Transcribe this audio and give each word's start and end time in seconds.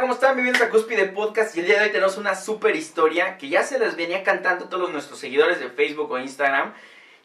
¿cómo 0.00 0.14
están? 0.14 0.34
Bienvenidos 0.34 0.66
a 0.66 0.70
Cúspide 0.70 1.08
Podcast 1.08 1.54
y 1.54 1.60
el 1.60 1.66
día 1.66 1.78
de 1.78 1.84
hoy 1.84 1.90
tenemos 1.90 2.16
una 2.16 2.34
super 2.34 2.74
historia 2.74 3.36
que 3.36 3.50
ya 3.50 3.62
se 3.62 3.78
les 3.78 3.96
venía 3.96 4.22
cantando 4.22 4.64
a 4.64 4.68
todos 4.70 4.90
nuestros 4.90 5.18
seguidores 5.18 5.60
de 5.60 5.68
Facebook 5.68 6.10
o 6.10 6.18
Instagram. 6.18 6.72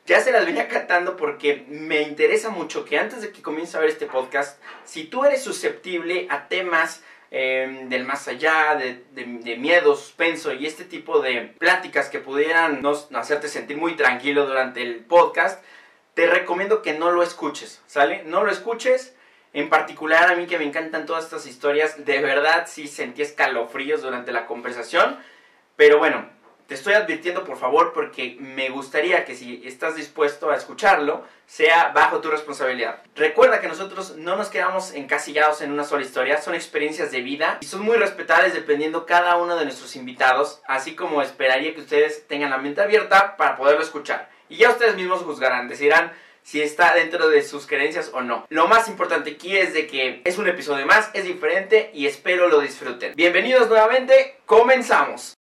Ya 0.05 0.20
se 0.20 0.33
las 0.33 0.45
venía 0.45 0.67
cantando 0.67 1.16
porque 1.16 1.64
me 1.69 2.01
interesa 2.01 2.50
mucho 2.50 2.83
que 2.83 2.98
antes 3.00 3.22
de 3.22 3.32
que 3.32 3.42
comience 3.42 3.77
a 3.77 3.80
ver 3.80 3.90
este 3.90 4.08
podcast, 4.08 4.61
si 4.83 5.06
tú 5.06 5.24
eres 5.24 5.42
susceptible 5.42 6.27
a 6.30 6.50
temas 6.50 7.01
em, 7.32 7.88
del 7.88 8.04
más 8.04 8.27
allá, 8.27 8.75
de, 8.75 9.05
de, 9.11 9.55
miedo, 9.55 9.95
suspenso 9.95 10.51
y 10.51 10.65
este 10.65 10.83
tipo 10.83 11.21
de 11.21 11.55
pláticas 11.57 12.09
que 12.09 12.19
pudieran 12.19 12.81
no, 12.81 12.91
hacerte 13.13 13.47
sentir 13.47 13.77
muy 13.77 13.95
tranquilo 13.95 14.45
durante 14.45 14.81
el 14.81 14.97
podcast, 14.97 15.63
te 16.13 16.27
recomiendo 16.27 16.81
que 16.81 16.91
no 16.91 17.11
lo 17.11 17.23
escuches, 17.23 17.81
¿sale? 17.87 18.23
No 18.25 18.43
lo 18.43 18.51
escuches 18.51 19.14
en 19.55 19.69
particular, 19.69 20.29
a 20.29 20.35
mí 20.35 20.47
que 20.47 20.57
me 20.57 20.65
encantan 20.65 21.05
todas 21.05 21.23
estas 21.23 21.47
historias, 21.47 22.03
de 22.03 22.21
verdad 22.21 22.67
sí 22.67 22.89
sentí 22.89 23.21
escalofríos 23.21 24.01
durante 24.01 24.33
la 24.33 24.47
conversación. 24.47 25.17
Pero 25.77 25.97
bueno, 25.97 26.30
te 26.67 26.75
estoy 26.75 26.93
advirtiendo 26.93 27.45
por 27.45 27.57
favor 27.57 27.94
porque 27.94 28.35
me 28.39 28.70
gustaría 28.70 29.23
que 29.23 29.33
si 29.33 29.61
estás 29.66 29.95
dispuesto 29.95 30.49
a 30.49 30.57
escucharlo, 30.57 31.23
sea 31.45 31.94
bajo 31.94 32.20
tu 32.20 32.30
responsabilidad. 32.30 33.02
Recuerda 33.16 33.61
que 33.61 33.70
nosotros 33.70 34.17
no 34.17 34.35
nos 34.35 34.49
quedamos 34.49 34.94
encasillados 34.94 35.61
en 35.61 35.72
una 35.72 35.85
sola 35.85 36.03
historia, 36.03 36.41
son 36.41 36.53
experiencias 36.53 37.13
de 37.13 37.22
vida 37.22 37.58
y 37.61 37.66
son 37.66 37.81
muy 37.81 37.95
respetables 37.95 38.53
dependiendo 38.53 39.05
cada 39.05 39.38
uno 39.38 39.55
de 39.55 39.63
nuestros 39.63 39.95
invitados, 39.95 40.61
así 40.67 40.95
como 40.95 41.22
esperaría 41.22 41.73
que 41.73 41.81
ustedes 41.81 42.27
tengan 42.27 42.49
la 42.49 42.58
mente 42.58 42.81
abierta 42.81 43.38
para 43.38 43.55
poderlo 43.55 43.83
escuchar. 43.83 44.30
Y 44.49 44.58
ya 44.58 44.69
ustedes 44.69 44.97
mismos 44.97 45.22
juzgarán, 45.22 45.69
decirán 45.69 46.11
si 46.45 46.62
está 46.62 46.94
dentro 46.94 47.27
de 47.27 47.41
sus 47.41 47.66
creencias 47.66 48.12
o 48.13 48.22
no. 48.22 48.45
Lo 48.49 48.67
más 48.67 48.88
importante 48.88 49.31
aquí 49.31 49.58
es 49.58 49.73
de 49.73 49.88
que 49.88 50.22
es 50.23 50.38
un 50.38 50.48
episodio 50.48 50.86
más, 50.86 51.09
es 51.13 51.26
diferente 51.26 51.90
y 51.91 52.05
espero 52.05 52.48
lo 52.48 52.59
disfruten. 52.59 53.13
Bienvenidos 53.16 53.67
nuevamente, 53.67 54.38
comenzamos. 54.45 55.34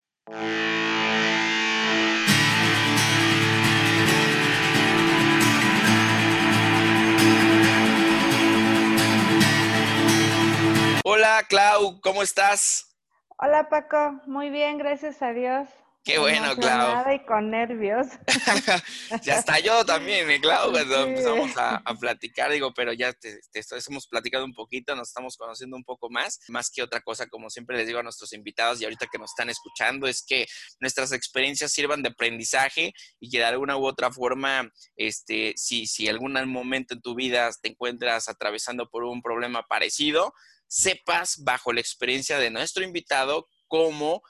Hola 11.04 11.44
Clau, 11.50 12.00
¿cómo 12.00 12.22
estás? 12.22 12.96
Hola 13.36 13.68
Paco, 13.68 14.22
muy 14.24 14.48
bien, 14.48 14.78
gracias 14.78 15.20
a 15.20 15.34
Dios. 15.34 15.68
Qué 16.04 16.18
bueno, 16.18 16.54
Clau. 16.56 17.14
y 17.14 17.24
con 17.24 17.50
nervios. 17.50 18.08
ya 19.22 19.38
está 19.38 19.58
yo 19.58 19.86
también, 19.86 20.28
mi 20.28 20.38
Clau, 20.38 20.70
cuando 20.70 21.04
empezamos 21.04 21.52
a, 21.56 21.82
platicar, 21.98 22.50
digo, 22.50 22.74
pero 22.74 22.92
ya 22.92 23.14
te, 23.14 23.40
hemos 23.88 24.06
platicado 24.06 24.44
un 24.44 24.52
poquito, 24.52 24.94
nos 24.94 25.08
estamos 25.08 25.38
conociendo 25.38 25.76
un 25.76 25.84
poco 25.84 26.10
más, 26.10 26.40
más 26.48 26.70
que 26.70 26.82
otra 26.82 27.00
cosa, 27.00 27.26
como 27.26 27.48
siempre 27.48 27.78
les 27.78 27.86
digo 27.86 28.00
a 28.00 28.02
nuestros 28.02 28.34
invitados 28.34 28.80
y 28.80 28.84
ahorita 28.84 29.06
que 29.10 29.18
nos 29.18 29.30
están 29.30 29.48
escuchando, 29.48 30.06
es 30.06 30.22
que 30.22 30.46
nuestras 30.78 31.12
experiencias 31.12 31.72
sirvan 31.72 32.02
de 32.02 32.10
aprendizaje 32.10 32.92
y 33.18 33.30
que 33.30 33.38
de 33.38 33.44
alguna 33.44 33.78
u 33.78 33.86
otra 33.86 34.12
forma, 34.12 34.70
este, 34.96 35.54
si, 35.56 35.86
si 35.86 36.06
algún 36.08 36.34
momento 36.50 36.92
en 36.92 37.00
tu 37.00 37.14
vida 37.14 37.50
te 37.62 37.70
encuentras 37.70 38.28
atravesando 38.28 38.90
por 38.90 39.04
un 39.04 39.22
problema 39.22 39.62
parecido, 39.62 40.34
sepas 40.68 41.42
bajo 41.44 41.72
la 41.72 41.80
experiencia 41.80 42.38
de 42.38 42.50
nuestro 42.50 42.84
invitado 42.84 43.48
cómo 43.68 44.22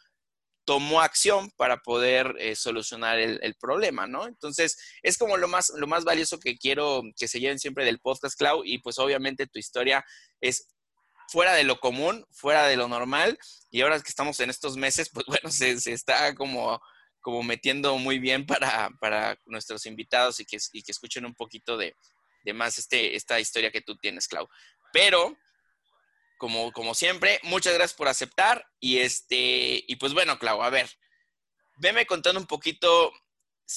tomó 0.64 1.00
acción 1.00 1.50
para 1.56 1.78
poder 1.78 2.34
eh, 2.38 2.56
solucionar 2.56 3.18
el, 3.18 3.54
problema, 3.60 4.06
¿no? 4.06 4.26
Entonces, 4.26 4.76
es 5.02 5.18
como 5.18 5.36
lo 5.36 5.48
más, 5.48 5.70
lo 5.76 5.86
más 5.86 6.04
valioso 6.04 6.38
que 6.38 6.56
quiero 6.56 7.02
que 7.16 7.28
se 7.28 7.40
lleven 7.40 7.58
siempre 7.58 7.84
del 7.84 8.00
podcast, 8.00 8.36
Clau, 8.38 8.62
y 8.64 8.78
pues 8.78 8.98
obviamente 8.98 9.46
tu 9.46 9.58
historia 9.58 10.04
es 10.40 10.68
fuera 11.28 11.54
de 11.54 11.64
lo 11.64 11.80
común, 11.80 12.26
fuera 12.30 12.66
de 12.66 12.76
lo 12.76 12.88
normal, 12.88 13.38
y 13.70 13.82
ahora 13.82 14.00
que 14.00 14.08
estamos 14.08 14.40
en 14.40 14.50
estos 14.50 14.76
meses, 14.76 15.10
pues 15.12 15.26
bueno, 15.42 15.50
se, 15.50 15.72
está 15.92 16.34
como, 16.34 16.80
como 17.20 17.42
metiendo 17.42 17.96
muy 17.98 18.18
bien 18.18 18.46
para, 18.46 18.90
para 19.00 19.38
nuestros 19.46 19.86
invitados 19.86 20.40
y 20.40 20.44
que, 20.44 20.58
y 20.72 20.82
que 20.82 20.92
escuchen 20.92 21.24
un 21.26 21.34
poquito 21.34 21.76
de, 21.76 21.94
de 22.44 22.52
más 22.52 22.78
este, 22.78 23.16
esta 23.16 23.40
historia 23.40 23.70
que 23.70 23.82
tú 23.82 23.96
tienes, 23.96 24.28
Clau. 24.28 24.48
Pero 24.92 25.36
como, 26.44 26.72
como 26.72 26.92
siempre, 26.92 27.40
muchas 27.44 27.72
gracias 27.72 27.94
por 27.94 28.06
aceptar. 28.06 28.66
Y 28.78 28.98
este, 28.98 29.82
y 29.88 29.96
pues 29.96 30.12
bueno, 30.12 30.38
Clau, 30.38 30.62
a 30.62 30.68
ver, 30.68 30.90
veme 31.78 32.04
contando 32.04 32.38
un 32.38 32.46
poquito 32.46 33.10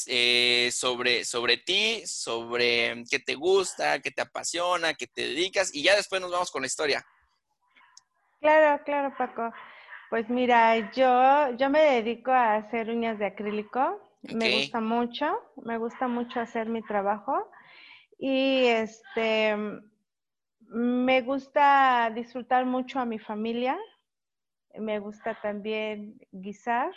eh, 0.05 0.69
sobre, 0.73 1.23
sobre 1.23 1.55
ti, 1.55 2.05
sobre 2.05 3.05
qué 3.09 3.19
te 3.19 3.35
gusta, 3.35 4.01
qué 4.01 4.11
te 4.11 4.21
apasiona, 4.21 4.95
qué 4.95 5.07
te 5.07 5.21
dedicas, 5.21 5.73
y 5.73 5.81
ya 5.81 5.95
después 5.95 6.19
nos 6.19 6.29
vamos 6.29 6.51
con 6.51 6.61
la 6.61 6.65
historia. 6.67 7.05
Claro, 8.41 8.83
claro, 8.83 9.15
Paco. 9.17 9.49
Pues 10.09 10.29
mira, 10.29 10.91
yo, 10.91 11.55
yo 11.55 11.69
me 11.69 11.79
dedico 11.79 12.31
a 12.31 12.55
hacer 12.55 12.89
uñas 12.89 13.17
de 13.17 13.27
acrílico. 13.27 13.97
Me 14.23 14.57
gusta 14.57 14.81
mucho, 14.81 15.39
me 15.63 15.77
gusta 15.77 16.09
mucho 16.09 16.41
hacer 16.41 16.67
mi 16.67 16.81
trabajo. 16.81 17.49
Y 18.19 18.65
este, 18.65 19.55
me 20.69 21.21
gusta 21.21 22.11
disfrutar 22.13 22.65
mucho 22.65 22.99
a 22.99 23.05
mi 23.05 23.19
familia. 23.19 23.77
Me 24.75 24.99
gusta 24.99 25.39
también 25.41 26.19
guisar. 26.31 26.91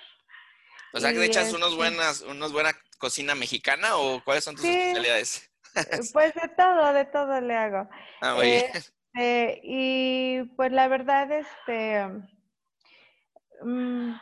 O 0.92 1.00
sea, 1.00 1.12
que 1.12 1.24
echas 1.24 1.52
unos 1.52 1.70
este 1.70 1.76
buenas, 1.76 2.20
unos 2.22 2.52
buena 2.52 2.72
cocina 2.98 3.34
mexicana 3.34 3.96
o 3.96 4.22
cuáles 4.24 4.44
son 4.44 4.56
tus 4.56 4.64
especialidades? 4.64 5.50
pues 6.12 6.34
de 6.34 6.48
todo, 6.56 6.92
de 6.92 7.04
todo 7.06 7.40
le 7.40 7.56
hago. 7.56 7.88
Ah, 8.20 8.34
muy 8.34 8.46
bien. 8.46 8.64
Este, 8.74 9.60
y 9.62 10.42
pues 10.56 10.72
la 10.72 10.88
verdad, 10.88 11.30
este, 11.30 12.06
mm, 13.62 14.14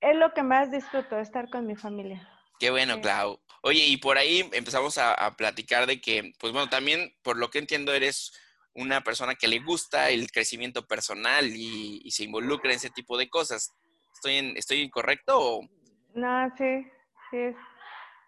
es 0.00 0.16
lo 0.16 0.32
que 0.32 0.42
más 0.42 0.70
disfruto, 0.70 1.18
estar 1.18 1.50
con 1.50 1.66
mi 1.66 1.76
familia. 1.76 2.28
Qué 2.60 2.70
bueno, 2.70 3.00
Clau. 3.00 3.40
Oye, 3.62 3.86
y 3.86 3.96
por 3.96 4.16
ahí 4.16 4.48
empezamos 4.52 4.96
a, 4.98 5.12
a 5.14 5.36
platicar 5.36 5.86
de 5.86 6.00
que, 6.00 6.32
pues 6.38 6.52
bueno, 6.52 6.68
también 6.68 7.16
por 7.22 7.36
lo 7.36 7.50
que 7.50 7.58
entiendo 7.58 7.92
eres 7.92 8.32
una 8.74 9.02
persona 9.02 9.34
que 9.34 9.48
le 9.48 9.60
gusta 9.60 10.10
el 10.10 10.30
crecimiento 10.30 10.86
personal 10.86 11.46
y, 11.46 12.10
se 12.10 12.24
involucra 12.24 12.70
en 12.70 12.76
ese 12.76 12.90
tipo 12.90 13.18
de 13.18 13.28
cosas. 13.28 13.72
¿Estoy, 14.14 14.36
en, 14.36 14.56
¿estoy 14.56 14.80
incorrecto 14.80 15.38
o...? 15.38 15.68
No, 16.14 16.48
sí, 16.56 16.86
sí. 17.30 17.54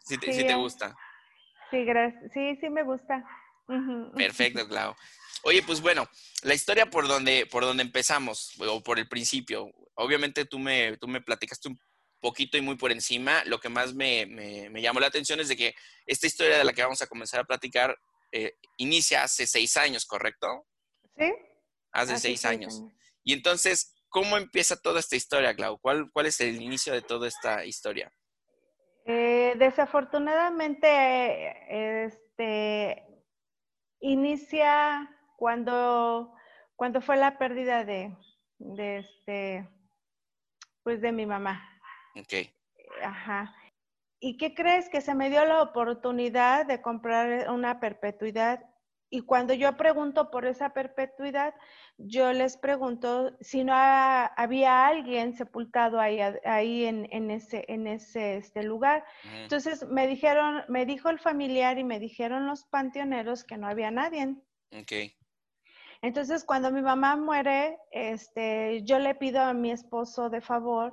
¿Sí 0.05 0.19
te, 0.19 0.33
sí, 0.33 0.47
te 0.47 0.55
gusta? 0.55 0.95
Sí, 1.71 1.85
gracias. 1.85 2.33
Sí, 2.33 2.57
sí 2.61 2.69
me 2.69 2.83
gusta. 2.83 3.25
Perfecto, 4.17 4.67
Clau. 4.69 4.95
Oye, 5.43 5.63
pues 5.63 5.81
bueno, 5.81 6.09
la 6.43 6.55
historia 6.55 6.87
por 6.87 7.07
donde, 7.07 7.47
por 7.47 7.65
donde 7.65 7.83
empezamos, 7.83 8.55
o 8.61 8.83
por 8.83 8.99
el 8.99 9.09
principio, 9.09 9.71
obviamente 9.95 10.47
tú 10.47 10.59
me, 10.59 10.97
tú 10.97 11.09
me 11.09 11.21
platicaste 11.21 11.69
un 11.69 11.79
poquito 12.21 12.57
y 12.57 12.63
muy 12.63 12.77
por 12.77 12.93
encima. 12.93 13.45
Lo 13.45 13.61
que 13.61 13.69
más 13.69 13.95
me, 13.95 14.27
me, 14.27 14.71
me 14.71 14.81
llamó 14.81 15.01
la 15.01 15.09
atención 15.09 15.41
es 15.41 15.49
de 15.49 15.57
que 15.57 15.75
esta 16.07 16.27
historia 16.27 16.59
de 16.59 16.65
la 16.65 16.73
que 16.73 16.83
vamos 16.83 17.03
a 17.03 17.07
comenzar 17.07 17.41
a 17.41 17.45
platicar 17.45 17.99
eh, 18.37 18.59
inicia 18.79 19.23
hace 19.23 19.47
seis 19.47 19.77
años, 19.77 20.07
¿correcto? 20.07 20.67
Sí. 21.17 21.33
Hace, 21.93 22.19
seis, 22.19 22.45
años. 22.45 22.83
Y 23.23 23.33
entonces, 23.33 23.95
¿cómo 24.09 24.37
empieza 24.37 24.75
toda 24.75 24.99
esta 24.99 25.15
historia, 25.15 25.55
Clau? 25.55 25.79
¿Cuál, 25.79 26.11
cuál 26.13 26.27
es 26.27 26.41
el 26.41 26.61
inicio 26.61 26.93
de 26.93 27.03
toda 27.03 27.29
esta 27.29 27.65
historia? 27.65 28.13
Eh, 29.07 29.55
desafortunadamente, 29.57 32.05
este, 32.05 33.07
inicia 34.01 35.09
cuando, 35.37 36.35
cuando 36.75 37.01
fue 37.01 37.17
la 37.17 37.39
pérdida 37.39 37.85
de, 37.85 38.17
de 38.59 38.99
este, 38.99 39.69
pues 40.83 41.01
de 41.01 41.13
mi 41.13 41.25
mamá. 41.25 41.63
Ok. 42.17 42.51
Ajá. 43.01 43.55
¿Y 44.21 44.37
qué 44.37 44.55
crees? 44.55 44.89
Que 44.89 45.01
se 45.01 45.15
me 45.15 45.31
dio 45.31 45.45
la 45.45 45.63
oportunidad 45.63 46.67
de 46.67 46.81
comprar 46.81 47.51
una 47.51 47.81
perpetuidad. 47.81 48.65
Y 49.11 49.21
cuando 49.21 49.55
yo 49.55 49.77
pregunto 49.77 50.31
por 50.31 50.45
esa 50.45 50.71
perpetuidad, 50.71 51.55
yo 51.99 52.33
les 52.33 52.57
pregunto 52.57 53.37
si 53.41 53.63
no 53.63 53.73
había 53.75 54.87
alguien 54.87 55.35
sepultado 55.35 56.01
ahí, 56.01 56.19
ahí 56.45 56.85
en, 56.85 57.31
ese, 57.31 57.65
en 57.69 57.87
ese 57.87 58.39
este 58.39 58.65
lugar. 58.65 59.05
Entonces 59.43 59.87
me 59.87 60.09
dijeron, 60.09 60.65
me 60.69 60.85
dijo 60.85 61.11
el 61.11 61.21
familiar 61.21 61.79
y 61.79 61.85
me 61.85 62.01
dijeron 62.01 62.47
los 62.47 62.65
panteoneros 62.65 63.45
que 63.45 63.57
no 63.57 63.69
había 63.69 63.91
nadie. 63.91 64.35
Okay. 64.83 65.15
Entonces, 66.05 66.45
cuando 66.45 66.71
mi 66.71 66.83
mamá 66.83 67.17
muere, 67.17 67.79
este, 67.91 68.83
yo 68.83 68.99
le 68.99 69.15
pido 69.15 69.41
a 69.41 69.55
mi 69.55 69.71
esposo 69.71 70.29
de 70.29 70.43
favor 70.43 70.93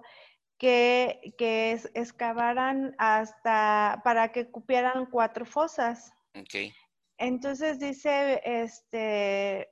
que, 0.62 1.34
que 1.40 1.72
excavaran 1.96 2.94
hasta 3.00 4.00
para 4.04 4.32
que 4.32 4.52
cupieran 4.52 5.08
cuatro 5.08 5.44
fosas. 5.44 6.14
Okay. 6.40 6.72
Entonces 7.18 7.80
dice, 7.80 8.40
este, 8.46 9.72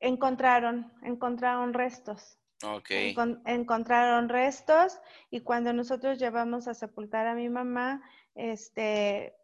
encontraron, 0.00 0.92
encontraron 1.04 1.72
restos. 1.72 2.36
Okay. 2.64 3.14
encontraron 3.46 4.28
restos 4.28 4.98
y 5.30 5.42
cuando 5.42 5.72
nosotros 5.72 6.18
llevamos 6.18 6.66
a 6.66 6.74
sepultar 6.74 7.28
a 7.28 7.36
mi 7.36 7.48
mamá, 7.48 8.02
este, 8.34 9.36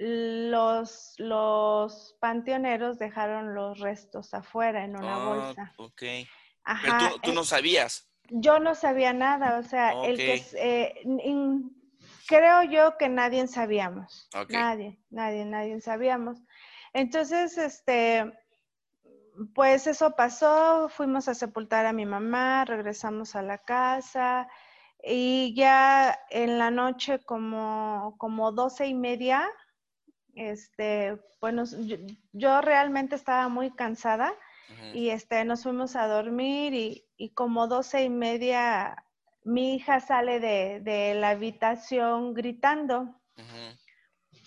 los, 0.00 1.14
los 1.18 2.16
panteoneros 2.18 2.98
dejaron 2.98 3.54
los 3.54 3.78
restos 3.78 4.34
afuera 4.34 4.84
en 4.84 4.96
una 4.96 5.14
ah, 5.14 5.28
bolsa. 5.28 5.72
Okay. 5.76 6.26
Ajá. 6.64 6.98
Pero 6.98 7.20
tú, 7.20 7.32
no 7.32 7.44
sabías. 7.44 8.05
Yo 8.30 8.58
no 8.58 8.74
sabía 8.74 9.12
nada, 9.12 9.58
o 9.58 9.62
sea, 9.62 9.92
el 10.04 10.16
que 10.16 10.44
eh, 10.54 10.94
creo 12.26 12.62
yo 12.64 12.96
que 12.98 13.08
nadie 13.08 13.46
sabíamos. 13.46 14.28
Nadie, 14.48 14.98
nadie, 15.10 15.44
nadie 15.44 15.80
sabíamos. 15.80 16.42
Entonces, 16.92 17.58
este, 17.58 18.32
pues 19.54 19.86
eso 19.86 20.16
pasó, 20.16 20.88
fuimos 20.88 21.28
a 21.28 21.34
sepultar 21.34 21.86
a 21.86 21.92
mi 21.92 22.06
mamá, 22.06 22.64
regresamos 22.64 23.36
a 23.36 23.42
la 23.42 23.58
casa 23.58 24.48
y 25.02 25.54
ya 25.54 26.18
en 26.30 26.58
la 26.58 26.70
noche 26.70 27.20
como, 27.20 28.16
como 28.18 28.52
doce 28.52 28.86
y 28.86 28.94
media, 28.94 29.48
este, 30.34 31.18
bueno, 31.40 31.64
yo, 32.32 32.60
realmente 32.60 33.14
estaba 33.14 33.48
muy 33.48 33.70
cansada 33.70 34.34
y 34.92 35.10
este, 35.10 35.44
nos 35.44 35.62
fuimos 35.62 35.96
a 35.96 36.06
dormir 36.06 36.74
y, 36.74 37.06
y 37.16 37.30
como 37.30 37.66
doce 37.66 38.04
y 38.04 38.10
media 38.10 39.02
mi 39.46 39.76
hija 39.76 40.00
sale 40.00 40.40
de, 40.40 41.14
la 41.14 41.30
habitación 41.30 42.34
gritando, 42.34 43.14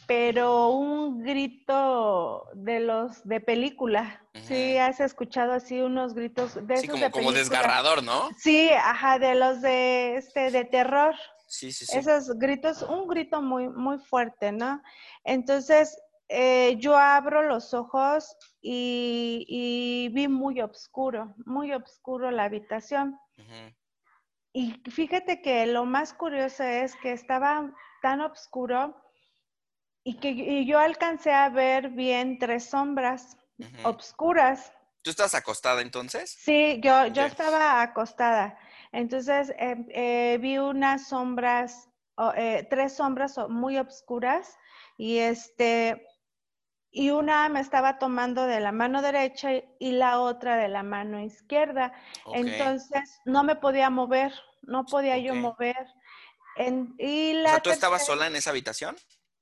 pero 0.06 0.72
un 0.72 1.24
grito 1.24 2.48
de 2.54 2.82
los 2.82 3.24
de 3.26 3.40
película. 3.40 4.22
Sí, 4.44 4.78
has 4.78 5.00
escuchado 5.00 5.54
así 5.54 5.80
unos 5.80 6.14
gritos 6.14 6.56
de 6.68 6.78
sí, 6.78 6.88
como, 6.88 7.12
como 7.12 7.32
desgarrador, 7.32 8.04
¿no? 8.04 8.30
Sí, 8.38 8.70
ajá, 8.72 9.20
de 9.20 9.36
los 9.36 9.62
de 9.62 10.18
este 10.18 10.52
de 10.52 10.66
terror. 10.66 11.16
Sí, 11.48 11.72
sí, 11.72 11.86
sí. 11.86 11.98
Esos 11.98 12.38
gritos, 12.38 12.82
un 12.82 13.08
grito 13.08 13.42
muy, 13.42 13.70
muy 13.70 14.00
fuerte, 14.00 14.52
¿no? 14.52 14.82
Entonces, 15.24 15.98
eh, 16.30 16.78
yo 16.78 16.96
abro 16.96 17.42
los 17.42 17.74
ojos 17.74 18.38
y, 18.62 20.10
vi 20.14 20.28
muy 20.28 20.62
oscuro, 20.62 21.34
muy 21.46 21.74
oscuro 21.74 22.30
la 22.30 22.44
habitación. 22.44 23.20
Y 24.54 24.74
fíjate 24.92 25.42
que 25.42 25.66
lo 25.66 25.86
más 25.86 26.14
curioso 26.14 26.64
es 26.64 26.96
que 26.98 27.12
estaba 27.12 27.72
tan 28.02 28.22
oscuro 28.22 28.96
y 30.04 30.18
que 30.18 30.66
yo 30.66 30.80
alcancé 30.80 31.32
a 31.32 31.50
ver 31.50 31.90
bien 31.90 32.38
tres 32.38 32.70
sombras 32.70 33.38
oscuras. 33.84 34.72
¿Tú 35.02 35.10
estás 35.10 35.34
acostada 35.34 35.82
entonces? 35.82 36.30
Sí, 36.30 36.80
yo, 36.84 37.08
yo 37.08 37.24
estaba 37.24 37.82
acostada. 37.82 38.58
Entonces 38.92 39.54
em, 39.58 39.86
eh, 39.90 40.38
vi 40.40 40.58
unas 40.58 41.08
sombras, 41.08 41.90
eh, 42.36 42.68
tres 42.70 42.96
sombras 42.96 43.38
muy 43.50 43.78
oscuras 43.78 44.58
y 44.98 45.18
este 45.18 46.06
y 46.92 47.12
una 47.12 47.50
me 47.50 47.60
estaba 47.60 48.00
tomando 48.00 48.46
de 48.46 48.60
la 48.60 48.72
mano 48.72 49.02
derecha 49.02 49.52
y 49.80 49.92
la 49.92 50.20
otra 50.20 50.58
de 50.58 50.68
la 50.68 50.84
mano 50.84 51.20
izquierda. 51.22 51.94
Entonces 52.34 53.22
no 53.26 53.44
me 53.44 53.56
podía 53.56 53.90
mover, 53.90 54.34
no 54.64 54.86
podía 54.86 55.18
yo 55.18 55.36
mover. 55.36 55.76
y 56.98 57.34
la 57.34 57.50
o 57.50 57.54
sea, 57.54 57.62
¿tú 57.62 57.70
estabas 57.70 58.06
sola 58.06 58.28
en 58.28 58.36
esa 58.36 58.50
habitación? 58.50 58.96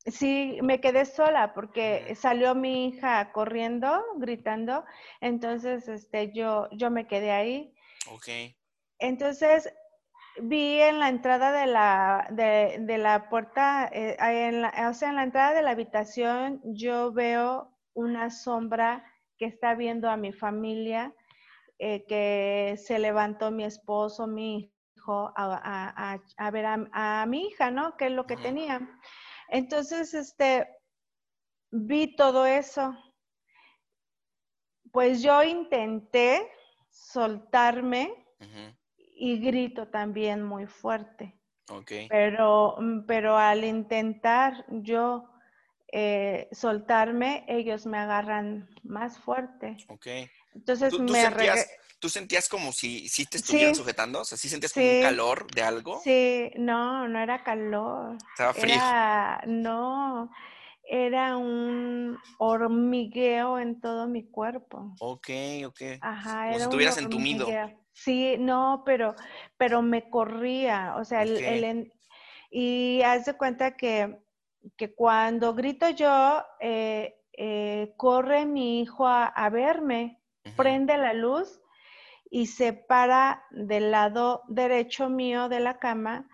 Sí, 0.05 0.59
me 0.61 0.79
quedé 0.79 1.05
sola 1.05 1.53
porque 1.53 2.15
salió 2.15 2.55
mi 2.55 2.87
hija 2.87 3.31
corriendo, 3.33 4.01
gritando. 4.17 4.85
Entonces, 5.19 5.87
este, 5.89 6.31
yo, 6.33 6.69
yo 6.71 6.89
me 6.89 7.07
quedé 7.07 7.31
ahí. 7.31 7.73
Ok. 8.09 8.27
Entonces, 8.99 9.69
vi 10.41 10.81
en 10.81 10.99
la 10.99 11.09
entrada 11.09 11.51
de 11.51 11.67
la, 11.67 12.27
de, 12.31 12.97
la 12.97 13.29
puerta, 13.29 13.89
eh, 13.91 14.17
en 14.19 14.61
la, 14.61 14.89
o 14.89 14.93
sea, 14.93 15.09
en 15.09 15.15
la 15.15 15.23
entrada 15.23 15.53
de 15.53 15.61
la 15.61 15.71
habitación, 15.71 16.61
yo 16.63 17.11
veo 17.11 17.77
una 17.93 18.29
sombra 18.29 19.03
que 19.37 19.45
está 19.45 19.75
viendo 19.75 20.09
a 20.09 20.17
mi 20.17 20.33
familia, 20.33 21.13
eh, 21.79 22.05
que 22.07 22.75
se 22.77 22.99
levantó 22.99 23.51
mi 23.51 23.63
esposo, 23.63 24.27
mi 24.27 24.73
hijo, 24.95 25.31
a, 25.35 26.19
ver 26.51 26.65
a, 26.65 27.25
mi 27.27 27.47
hija, 27.47 27.71
¿no? 27.71 27.95
Que 27.97 28.07
es 28.07 28.11
lo 28.11 28.25
que 28.25 28.37
tenía. 28.37 28.81
Entonces, 29.49 30.13
este, 30.13 30.67
vi 31.71 32.15
todo 32.15 32.45
eso. 32.45 32.95
Pues 34.91 35.21
yo 35.21 35.43
intenté 35.43 36.51
soltarme 36.89 38.25
y 39.17 39.39
grito 39.39 39.87
también 39.87 40.43
muy 40.43 40.67
fuerte. 40.67 41.35
Okay. 41.69 42.07
Pero, 42.07 42.75
mm, 42.79 43.05
pero 43.05 43.37
al 43.37 43.63
intentar 43.63 44.65
yo 44.69 45.29
eh, 45.91 46.47
soltarme, 46.51 47.45
ellos 47.47 47.85
me 47.85 47.97
agarran 47.97 48.69
más 48.83 49.19
fuerte. 49.19 49.77
Ok. 49.89 50.07
Entonces 50.53 50.91
¿Tú, 50.91 51.03
me 51.03 51.21
sentías, 51.21 51.67
¿Tú 51.99 52.09
sentías 52.09 52.47
como 52.47 52.71
si, 52.71 53.09
si 53.09 53.25
te 53.25 53.37
estuvieran 53.37 53.75
sujetando? 53.75 54.21
O 54.21 54.25
sea, 54.25 54.37
¿sí 54.37 54.49
sentías 54.49 54.73
como 54.73 54.85
un 54.85 55.01
calor 55.01 55.51
de 55.51 55.61
algo? 55.61 55.99
Sí, 56.03 56.51
no, 56.55 57.07
no 57.07 57.19
era 57.19 57.43
calor. 57.43 58.17
Estaba 58.31 58.53
frío. 58.53 58.75
Era, 58.75 59.41
no, 59.47 60.31
era 60.89 61.37
un 61.37 62.17
hormigueo 62.39 63.59
en 63.59 63.79
todo 63.81 64.07
mi 64.07 64.23
cuerpo. 64.29 64.93
Ok, 64.99 65.29
ok. 65.65 65.81
Ajá, 66.01 66.45
como 66.45 66.57
si 66.57 66.63
estuvieras 66.63 66.97
entumido. 66.97 67.47
Sí, 67.93 68.35
no, 68.37 68.83
pero, 68.85 69.15
pero 69.57 69.81
me 69.81 70.09
corría, 70.09 70.95
o 70.97 71.03
sea, 71.03 71.23
el, 71.23 71.91
y 72.51 73.01
haz 73.01 73.25
de 73.25 73.33
cuenta 73.33 73.75
que, 73.75 74.19
que 74.77 74.93
cuando 74.93 75.55
grito 75.55 75.89
yo, 75.89 76.43
eh, 76.59 77.19
eh, 77.33 77.93
corre 77.97 78.45
mi 78.45 78.81
hijo 78.81 79.07
a, 79.07 79.49
verme, 79.49 80.21
prende 80.55 80.95
la 80.97 81.13
luz 81.13 81.59
y 82.29 82.45
se 82.45 82.73
para 82.73 83.43
del 83.49 83.89
lado 83.89 84.43
derecho 84.47 85.09
mío 85.09 85.49
de 85.49 85.59
la 85.59 85.79
cama 85.79 86.29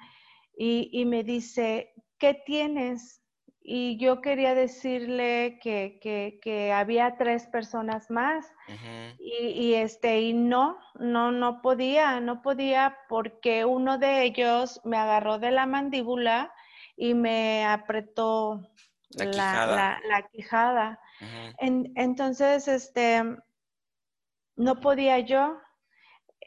y, 0.58 0.90
y 0.92 1.06
me 1.06 1.24
dice, 1.24 1.94
¿qué 2.18 2.34
tienes? 2.46 3.23
Y 3.66 3.98
yo 3.98 4.20
quería 4.20 4.56
decirle 4.56 5.58
que, 5.64 5.98
que, 6.02 6.74
había 6.74 7.16
tres 7.18 7.48
personas 7.48 8.12
más 8.12 8.46
y, 9.18 9.74
este 9.76 10.20
y 10.20 10.34
no 10.34 10.78
no 11.00 11.32
no 11.32 11.62
podía 11.62 12.20
no 12.20 12.42
podía 12.42 12.98
porque 13.08 13.64
uno 13.64 13.98
de 13.98 14.24
ellos 14.24 14.82
me 14.84 14.98
agarró 14.98 15.40
de 15.40 15.52
la 15.52 15.66
mandíbula 15.66 16.54
y 16.98 17.14
me 17.14 17.66
apretó 17.66 18.70
la 19.16 20.28
quijada, 20.34 21.00
entonces 21.96 22.68
este 22.68 23.24
no 24.56 24.80
podía 24.80 25.20
yo. 25.20 25.58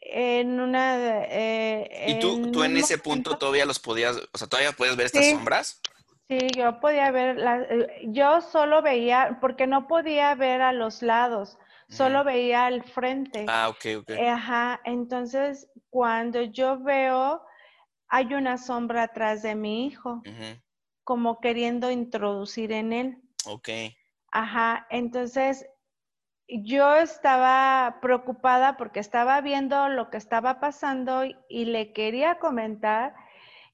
En 0.09 0.61
una 0.61 1.25
eh, 1.29 2.07
y 2.07 2.21
tú, 2.21 2.53
tú 2.53 2.63
en 2.63 2.77
ese 2.77 2.97
punto 2.97 3.39
todavía 3.39 3.65
los 3.65 3.81
podías 3.81 4.17
o 4.33 4.39
sea 4.39 4.47
todavía 4.47 4.71
puedes 4.71 4.95
ver 4.95 5.07
estas 5.07 5.31
sombras 5.31 5.81
Sí, 6.29 6.39
yo 6.57 6.81
podía 6.81 7.11
ver, 7.13 7.37
la, 7.37 7.63
eh, 7.63 8.07
yo 8.09 8.41
solo 8.41 8.83
veía, 8.83 9.39
porque 9.41 9.67
no 9.67 9.87
podía 9.87 10.35
ver 10.35 10.61
a 10.61 10.73
los 10.73 11.03
lados, 11.03 11.57
solo 11.89 12.25
veía 12.25 12.67
al 12.67 12.83
frente. 12.83 13.47
Ah, 13.49 13.69
ok, 13.69 14.01
ok. 14.01 14.11
Eh, 14.11 14.29
ajá, 14.29 14.81
entonces 14.85 15.71
cuando 15.89 16.43
yo 16.43 16.81
veo, 16.81 17.43
hay 18.09 18.35
una 18.35 18.59
sombra 18.59 19.05
atrás 19.05 19.43
de 19.43 19.55
mi 19.55 19.87
hijo, 19.87 20.23
como 21.05 21.41
queriendo 21.41 21.93
introducir 21.93 22.73
en 22.73 22.93
él. 22.93 23.23
Ok. 23.47 23.69
Ajá, 24.33 24.87
entonces 24.91 25.65
yo 26.49 26.97
estaba 26.97 27.99
preocupada 28.03 28.77
porque 28.77 28.99
estaba 28.99 29.41
viendo 29.41 29.89
lo 29.89 30.11
que 30.11 30.17
estaba 30.17 30.59
pasando 30.59 31.23
y 31.49 31.65
le 31.67 31.93
quería 31.93 32.41
comentar 32.41 33.15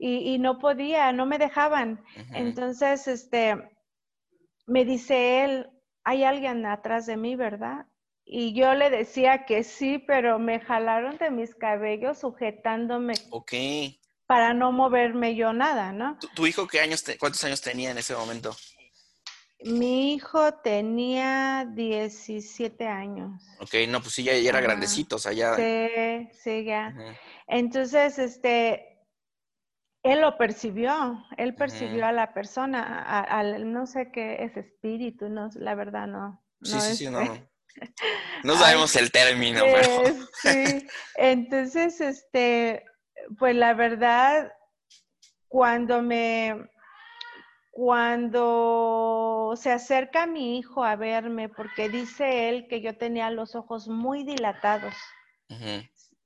y, 0.04 0.38
no 0.38 0.58
podía, 0.58 1.12
no 1.12 1.26
me 1.26 1.38
dejaban. 1.38 2.04
Entonces, 2.32 3.06
este, 3.06 3.56
me 4.66 4.84
dice 4.84 5.44
él, 5.44 5.70
hay 6.02 6.24
alguien 6.24 6.66
atrás 6.66 7.06
de 7.06 7.16
mí, 7.16 7.36
¿verdad? 7.36 7.86
Y 8.24 8.52
yo 8.52 8.74
le 8.74 8.90
decía 8.90 9.44
que 9.46 9.62
sí, 9.62 9.98
pero 9.98 10.40
me 10.40 10.58
jalaron 10.58 11.18
de 11.18 11.30
mis 11.30 11.54
cabellos 11.54 12.18
sujetándome. 12.18 13.14
Ok. 13.30 13.52
Para 14.26 14.54
no 14.54 14.72
moverme 14.72 15.36
yo 15.36 15.52
nada, 15.52 15.92
¿no? 15.92 16.18
¿Tu, 16.34 16.46
hijo 16.48 16.66
qué 16.66 16.80
años, 16.80 17.04
cuántos 17.20 17.44
años 17.44 17.60
tenía 17.60 17.92
en 17.92 17.98
ese 17.98 18.16
momento? 18.16 18.56
Mi 19.64 20.14
hijo 20.14 20.54
tenía 20.64 21.64
17 21.72 22.88
años. 22.88 23.40
Ok, 23.60 23.74
no, 23.88 24.00
pues 24.00 24.14
sí, 24.14 24.24
ya, 24.24 24.32
era 24.32 24.60
grandecito, 24.60 25.14
o 25.14 25.18
sea, 25.20 25.32
ya. 25.32 25.54
Sí, 25.54 26.28
sí, 26.42 26.64
ya. 26.64 26.92
Entonces, 27.46 28.18
este, 28.18 28.91
él 30.02 30.20
lo 30.20 30.36
percibió, 30.36 31.24
él 31.36 31.54
percibió 31.54 32.06
a 32.06 32.12
la 32.12 32.34
persona, 32.34 33.20
al, 33.22 33.72
no 33.72 33.86
sé 33.86 34.10
qué 34.10 34.42
es 34.42 34.56
espíritu, 34.56 35.28
no, 35.28 35.48
la 35.54 35.74
verdad 35.74 36.06
no. 36.08 36.42
sí, 36.62 36.80
sí, 36.80 36.96
sí, 36.96 37.10
no. 37.10 37.20
No 38.44 38.56
sabemos 38.56 38.94
el 38.96 39.10
término, 39.12 39.62
pero. 39.64 40.16
Sí, 40.42 40.86
entonces, 41.14 42.00
este, 42.00 42.84
pues 43.38 43.54
la 43.54 43.74
verdad, 43.74 44.52
cuando 45.48 46.02
me, 46.02 46.68
cuando 47.70 49.54
se 49.56 49.70
acerca 49.70 50.26
mi 50.26 50.58
hijo 50.58 50.84
a 50.84 50.96
verme, 50.96 51.48
porque 51.48 51.88
dice 51.88 52.48
él 52.48 52.66
que 52.68 52.80
yo 52.80 52.96
tenía 52.96 53.30
los 53.30 53.54
ojos 53.54 53.88
muy 53.88 54.24
dilatados, 54.24 54.94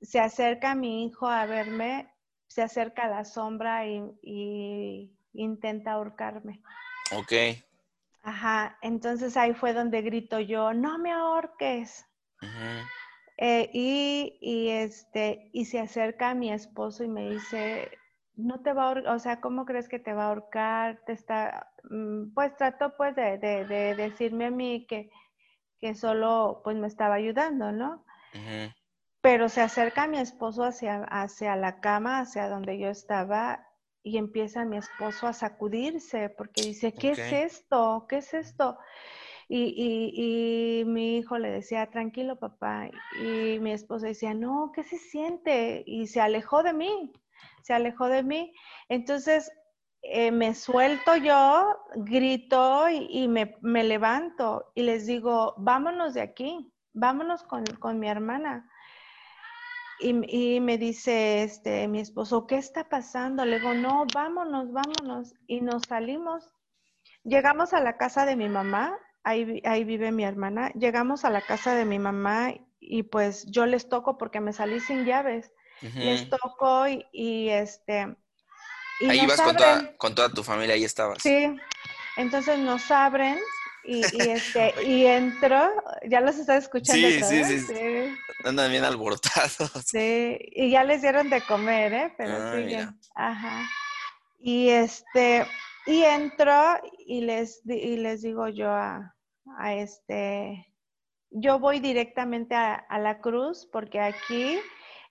se 0.01 0.19
acerca 0.19 0.75
mi 0.75 1.05
hijo 1.05 1.27
a 1.27 1.45
verme, 1.45 2.09
se 2.47 2.61
acerca 2.61 3.03
a 3.05 3.09
la 3.09 3.25
sombra 3.25 3.85
y, 3.85 5.13
intenta 5.33 5.91
ahorcarme. 5.91 6.61
Ok. 7.15 7.33
Ajá, 8.23 8.77
entonces 8.81 9.37
ahí 9.37 9.53
fue 9.53 9.73
donde 9.73 10.01
grito 10.01 10.39
yo, 10.39 10.73
no 10.73 10.97
me 10.97 11.11
ahorques. 11.11 12.05
Eh, 13.37 13.69
y, 13.71 14.37
y, 14.41 14.69
este, 14.69 15.49
y 15.53 15.65
se 15.65 15.79
acerca 15.79 16.31
a 16.31 16.35
mi 16.35 16.51
esposo 16.51 17.03
y 17.03 17.07
me 17.07 17.29
dice, 17.29 17.91
no 18.37 18.61
te 18.61 18.73
va 18.73 18.83
a 18.83 18.87
ahorcar, 18.87 19.15
o 19.15 19.19
sea, 19.19 19.41
¿cómo 19.41 19.65
crees 19.65 19.89
que 19.89 19.99
te 19.99 20.13
va 20.13 20.25
a 20.25 20.27
ahorcar? 20.29 21.01
Te 21.05 21.13
está, 21.13 21.71
mm, 21.89 22.33
pues 22.33 22.55
trató 22.55 22.95
pues 22.97 23.15
de, 23.15 23.37
de, 23.37 23.95
decirme 23.95 24.45
a 24.45 24.51
mí 24.51 24.85
que, 24.87 25.09
que, 25.79 25.95
solo 25.95 26.61
pues 26.63 26.75
me 26.77 26.87
estaba 26.87 27.15
ayudando, 27.15 27.71
¿no? 27.71 28.05
Pero 29.27 29.49
se 29.49 29.61
acerca 29.61 30.07
mi 30.07 30.19
esposo 30.19 30.63
hacia, 30.63 31.03
hacia 31.03 31.55
la 31.55 31.81
cama, 31.81 32.19
hacia 32.19 32.47
donde 32.47 32.79
yo 32.79 32.87
estaba, 32.87 33.67
y 34.01 34.17
empieza 34.17 34.63
mi 34.63 34.77
esposo 34.77 35.27
a 35.27 35.33
sacudirse 35.33 36.29
porque 36.29 36.61
dice, 36.61 36.93
¿qué 36.93 37.11
es 37.11 37.19
esto? 37.19 38.05
¿Qué 38.07 38.19
es 38.19 38.33
esto? 38.33 38.77
Y, 39.49 40.79
y, 40.79 40.85
mi 40.85 41.17
hijo 41.17 41.37
le 41.37 41.51
decía, 41.51 41.89
tranquilo 41.89 42.39
papá, 42.39 42.89
y 43.21 43.59
mi 43.59 43.71
esposo 43.71 44.05
decía, 44.05 44.33
no, 44.33 44.71
¿qué 44.73 44.83
se 44.83 44.97
siente? 44.97 45.83
Y 45.85 46.07
se 46.07 46.21
alejó 46.21 46.63
de 46.63 46.73
mí 46.73 47.11
se 47.67 47.73
alejó 47.73 48.07
de 48.07 48.23
mí. 48.23 48.53
Entonces 48.87 49.51
eh, 50.01 50.31
me 50.31 50.55
suelto 50.55 51.17
yo, 51.17 51.77
grito 51.95 52.87
y, 52.89 53.27
me, 53.27 53.83
levanto 53.83 54.71
y 54.73 54.83
les 54.83 55.05
digo, 55.05 55.53
vámonos 55.57 56.13
de 56.13 56.21
aquí, 56.21 56.71
vámonos 56.93 57.43
con, 57.43 57.99
mi 57.99 58.07
hermana. 58.07 58.69
Y, 59.99 60.59
me 60.59 60.77
dice 60.77 61.43
este, 61.43 61.87
mi 61.87 61.99
esposo, 61.99 62.45
¿qué 62.45 62.57
está 62.57 62.87
pasando? 62.87 63.45
Le 63.45 63.59
digo, 63.59 63.73
no, 63.73 64.05
vámonos, 64.13 64.71
vámonos. 64.71 65.33
Y 65.47 65.61
nos 65.61 65.83
salimos. 65.87 66.49
Llegamos 67.23 67.73
a 67.73 67.81
la 67.81 67.97
casa 67.97 68.25
de 68.25 68.35
mi 68.35 68.47
mamá, 68.47 68.97
ahí, 69.23 69.61
ahí 69.65 69.83
vive 69.83 70.11
mi 70.11 70.23
hermana. 70.23 70.71
Llegamos 70.73 71.25
a 71.25 71.29
la 71.29 71.41
casa 71.41 71.73
de 71.73 71.85
mi 71.85 71.99
mamá 71.99 72.53
y 72.79 73.03
pues 73.03 73.45
yo 73.47 73.65
les 73.65 73.89
toco 73.89 74.17
porque 74.17 74.39
me 74.39 74.53
salí 74.53 74.79
sin 74.79 75.05
llaves 75.05 75.51
les 75.81 76.29
tocó 76.29 76.85
y, 76.87 77.49
este... 77.49 78.15
ahí 79.07 79.19
ibas 79.21 79.41
con 79.41 79.55
toda, 79.55 79.97
con 79.97 80.15
toda, 80.15 80.29
tu 80.29 80.43
familia, 80.43 80.75
ahí 80.75 80.83
estabas. 80.83 81.21
Sí, 81.21 81.55
entonces 82.17 82.59
nos 82.59 82.89
abren 82.91 83.37
y, 83.87 84.01
este, 84.31 84.73
y 84.85 85.05
entro, 85.05 85.71
ya 86.07 86.21
los 86.21 86.37
estás 86.37 86.65
escuchando. 86.65 87.07
Sí, 87.07 87.23
sí, 87.23 87.43
sí, 87.43 87.59
sí, 87.59 88.15
Andan 88.43 88.69
bien 88.69 88.83
alborotados. 88.83 89.71
Sí, 89.85 90.37
y 90.51 90.69
ya 90.71 90.83
les 90.83 91.01
dieron 91.01 91.29
de 91.29 91.41
comer, 91.41 91.93
¿eh? 91.93 92.13
Pero 92.17 92.33
ah, 92.37 92.53
siguen. 92.55 92.99
Ajá. 93.15 93.67
Y 94.39 94.69
este, 94.69 95.45
y 95.85 96.03
entro 96.03 96.79
y 97.05 97.21
les, 97.21 97.61
y 97.65 97.97
les 97.97 98.21
digo 98.21 98.49
yo 98.49 98.69
a, 98.69 99.15
a 99.57 99.73
este, 99.73 100.73
yo 101.31 101.59
voy 101.59 101.79
directamente 101.79 102.55
a, 102.55 102.75
a 102.75 102.99
la 102.99 103.19
cruz 103.19 103.67
porque 103.71 103.99
aquí 103.99 104.59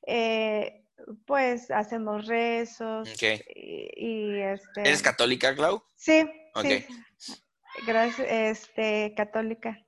eh, 0.07 0.85
pues 1.27 1.71
hacemos 1.71 2.27
rezos. 2.27 3.09
Y, 3.23 4.39
este, 4.39 4.81
¿Eres 4.81 5.03
católica, 5.03 5.55
Clau? 5.55 5.83
Sí. 5.95 6.29
Gracias, 7.85 8.27
este, 8.31 9.15
católica. 9.17 9.85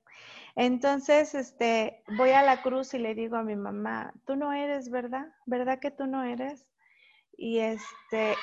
Entonces, 0.55 1.35
este, 1.35 2.03
voy 2.17 2.31
a 2.31 2.43
la 2.43 2.61
cruz 2.61 2.93
y 2.93 2.99
le 2.99 3.15
digo 3.15 3.37
a 3.37 3.43
mi 3.43 3.55
mamá, 3.55 4.13
tú 4.25 4.35
no 4.35 4.51
eres, 4.51 4.89
¿verdad? 4.89 5.27
¿Verdad 5.45 5.79
que 5.79 5.91
tú 5.91 6.05
no 6.05 6.23
eres? 6.23 6.67
Y 7.37 7.59
este, 7.59 8.35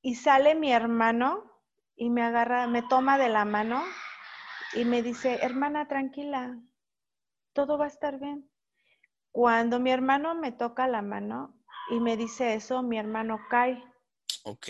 y 0.00 0.14
sale 0.14 0.54
mi 0.54 0.72
hermano 0.72 1.44
y 1.96 2.10
me 2.10 2.22
agarra, 2.22 2.66
me 2.68 2.82
toma 2.82 3.18
de 3.18 3.28
la 3.28 3.44
mano 3.44 3.82
y 4.74 4.84
me 4.84 5.02
dice, 5.02 5.40
hermana, 5.42 5.88
tranquila, 5.88 6.56
todo 7.52 7.78
va 7.78 7.86
a 7.86 7.88
estar 7.88 8.20
bien. 8.20 8.48
Cuando 9.32 9.80
mi 9.80 9.90
hermano 9.90 10.34
me 10.34 10.52
toca 10.52 10.86
la 10.86 11.02
mano 11.02 11.54
y 11.90 12.00
me 12.00 12.16
dice 12.16 12.54
eso, 12.54 12.82
mi 12.82 12.98
hermano 12.98 13.40
cae. 13.50 13.82
Ok. 14.44 14.68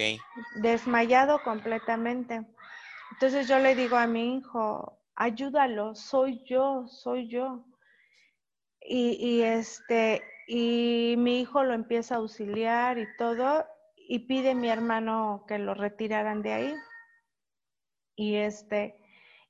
Desmayado 0.62 1.42
completamente. 1.42 2.46
Entonces 3.12 3.48
yo 3.48 3.58
le 3.58 3.74
digo 3.74 3.96
a 3.96 4.06
mi 4.06 4.36
hijo, 4.36 4.98
ayúdalo, 5.14 5.94
soy 5.94 6.42
yo, 6.44 6.86
soy 6.86 7.28
yo. 7.28 7.64
Y, 8.80 9.42
este, 9.42 10.22
y 10.46 11.16
mi 11.18 11.40
hijo 11.40 11.62
lo 11.62 11.74
empieza 11.74 12.14
a 12.14 12.18
auxiliar 12.18 12.98
y 12.98 13.06
todo, 13.18 13.66
y 13.96 14.20
pide 14.20 14.52
a 14.52 14.54
mi 14.54 14.70
hermano 14.70 15.44
que 15.46 15.58
lo 15.58 15.74
retiraran 15.74 16.42
de 16.42 16.52
ahí. 16.52 16.74
Y 18.16 18.36
este, 18.36 19.00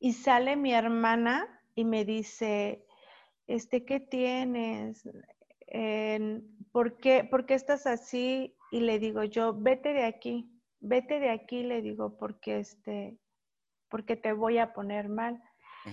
y 0.00 0.14
sale 0.14 0.56
mi 0.56 0.72
hermana 0.72 1.62
y 1.74 1.84
me 1.84 2.04
dice, 2.04 2.84
este, 3.46 3.84
¿qué 3.84 4.00
tienes? 4.00 5.08
¿por, 6.72 6.96
qué, 6.98 7.24
¿Por 7.24 7.46
qué 7.46 7.54
estás 7.54 7.86
así? 7.86 8.56
Y 8.72 8.80
le 8.80 8.98
digo 8.98 9.22
yo, 9.24 9.54
vete 9.54 9.92
de 9.92 10.04
aquí, 10.04 10.50
vete 10.80 11.20
de 11.20 11.30
aquí, 11.30 11.62
le 11.62 11.82
digo, 11.82 12.16
porque, 12.18 12.58
este, 12.60 13.18
porque 13.88 14.16
te 14.16 14.32
voy 14.32 14.58
a 14.58 14.72
poner 14.72 15.08
mal. 15.08 15.42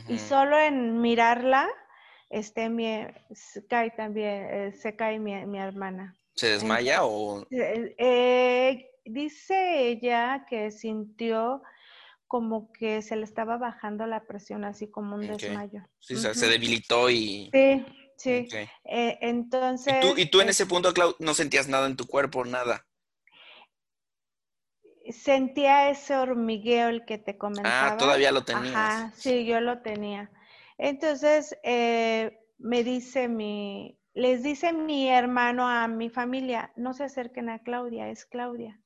Y 0.10 0.18
solo 0.18 0.60
en 0.60 1.00
mirarla, 1.00 1.70
este, 2.30 2.70
mi, 2.70 3.06
se 3.34 3.66
cae 3.66 3.92
también, 3.92 4.48
eh, 4.52 4.74
se 4.74 4.96
cae 4.96 5.20
mi, 5.20 5.58
hermana. 5.58 6.16
¿Se 6.34 6.48
desmaya 6.48 7.06
o...? 7.06 7.48
Eh, 7.50 7.96
eh, 7.98 8.90
dice 9.06 9.88
ella 9.88 10.46
que 10.50 10.72
sintió 10.72 11.62
como 12.28 12.74
que 12.74 13.02
se 13.02 13.16
le 13.16 13.24
estaba 13.24 13.58
bajando 13.58 14.06
la 14.06 14.26
presión, 14.26 14.66
así 14.66 14.90
como 14.90 15.16
un 15.16 15.28
desmayo. 15.28 15.88
Sí, 16.00 16.18
se 16.18 16.48
debilitó 16.48 17.10
y... 17.10 17.50
Sí, 17.54 17.86
sí. 18.50 18.68
Eh, 18.84 19.18
entonces... 19.22 19.96
¿Y 19.98 20.02
tú, 20.02 20.18
¿Y 20.18 20.26
tú 20.26 20.42
en 20.42 20.50
ese 20.50 20.66
punto, 20.66 20.94
Clau, 20.94 21.16
no 21.20 21.34
sentías 21.34 21.70
nada 21.70 21.88
en 21.88 21.96
tu 21.96 22.06
cuerpo, 22.06 22.44
nada? 22.44 22.86
Sentía 25.12 25.90
ese 25.90 26.16
hormigueo 26.18 26.90
el 26.90 27.06
que 27.06 27.18
te 27.18 27.38
comentaba. 27.38 27.94
Ah, 27.94 27.98
todavía 27.98 28.32
lo 28.32 28.44
tenías. 28.44 28.76
Ajá, 28.76 29.12
sí, 29.14 29.46
yo 29.46 29.60
lo 29.62 29.80
tenía. 29.80 30.32
Entonces, 30.78 31.58
eh, 31.64 32.40
me 32.58 32.84
dice 32.84 33.28
mi, 33.28 34.00
les 34.14 34.44
dice 34.44 34.74
mi 34.74 35.10
hermano 35.10 35.68
a 35.68 35.88
mi 35.88 36.10
familia, 36.10 36.72
no 36.76 36.94
se 36.94 37.04
acerquen 37.04 37.50
a 37.50 37.60
Claudia, 37.60 38.10
es 38.10 38.26
Claudia. 38.26 38.80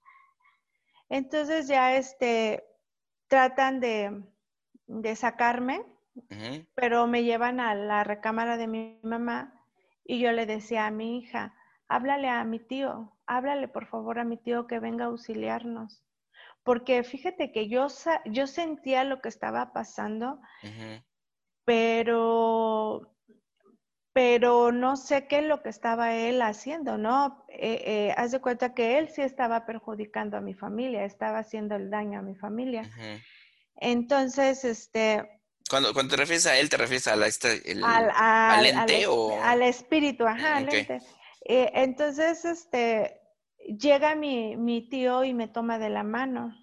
Entonces 1.10 1.68
ya 1.68 1.96
este, 1.96 2.64
tratan 3.28 3.80
de, 3.80 5.16
sacarme, 5.16 5.86
pero 6.76 7.08
me 7.08 7.24
llevan 7.24 7.60
a 7.60 7.76
la 7.76 8.04
recámara 8.04 8.58
de 8.58 8.68
mi 8.68 9.00
mamá 9.04 9.54
y 10.04 10.20
yo 10.20 10.32
le 10.32 10.46
decía 10.46 10.88
a 10.88 10.92
mi 10.92 11.20
hija, 11.20 11.56
háblale 11.88 12.28
a 12.28 12.44
mi 12.44 12.60
tío, 12.60 13.16
háblale 13.26 13.68
por 13.68 13.86
favor 13.86 14.20
a 14.20 14.24
mi 14.24 14.38
tío 14.38 14.68
que 14.68 14.80
venga 14.80 15.06
a 15.06 15.08
auxiliarnos. 15.10 16.04
Porque 16.70 17.04
fíjate 17.04 17.52
que 17.52 17.68
yo, 17.68 17.88
yo 18.26 18.46
sentía 18.46 19.04
lo 19.04 19.22
que 19.22 19.30
estaba 19.30 19.74
pasando, 19.74 20.40
pero, 21.66 23.16
pero 24.14 24.72
no 24.72 24.96
sé 24.96 25.26
qué 25.26 25.40
es 25.40 25.46
lo 25.46 25.64
que 25.64 25.70
estaba 25.70 26.14
él 26.14 26.44
haciendo, 26.44 27.00
¿no? 27.00 27.44
Eh, 27.50 27.82
eh, 27.88 28.14
haz 28.16 28.34
de 28.34 28.40
cuenta 28.40 28.76
que 28.76 29.00
él 29.00 29.10
sí 29.10 29.24
estaba 29.24 29.66
perjudicando 29.66 30.38
a 30.38 30.42
mi 30.42 30.54
familia, 30.54 31.06
estaba 31.06 31.40
haciendo 31.40 31.76
el 31.76 31.90
daño 31.90 32.20
a 32.20 32.22
mi 32.22 32.36
familia. 32.36 32.88
Entonces, 33.78 34.64
este... 34.64 35.28
Cuando, 35.72 35.92
cuando 35.92 36.12
te 36.12 36.18
refieres 36.18 36.46
a 36.46 36.60
él, 36.60 36.70
¿te 36.70 36.78
refieres 36.78 37.08
a 37.08 37.16
la, 37.16 37.26
este, 37.26 37.64
al, 37.84 38.64
ente 38.68 39.08
o...? 39.08 39.42
Al 39.42 39.64
espíritu, 39.64 40.28
ajá, 40.28 40.58
al 40.58 40.72
ente. 40.72 41.02
Eh, 41.46 41.72
entonces, 41.74 42.46
este, 42.46 43.19
llega 43.78 44.16
mi, 44.16 44.56
mi, 44.56 44.88
tío 44.88 45.24
y 45.24 45.34
me 45.34 45.48
toma 45.48 45.80
de 45.80 45.90
la 45.90 46.04
mano 46.04 46.56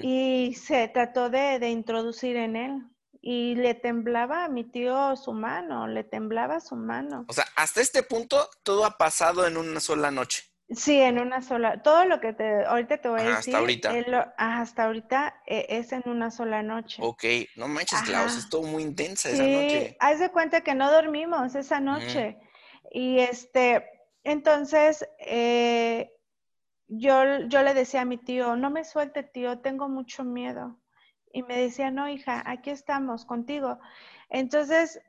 y 0.00 0.54
se 0.54 0.88
trató 0.88 1.30
de, 1.30 1.58
de 1.58 1.70
introducir 1.70 2.36
en 2.36 2.56
él 2.56 2.82
y 3.20 3.54
le 3.54 3.74
temblaba 3.74 4.44
a 4.44 4.48
mi 4.48 4.64
tío 4.64 5.16
su 5.16 5.32
mano, 5.32 5.88
le 5.88 6.04
temblaba 6.04 6.60
su 6.60 6.76
mano. 6.76 7.24
O 7.28 7.32
sea, 7.32 7.46
hasta 7.56 7.80
este 7.80 8.02
punto 8.02 8.50
todo 8.62 8.84
ha 8.84 8.98
pasado 8.98 9.46
en 9.46 9.56
una 9.56 9.80
sola 9.80 10.10
noche. 10.10 10.44
Sí, 10.70 10.98
en 10.98 11.18
una 11.18 11.40
sola. 11.40 11.82
Todo 11.82 12.04
lo 12.04 12.20
que 12.20 12.32
te 12.32 12.64
ahorita 12.64 12.98
te 12.98 13.08
voy 13.08 13.20
a 13.20 13.36
decir. 13.36 13.54
Hasta 13.54 13.58
ahorita. 13.58 14.34
hasta 14.36 14.84
ahorita 14.84 15.42
eh, 15.46 15.66
es 15.70 15.92
en 15.92 16.02
una 16.06 16.30
sola 16.30 16.62
noche. 16.62 17.02
Ok, 17.02 17.24
no 17.56 17.68
manches, 17.68 18.02
Klaus, 18.02 18.36
es 18.36 18.48
todo 18.48 18.62
muy 18.62 18.82
intensa 18.82 19.30
esa 19.30 19.42
noche. 19.42 19.96
Haz 20.00 20.18
de 20.20 20.30
cuenta 20.30 20.62
que 20.62 20.74
no 20.74 20.90
dormimos 20.90 21.54
esa 21.54 21.80
noche. 21.80 22.38
Y 22.90 23.20
este, 23.20 23.86
entonces, 24.22 25.06
eh, 25.18 26.13
yo, 26.98 27.40
yo 27.48 27.62
le 27.62 27.74
decía 27.74 28.02
a 28.02 28.04
mi 28.04 28.18
tío, 28.18 28.56
no 28.56 28.70
me 28.70 28.84
suelte, 28.84 29.22
tío, 29.22 29.58
tengo 29.58 29.88
mucho 29.88 30.24
miedo. 30.24 30.78
Y 31.32 31.42
me 31.42 31.56
decía, 31.56 31.90
no, 31.90 32.08
hija, 32.08 32.42
aquí 32.46 32.70
estamos 32.70 33.24
contigo. 33.24 33.78
Entonces, 34.28 35.00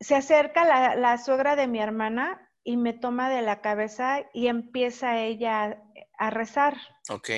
se 0.00 0.16
acerca 0.16 0.64
la, 0.64 0.96
la 0.96 1.18
suegra 1.18 1.56
de 1.56 1.66
mi 1.66 1.78
hermana 1.80 2.50
y 2.64 2.76
me 2.76 2.92
toma 2.92 3.28
de 3.28 3.42
la 3.42 3.60
cabeza 3.60 4.22
y 4.32 4.48
empieza 4.48 5.18
ella 5.18 5.82
a 6.18 6.30
rezar. 6.30 6.76
Ok. 7.08 7.30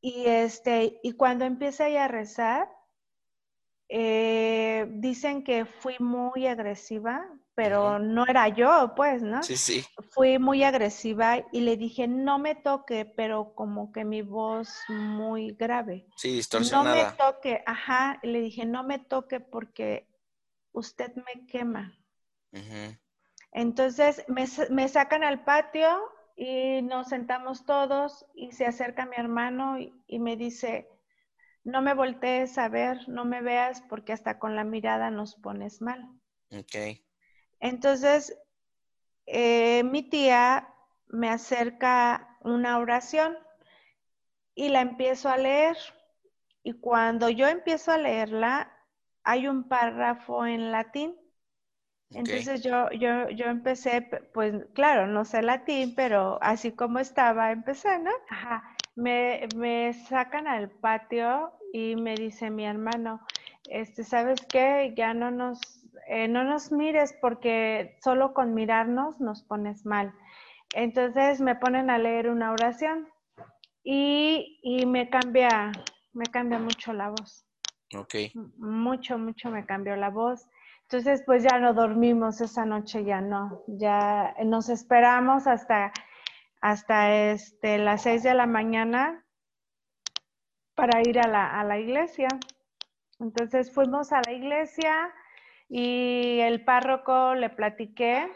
Y, 0.00 0.24
este, 0.26 0.98
y 1.02 1.12
cuando 1.12 1.44
empieza 1.44 1.88
ella 1.88 2.06
a 2.06 2.08
rezar, 2.08 2.68
eh, 3.88 4.86
dicen 4.88 5.44
que 5.44 5.64
fui 5.64 5.96
muy 6.00 6.46
agresiva, 6.46 7.24
pero 7.54 7.98
no 7.98 8.26
era 8.26 8.48
yo, 8.48 8.94
pues, 8.96 9.22
¿no? 9.22 9.42
Sí, 9.42 9.56
sí. 9.56 9.84
Fui 10.12 10.38
muy 10.38 10.62
agresiva 10.62 11.38
y 11.52 11.62
le 11.62 11.78
dije, 11.78 12.06
no 12.06 12.38
me 12.38 12.54
toque, 12.54 13.06
pero 13.06 13.54
como 13.54 13.92
que 13.92 14.04
mi 14.04 14.20
voz 14.20 14.68
muy 14.88 15.52
grave. 15.52 16.06
Sí, 16.16 16.32
distorsionada. 16.34 16.84
No 16.84 17.10
me 17.10 17.16
toque, 17.16 17.62
ajá, 17.64 18.20
le 18.22 18.42
dije, 18.42 18.66
no 18.66 18.84
me 18.84 18.98
toque 18.98 19.40
porque 19.40 20.06
usted 20.72 21.14
me 21.14 21.46
quema. 21.46 21.98
Entonces 23.52 24.22
me, 24.28 24.46
me, 24.68 24.88
sacan 24.88 25.24
al 25.24 25.44
patio 25.44 25.88
y 26.36 26.82
nos 26.82 27.08
sentamos 27.08 27.64
todos 27.64 28.26
y 28.34 28.52
se 28.52 28.66
acerca 28.66 29.06
mi 29.06 29.16
hermano 29.16 29.78
y, 29.78 30.18
me 30.18 30.36
dice, 30.36 30.88
no 31.64 31.80
me 31.80 31.94
voltees 31.94 32.58
a 32.58 32.68
ver, 32.68 33.08
no 33.08 33.24
me 33.24 33.40
veas 33.40 33.80
porque 33.88 34.12
hasta 34.12 34.38
con 34.38 34.56
la 34.56 34.64
mirada 34.64 35.10
nos 35.10 35.36
pones 35.36 35.80
mal. 35.80 36.06
Ok. 36.50 37.00
Entonces, 37.60 38.36
eh, 39.26 39.82
mi 39.84 40.02
tía 40.02 40.68
me 41.08 41.28
acerca 41.28 42.38
una 42.40 42.78
oración 42.78 43.36
y 44.54 44.68
la 44.68 44.80
empiezo 44.80 45.28
a 45.28 45.36
leer. 45.36 45.76
Y 46.62 46.74
cuando 46.74 47.28
yo 47.28 47.48
empiezo 47.48 47.92
a 47.92 47.98
leerla, 47.98 48.72
hay 49.24 49.48
un 49.48 49.68
párrafo 49.68 50.46
en 50.46 50.72
latín 50.72 51.16
entonces 52.14 52.62
yo, 52.62 52.90
yo, 52.90 53.28
yo 53.30 53.46
empecé, 53.46 54.02
pues 54.34 54.54
claro, 54.74 55.06
no 55.06 55.24
sé 55.24 55.42
latín, 55.42 55.94
pero 55.94 56.38
así 56.42 56.72
como 56.72 56.98
estaba, 56.98 57.52
empecé, 57.52 57.98
¿no? 57.98 58.10
Ajá. 58.28 58.62
Me, 58.94 59.48
me 59.56 59.92
sacan 59.94 60.46
al 60.46 60.70
patio 60.70 61.52
y 61.72 61.96
me 61.96 62.14
dice 62.14 62.50
mi 62.50 62.66
hermano, 62.66 63.20
este, 63.68 64.04
¿sabes 64.04 64.44
qué? 64.46 64.92
Ya 64.96 65.14
no 65.14 65.30
nos, 65.30 65.81
eh, 66.08 66.28
no 66.28 66.44
nos 66.44 66.72
mires 66.72 67.14
porque 67.20 67.96
solo 68.02 68.34
con 68.34 68.54
mirarnos 68.54 69.20
nos 69.20 69.42
pones 69.42 69.84
mal. 69.86 70.14
Entonces 70.74 71.40
me 71.40 71.56
ponen 71.56 71.90
a 71.90 71.98
leer 71.98 72.30
una 72.30 72.52
oración 72.52 73.08
y, 73.84 74.58
y 74.62 74.86
me 74.86 75.10
cambia, 75.10 75.72
me 76.12 76.26
cambia 76.26 76.58
mucho 76.58 76.92
la 76.92 77.10
voz. 77.10 77.46
Ok. 77.94 78.14
Mucho, 78.56 79.18
mucho 79.18 79.50
me 79.50 79.66
cambió 79.66 79.96
la 79.96 80.10
voz. 80.10 80.48
Entonces, 80.82 81.22
pues 81.24 81.42
ya 81.42 81.58
no 81.58 81.72
dormimos 81.72 82.40
esa 82.42 82.66
noche, 82.66 83.04
ya 83.04 83.20
no, 83.20 83.62
ya 83.66 84.34
nos 84.44 84.68
esperamos 84.68 85.46
hasta, 85.46 85.90
hasta 86.60 87.30
este, 87.32 87.78
las 87.78 88.02
seis 88.02 88.22
de 88.22 88.34
la 88.34 88.46
mañana 88.46 89.24
para 90.74 91.00
ir 91.00 91.18
a 91.18 91.28
la, 91.28 91.58
a 91.58 91.64
la 91.64 91.78
iglesia. 91.78 92.28
Entonces 93.20 93.72
fuimos 93.72 94.12
a 94.12 94.20
la 94.26 94.32
iglesia 94.32 95.12
y 95.74 96.40
el 96.40 96.62
párroco 96.66 97.34
le 97.34 97.48
platiqué 97.48 98.30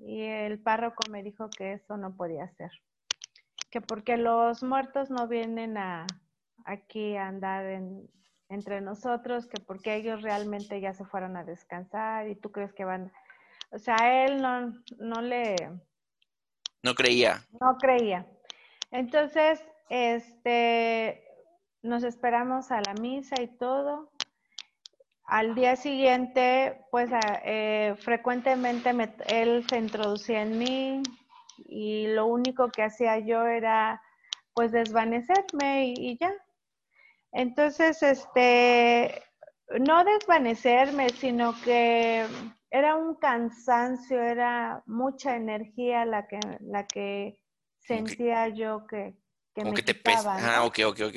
y 0.00 0.22
el 0.22 0.58
párroco 0.58 1.08
me 1.08 1.22
dijo 1.22 1.48
que 1.48 1.74
eso 1.74 1.96
no 1.96 2.16
podía 2.16 2.48
ser, 2.54 2.72
que 3.70 3.80
porque 3.80 4.16
los 4.16 4.64
muertos 4.64 5.08
no 5.08 5.28
vienen 5.28 5.76
a, 5.76 6.08
aquí 6.64 7.14
a 7.14 7.28
andar 7.28 7.64
en, 7.66 8.10
entre 8.48 8.80
nosotros, 8.80 9.46
que 9.46 9.62
porque 9.62 9.94
ellos 9.94 10.22
realmente 10.22 10.80
ya 10.80 10.92
se 10.92 11.04
fueron 11.04 11.36
a 11.36 11.44
descansar 11.44 12.26
y 12.28 12.34
tú 12.34 12.50
crees 12.50 12.72
que 12.72 12.84
van, 12.84 13.12
o 13.70 13.78
sea, 13.78 14.24
él 14.24 14.42
no, 14.42 14.74
no 14.98 15.22
le... 15.22 15.54
No 16.82 16.94
creía. 16.96 17.40
No 17.60 17.78
creía. 17.78 18.26
Entonces, 18.90 19.64
este, 19.90 21.22
nos 21.82 22.02
esperamos 22.02 22.72
a 22.72 22.80
la 22.80 22.94
misa 22.94 23.40
y 23.40 23.46
todo. 23.46 24.10
Al 25.30 25.54
día 25.54 25.76
siguiente, 25.76 26.84
pues 26.90 27.10
eh, 27.44 27.94
frecuentemente 28.00 28.90
él 29.28 29.64
se 29.68 29.78
introducía 29.78 30.42
en 30.42 30.58
mí 30.58 31.02
y 31.66 32.08
lo 32.08 32.26
único 32.26 32.68
que 32.70 32.82
hacía 32.82 33.18
yo 33.18 33.46
era 33.46 34.02
pues 34.54 34.72
desvanecerme 34.72 35.94
y 35.96 36.18
ya, 36.18 36.32
entonces, 37.32 38.02
este, 38.02 39.22
no 39.78 40.04
desvanecerme, 40.04 41.10
sino 41.10 41.54
que 41.62 42.26
era 42.70 42.96
un 42.96 43.14
cansancio, 43.16 44.20
era 44.20 44.82
mucha 44.86 45.36
energía 45.36 46.04
la 46.04 46.26
que, 46.26 46.40
la 46.60 46.86
que 46.86 47.38
sentía 47.78 48.48
yo 48.48 48.86
que, 48.86 49.14
que 49.54 49.64
me 49.64 49.74
que 49.74 49.82
te 49.82 49.94
pesa. 49.94 50.36
Ah, 50.38 50.64
ok, 50.64 50.80
ok, 50.86 51.00
ok. 51.06 51.16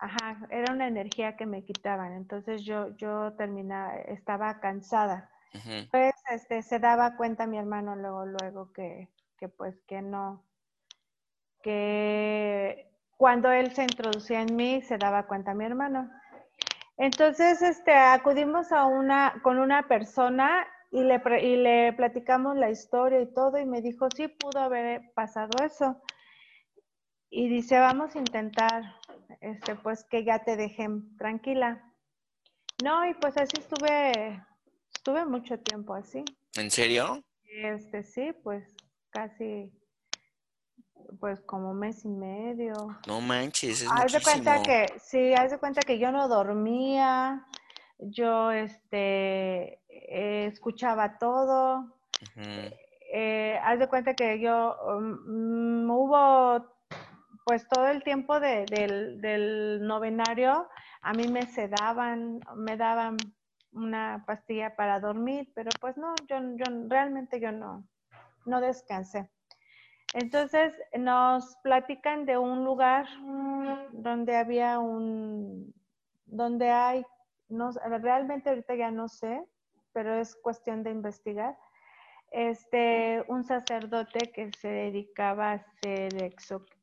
Ajá, 0.00 0.46
era 0.50 0.72
una 0.72 0.88
energía 0.88 1.36
que 1.36 1.46
me 1.46 1.64
quitaban. 1.64 2.14
Entonces 2.14 2.64
yo, 2.64 2.96
yo 2.96 3.34
terminaba, 3.34 3.96
estaba 3.96 4.60
cansada. 4.60 5.30
Pues 5.90 6.14
este, 6.30 6.62
se 6.62 6.78
daba 6.78 7.16
cuenta 7.16 7.46
mi 7.46 7.58
hermano 7.58 7.96
luego, 7.96 8.24
luego 8.24 8.72
que, 8.72 9.08
que 9.36 9.48
pues 9.48 9.80
que 9.88 10.00
no, 10.00 10.44
que 11.62 12.90
cuando 13.16 13.50
él 13.50 13.72
se 13.74 13.82
introducía 13.82 14.42
en 14.42 14.56
mí, 14.56 14.80
se 14.82 14.96
daba 14.96 15.26
cuenta 15.26 15.54
mi 15.54 15.64
hermano. 15.64 16.10
Entonces, 16.96 17.62
este, 17.62 17.92
acudimos 17.92 18.72
a 18.72 18.86
una, 18.86 19.40
con 19.42 19.58
una 19.58 19.88
persona 19.88 20.66
y 20.90 21.02
le, 21.02 21.20
y 21.42 21.56
le 21.56 21.92
platicamos 21.92 22.56
la 22.56 22.70
historia 22.70 23.20
y 23.20 23.32
todo 23.32 23.58
y 23.58 23.66
me 23.66 23.80
dijo, 23.82 24.08
sí, 24.14 24.28
pudo 24.28 24.60
haber 24.60 25.12
pasado 25.14 25.50
eso. 25.64 26.00
Y 27.30 27.48
dice, 27.48 27.78
vamos 27.78 28.16
a 28.16 28.18
intentar, 28.18 28.82
este, 29.40 29.74
pues 29.76 30.04
que 30.04 30.24
ya 30.24 30.44
te 30.44 30.56
dejen 30.56 31.16
tranquila. 31.16 31.84
No, 32.82 33.06
y 33.08 33.14
pues 33.14 33.36
así 33.36 33.52
estuve, 33.58 34.42
estuve 34.94 35.24
mucho 35.24 35.58
tiempo 35.58 35.94
así. 35.94 36.24
¿En 36.56 36.70
serio? 36.70 37.22
Este, 37.44 38.02
sí, 38.02 38.32
pues 38.42 38.74
casi 39.10 39.72
pues 41.18 41.40
como 41.40 41.74
mes 41.74 42.04
y 42.04 42.08
medio. 42.08 42.74
No 43.06 43.20
manches, 43.20 43.82
es 43.82 43.88
haz 43.90 44.12
de 44.12 44.20
cuenta 44.20 44.62
que, 44.62 44.86
sí, 45.00 45.34
haz 45.34 45.50
de 45.50 45.58
cuenta 45.58 45.80
que 45.80 45.98
yo 45.98 46.12
no 46.12 46.28
dormía, 46.28 47.46
yo 47.98 48.52
este 48.52 49.80
eh, 49.88 50.46
escuchaba 50.46 51.18
todo. 51.18 51.96
Eh, 53.12 53.58
haz 53.62 53.78
de 53.78 53.88
cuenta 53.88 54.14
que 54.14 54.40
yo 54.40 54.76
um, 54.86 55.90
hubo 55.90 56.64
pues 57.50 57.66
todo 57.66 57.88
el 57.88 58.04
tiempo 58.04 58.38
del, 58.38 59.84
novenario, 59.84 60.68
a 61.02 61.12
mí 61.12 61.26
me 61.26 61.42
sedaban, 61.46 62.38
me 62.54 62.76
daban 62.76 63.16
una 63.72 64.22
pastilla 64.24 64.76
para 64.76 65.00
dormir, 65.00 65.50
pero 65.52 65.68
pues 65.80 65.96
no, 65.96 66.14
yo, 66.28 66.36
yo 66.54 66.64
realmente 66.86 67.40
yo 67.40 67.50
no, 67.50 67.84
no 68.46 68.60
descansé. 68.60 69.28
Entonces 70.14 70.80
nos 70.96 71.56
platican 71.64 72.24
de 72.24 72.38
un 72.38 72.64
lugar 72.64 73.08
donde 73.90 74.36
había 74.36 74.78
un, 74.78 75.74
donde 76.26 76.70
hay, 76.70 77.04
no, 77.48 77.72
realmente 78.00 78.50
ahorita 78.50 78.76
ya 78.76 78.92
no 78.92 79.08
sé, 79.08 79.44
pero 79.92 80.14
es 80.14 80.36
cuestión 80.36 80.84
de 80.84 80.92
investigar, 80.92 81.58
este, 82.30 83.24
un 83.28 83.44
sacerdote 83.44 84.30
que 84.32 84.50
se 84.52 84.68
dedicaba 84.68 85.52
a 85.52 85.54
hacer 85.54 86.32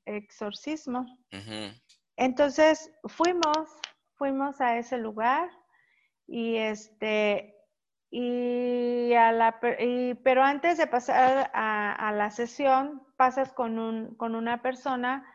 exorcismo. 0.06 1.06
Entonces 2.16 2.92
fuimos, 3.06 3.70
fuimos 4.16 4.60
a 4.60 4.78
ese 4.78 4.98
lugar 4.98 5.50
y 6.28 6.58
este, 6.58 7.56
y 8.10 9.14
a 9.14 9.32
la, 9.32 9.60
pero 9.60 10.44
antes 10.44 10.78
de 10.78 10.88
pasar 10.88 11.52
a, 11.54 12.12
la 12.14 12.32
sesión, 12.32 13.04
pasas 13.18 13.54
con, 13.54 13.80
un, 13.80 14.16
con 14.16 14.36
una 14.36 14.62
persona 14.62 15.26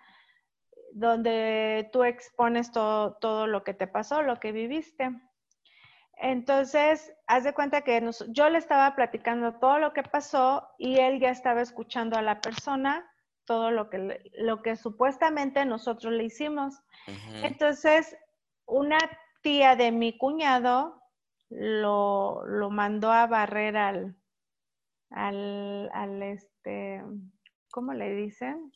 donde 0.93 1.89
tú 1.93 2.05
expones 2.05 2.71
todo, 2.73 3.15
todo, 3.15 3.47
lo 3.47 3.65
que 3.65 3.75
te 3.75 3.87
pasó, 3.87 4.23
lo 4.23 4.41
que 4.41 4.53
viviste. 4.53 5.11
Entonces, 6.23 7.13
haz 7.27 7.43
de 7.43 7.53
cuenta 7.53 7.83
que 7.83 8.01
yo 8.29 8.49
le 8.49 8.59
estaba 8.59 8.95
platicando 8.95 9.59
todo 9.59 9.81
lo 9.81 9.93
que 9.93 10.05
pasó 10.05 10.69
y 10.79 11.01
él 11.01 11.19
ya 11.19 11.31
estaba 11.31 11.63
escuchando 11.63 12.17
a 12.17 12.23
la 12.23 12.41
persona 12.41 13.11
todo 13.45 13.73
lo 13.73 13.91
que, 13.91 14.31
lo 14.35 14.63
que 14.63 14.77
supuestamente 14.77 15.65
nosotros 15.65 16.13
le 16.13 16.23
hicimos. 16.23 16.81
Entonces, 17.43 18.17
una 18.67 18.99
tía 19.43 19.75
de 19.75 19.91
mi 19.91 20.17
cuñado 20.17 21.03
lo, 21.51 22.47
lo 22.47 22.71
mandó 22.71 23.11
a 23.11 23.27
barrer 23.27 23.77
al, 23.77 24.17
al, 25.11 25.91
al, 25.93 26.23
este, 26.23 27.03
¿cómo 27.73 27.95
le 27.95 28.15
dicen? 28.15 28.73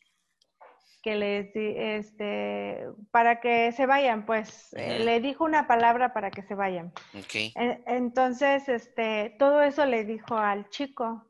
Que 1.06 1.14
les, 1.14 1.54
este, 1.54 2.84
para 3.12 3.38
que 3.38 3.70
se 3.70 3.86
vayan, 3.86 4.26
pues, 4.26 4.72
eh, 4.72 4.98
le 4.98 5.20
dijo 5.20 5.44
una 5.44 5.68
palabra 5.68 6.12
para 6.12 6.32
que 6.32 6.42
se 6.42 6.56
vayan. 6.56 6.92
Okay. 7.16 7.54
Entonces, 7.86 8.68
este, 8.68 9.36
todo 9.38 9.62
eso 9.62 9.86
le 9.86 10.04
dijo 10.04 10.36
al 10.36 10.68
chico. 10.68 11.24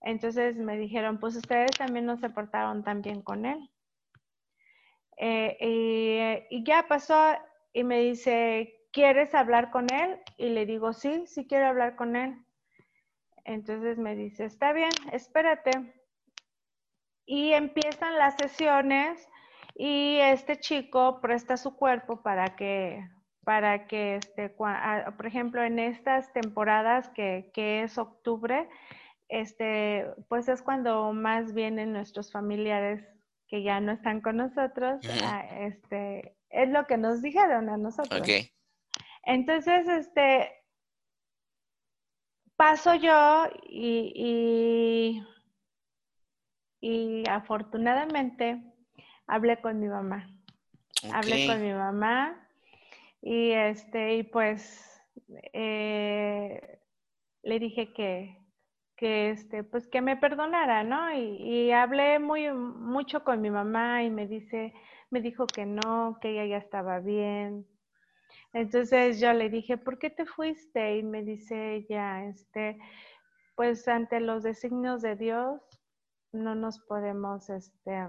Entonces 0.00 0.54
me 0.54 0.76
dijeron, 0.76 1.18
pues 1.18 1.34
ustedes 1.34 1.72
también 1.76 2.06
no 2.06 2.18
se 2.18 2.30
portaron 2.30 2.84
tan 2.84 3.02
bien 3.02 3.20
con 3.20 3.46
él. 3.46 3.68
Eh, 5.16 6.46
y, 6.50 6.62
ya 6.62 6.86
pasó 6.86 7.34
y 7.72 7.82
me 7.82 7.98
dice, 7.98 8.80
¿quieres 8.92 9.34
hablar 9.34 9.72
con 9.72 9.92
él? 9.92 10.20
Y 10.36 10.50
le 10.50 10.66
digo, 10.66 10.92
sí, 10.92 11.24
sí 11.26 11.48
quiero 11.48 11.66
hablar 11.66 11.96
con 11.96 12.14
él. 12.14 12.36
Entonces 13.44 13.98
me 13.98 14.14
dice, 14.14 14.44
está 14.44 14.72
bien, 14.72 14.92
espérate. 15.10 15.72
Y 17.26 17.52
empiezan 17.52 18.18
las 18.18 18.36
sesiones 18.36 19.28
y 19.74 20.18
este 20.18 20.58
chico 20.58 21.20
presta 21.20 21.56
su 21.56 21.74
cuerpo 21.76 22.22
para 22.22 22.54
que, 22.56 23.02
para 23.44 23.86
que, 23.86 24.16
este, 24.16 24.50
por 24.50 25.26
ejemplo, 25.26 25.62
en 25.62 25.78
estas 25.78 26.32
temporadas 26.32 27.08
que, 27.10 27.50
que 27.54 27.82
es 27.82 27.98
octubre, 27.98 28.68
este, 29.28 30.06
pues 30.28 30.48
es 30.48 30.62
cuando 30.62 31.12
más 31.12 31.54
vienen 31.54 31.92
nuestros 31.92 32.30
familiares 32.30 33.04
que 33.48 33.62
ya 33.62 33.80
no 33.80 33.92
están 33.92 34.20
con 34.20 34.36
nosotros, 34.36 35.00
este, 35.58 36.36
es 36.50 36.68
lo 36.68 36.86
que 36.86 36.96
nos 36.96 37.22
dijeron 37.22 37.68
a 37.68 37.76
nosotros. 37.76 38.20
Okay. 38.20 38.50
Entonces, 39.24 39.88
este, 39.88 40.50
paso 42.56 42.94
yo 42.94 43.46
y, 43.68 44.12
y, 44.14 45.26
afortunadamente 47.28 48.62
hablé 49.26 49.60
con 49.60 49.80
mi 49.80 49.88
mamá. 49.88 50.26
Hablé 51.12 51.46
con 51.46 51.60
mi 51.60 51.72
mamá 51.72 52.48
y 53.20 53.50
este, 53.50 54.16
y 54.16 54.22
pues 54.22 55.02
eh, 55.52 56.78
le 57.42 57.58
dije 57.58 57.92
que, 57.92 58.38
que 58.96 59.30
este, 59.30 59.64
pues 59.64 59.88
que 59.88 60.00
me 60.00 60.16
perdonara, 60.16 60.84
¿no? 60.84 61.14
Y, 61.14 61.70
hablé 61.72 62.18
muy 62.18 62.52
mucho 62.52 63.24
con 63.24 63.40
mi 63.40 63.50
mamá 63.50 64.02
y 64.02 64.10
me 64.10 64.26
dice, 64.26 64.72
me 65.10 65.20
dijo 65.20 65.46
que 65.46 65.66
no, 65.66 66.18
que 66.20 66.30
ella 66.30 66.46
ya 66.46 66.56
estaba 66.58 67.00
bien. 67.00 67.66
Entonces 68.52 69.20
yo 69.20 69.32
le 69.32 69.50
dije, 69.50 69.76
¿por 69.76 69.98
qué 69.98 70.10
te 70.10 70.26
fuiste? 70.26 70.98
Y 70.98 71.02
me 71.02 71.22
dice 71.22 71.74
ella, 71.74 72.24
este, 72.26 72.78
pues 73.56 73.88
ante 73.88 74.20
los 74.20 74.42
designios 74.42 75.02
de 75.02 75.16
Dios 75.16 75.60
no 76.34 76.54
nos 76.54 76.80
podemos, 76.80 77.48
este, 77.48 78.08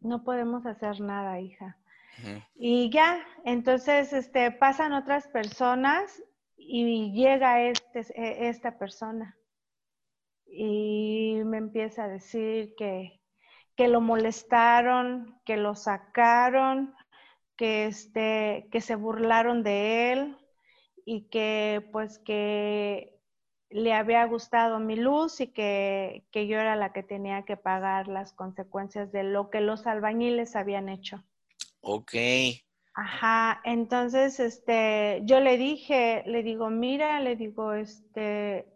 no 0.00 0.24
podemos 0.24 0.64
hacer 0.66 1.00
nada, 1.00 1.40
hija. 1.40 1.76
Y 2.54 2.90
ya, 2.90 3.24
entonces, 3.44 4.12
este, 4.12 4.50
pasan 4.50 4.92
otras 4.92 5.26
personas 5.28 6.22
y 6.56 7.12
llega 7.12 7.62
este, 7.62 8.00
e, 8.14 8.48
esta 8.48 8.78
persona 8.78 9.38
y 10.44 11.40
me 11.44 11.58
empieza 11.58 12.04
a 12.04 12.08
decir 12.08 12.74
que, 12.76 13.20
que 13.76 13.88
lo 13.88 14.00
molestaron, 14.00 15.40
que 15.46 15.56
lo 15.56 15.74
sacaron, 15.74 16.94
que, 17.56 17.86
este, 17.86 18.68
que 18.70 18.80
se 18.80 18.96
burlaron 18.96 19.62
de 19.62 20.12
él 20.12 20.38
y 21.04 21.28
que 21.28 21.88
pues 21.92 22.18
que 22.18 23.19
le 23.70 23.94
había 23.94 24.24
gustado 24.26 24.80
mi 24.80 24.96
luz 24.96 25.40
y 25.40 25.48
que, 25.48 26.24
que, 26.32 26.46
yo 26.46 26.58
era 26.58 26.76
la 26.76 26.92
que 26.92 27.02
tenía 27.02 27.44
que 27.44 27.56
pagar 27.56 28.08
las 28.08 28.32
consecuencias 28.32 29.12
de 29.12 29.22
lo 29.22 29.48
que 29.48 29.60
los 29.60 29.86
albañiles 29.86 30.56
habían 30.56 30.88
hecho. 30.88 31.24
Ok. 31.80 32.14
Ajá, 32.94 33.60
entonces, 33.64 34.40
este, 34.40 35.22
yo 35.24 35.40
le 35.40 35.56
dije, 35.56 36.24
le 36.26 36.42
digo, 36.42 36.68
mira, 36.68 37.20
le 37.20 37.36
digo, 37.36 37.72
este, 37.72 38.66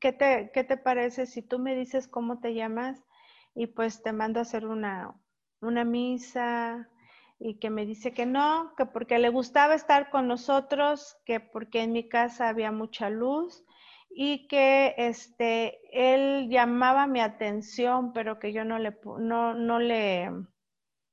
¿qué 0.00 0.12
te, 0.12 0.50
qué 0.52 0.64
te 0.64 0.78
parece 0.78 1.26
si 1.26 1.42
tú 1.42 1.58
me 1.58 1.74
dices 1.74 2.08
cómo 2.08 2.40
te 2.40 2.54
llamas? 2.54 3.04
Y 3.54 3.66
pues 3.66 4.02
te 4.02 4.12
mando 4.12 4.40
a 4.40 4.42
hacer 4.42 4.66
una, 4.66 5.14
una 5.60 5.84
misa 5.84 6.88
y 7.44 7.58
que 7.58 7.70
me 7.70 7.86
dice 7.86 8.12
que 8.14 8.24
no, 8.24 8.72
que 8.76 8.86
porque 8.86 9.18
le 9.18 9.28
gustaba 9.28 9.74
estar 9.74 10.10
con 10.10 10.28
nosotros, 10.28 11.16
que 11.24 11.40
porque 11.40 11.82
en 11.82 11.92
mi 11.92 12.08
casa 12.08 12.48
había 12.48 12.70
mucha 12.70 13.10
luz 13.10 13.64
y 14.10 14.46
que 14.46 14.94
este, 14.96 15.80
él 15.92 16.48
llamaba 16.50 17.06
mi 17.06 17.20
atención, 17.20 18.12
pero 18.12 18.38
que 18.38 18.52
yo 18.52 18.64
no 18.64 18.78
le, 18.78 18.96
no, 19.18 19.54
no 19.54 19.78
le, 19.80 20.30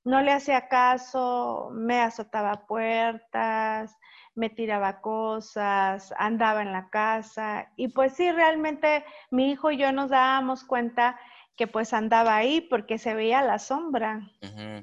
no 0.03 0.21
le 0.21 0.31
hacía 0.31 0.67
caso, 0.67 1.69
me 1.73 1.99
azotaba 1.99 2.67
puertas, 2.67 3.97
me 4.35 4.49
tiraba 4.49 5.01
cosas, 5.01 6.13
andaba 6.17 6.61
en 6.61 6.71
la 6.71 6.89
casa. 6.89 7.71
Y 7.75 7.87
pues 7.87 8.13
sí, 8.13 8.31
realmente 8.31 9.03
mi 9.31 9.49
hijo 9.51 9.71
y 9.71 9.77
yo 9.77 9.91
nos 9.91 10.11
dábamos 10.11 10.63
cuenta 10.63 11.19
que 11.59 11.67
pues 11.67 11.91
andaba 11.91 12.37
ahí 12.37 12.61
porque 12.61 12.97
se 12.97 13.13
veía 13.13 13.41
la 13.41 13.59
sombra. 13.59 14.31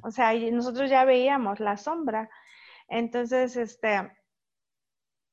O 0.02 0.10
sea, 0.10 0.34
nosotros 0.34 0.90
ya 0.90 1.06
veíamos 1.06 1.58
la 1.58 1.78
sombra. 1.78 2.28
Entonces, 2.86 3.56
este, 3.56 4.12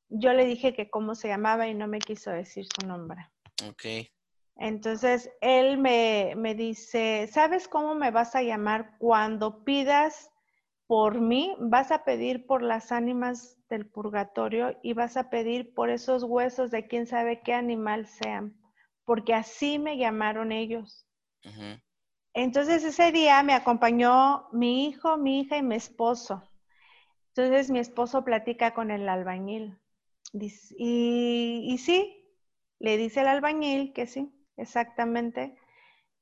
yo 0.07 0.31
le 0.31 0.45
dije 0.45 0.73
que 0.73 0.89
cómo 0.89 1.15
se 1.15 1.27
llamaba 1.27 1.67
y 1.67 1.73
no 1.73 1.85
me 1.89 1.99
quiso 1.99 2.31
decir 2.31 2.65
su 2.73 2.87
nombre. 2.87 3.27
Ok. 3.67 4.07
Entonces 4.55 5.33
él 5.41 5.79
me, 5.79 6.55
dice, 6.55 7.27
¿sabes 7.29 7.67
cómo 7.67 7.93
me 7.93 8.09
vas 8.09 8.35
a 8.35 8.41
llamar 8.41 8.95
cuando 8.97 9.65
pidas 9.65 10.31
por 10.87 11.19
mí? 11.19 11.57
Vas 11.59 11.91
a 11.91 12.05
pedir 12.05 12.45
por 12.45 12.61
las 12.61 12.93
ánimas 12.93 13.57
del 13.67 13.85
purgatorio 13.85 14.79
y 14.81 14.93
vas 14.93 15.17
a 15.17 15.29
pedir 15.29 15.73
por 15.73 15.89
esos 15.89 16.23
huesos 16.23 16.71
de 16.71 16.87
quién 16.87 17.05
sabe 17.05 17.41
qué 17.41 17.53
animal 17.53 18.07
sean, 18.07 18.57
porque 19.03 19.33
así 19.33 19.77
me 19.77 19.97
llamaron 19.97 20.53
ellos. 20.53 21.05
Entonces 22.33 22.83
ese 22.83 23.11
día 23.11 23.43
me 23.43 23.53
acompañó 23.53 24.47
mi 24.51 24.87
hijo, 24.87 25.17
mi 25.17 25.41
hija 25.41 25.57
y 25.57 25.63
mi 25.63 25.75
esposo. 25.75 26.49
Entonces 27.29 27.69
mi 27.69 27.79
esposo 27.79 28.23
platica 28.23 28.73
con 28.73 28.91
el 28.91 29.07
albañil. 29.07 29.77
Y, 30.33 31.63
y 31.67 31.77
sí, 31.77 32.27
le 32.79 32.97
dice 32.97 33.21
el 33.21 33.27
albañil 33.27 33.93
que 33.93 34.07
sí, 34.07 34.33
exactamente 34.57 35.55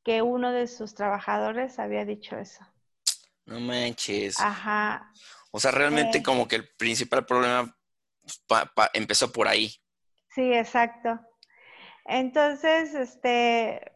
que 0.04 0.22
uno 0.22 0.52
de 0.52 0.68
sus 0.68 0.96
trabajadores 0.96 1.80
había 1.80 2.06
dicho 2.06 2.38
eso. 2.38 2.66
No 3.46 3.60
manches. 3.60 4.40
Ajá. 4.40 5.12
O 5.52 5.60
sea, 5.60 5.72
realmente 5.72 6.20
eh. 6.20 6.24
como 6.24 6.48
que 6.48 6.56
el 6.56 6.70
principal 6.78 7.26
problema 7.26 7.78
empezó 8.94 9.32
por 9.32 9.48
ahí. 9.48 9.74
Sí, 10.30 10.54
exacto. 10.54 11.20
Entonces, 12.06 12.94
este, 12.96 13.91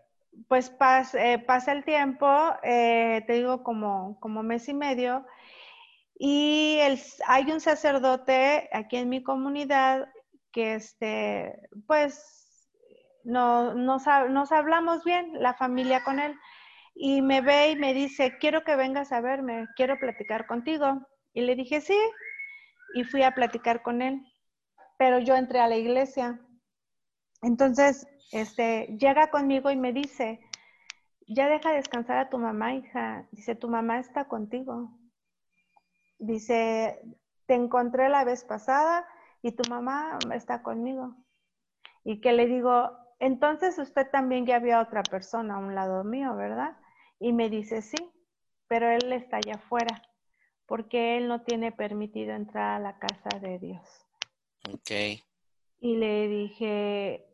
pues 0.47 0.71
eh, 1.13 1.39
pasa 1.39 1.71
el 1.71 1.83
tiempo, 1.83 2.27
eh, 2.63 3.23
te 3.27 3.33
digo 3.33 3.63
como, 3.63 4.19
como 4.19 4.43
mes 4.43 4.67
y 4.69 4.73
medio, 4.73 5.25
y 6.17 6.79
hay 7.27 7.51
un 7.51 7.59
sacerdote 7.59 8.69
aquí 8.71 8.97
en 8.97 9.09
mi 9.09 9.23
comunidad 9.23 10.07
que, 10.51 10.75
este, 10.75 11.59
pues, 11.87 12.69
no, 13.23 13.73
nos, 13.73 14.03
nos 14.29 14.51
hablamos 14.51 15.03
bien, 15.03 15.41
la 15.41 15.53
familia 15.53 16.03
con 16.03 16.19
él, 16.19 16.35
y 16.95 17.21
me 17.21 17.41
ve 17.41 17.71
y 17.71 17.75
me 17.75 17.93
dice, 17.93 18.37
quiero 18.39 18.63
que 18.63 18.77
vengas 18.77 19.11
a 19.11 19.19
verme, 19.19 19.67
quiero 19.75 19.99
platicar 19.99 20.47
contigo. 20.47 21.05
Y 21.33 21.41
le 21.41 21.55
dije, 21.55 21.81
sí, 21.81 21.99
y 22.93 23.03
fui 23.03 23.23
a 23.23 23.35
platicar 23.35 23.81
con 23.81 24.01
él, 24.01 24.21
pero 24.97 25.19
yo 25.19 25.35
entré 25.35 25.59
a 25.59 25.67
la 25.67 25.75
iglesia. 25.75 26.39
Entonces, 27.41 28.07
este, 28.31 28.97
llega 28.99 29.29
conmigo 29.29 29.71
y 29.71 29.77
me 29.77 29.93
dice, 29.93 30.39
ya 31.27 31.47
deja 31.47 31.71
descansar 31.71 32.17
a 32.17 32.29
tu 32.29 32.37
mamá, 32.37 32.73
hija. 32.73 33.27
Dice, 33.31 33.55
tu 33.55 33.69
mamá 33.69 33.99
está 33.99 34.27
contigo. 34.27 34.91
Dice, 36.17 37.01
te 37.45 37.55
encontré 37.55 38.09
la 38.09 38.23
vez 38.23 38.43
pasada 38.43 39.07
y 39.41 39.51
tu 39.51 39.69
mamá 39.69 40.17
está 40.33 40.61
conmigo. 40.63 41.15
Y 42.03 42.21
que 42.21 42.33
le 42.33 42.47
digo, 42.47 42.91
entonces 43.19 43.77
usted 43.79 44.09
también 44.11 44.45
ya 44.45 44.59
vio 44.59 44.77
a 44.77 44.81
otra 44.81 45.03
persona 45.03 45.55
a 45.55 45.59
un 45.59 45.75
lado 45.75 46.03
mío, 46.03 46.35
¿verdad? 46.35 46.77
Y 47.19 47.33
me 47.33 47.49
dice, 47.49 47.81
sí, 47.81 47.97
pero 48.67 48.89
él 48.89 49.11
está 49.13 49.37
allá 49.37 49.55
afuera, 49.55 50.01
porque 50.65 51.17
él 51.17 51.27
no 51.27 51.41
tiene 51.41 51.71
permitido 51.71 52.33
entrar 52.33 52.75
a 52.75 52.79
la 52.79 52.99
casa 52.99 53.39
de 53.39 53.59
Dios. 53.59 54.07
Ok. 54.71 55.21
Y 55.79 55.97
le 55.97 56.27
dije, 56.27 57.25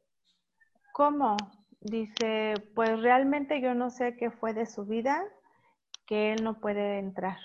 ¿cómo? 1.02 1.36
Dice, 1.80 2.54
pues 2.76 3.02
realmente 3.02 3.60
yo 3.60 3.74
no 3.74 3.90
sé 3.90 4.16
qué 4.18 4.30
fue 4.30 4.54
de 4.54 4.68
su 4.68 4.86
vida, 4.86 5.26
que 6.06 6.32
él 6.32 6.44
no 6.44 6.60
puede 6.60 7.00
entrar. 7.00 7.40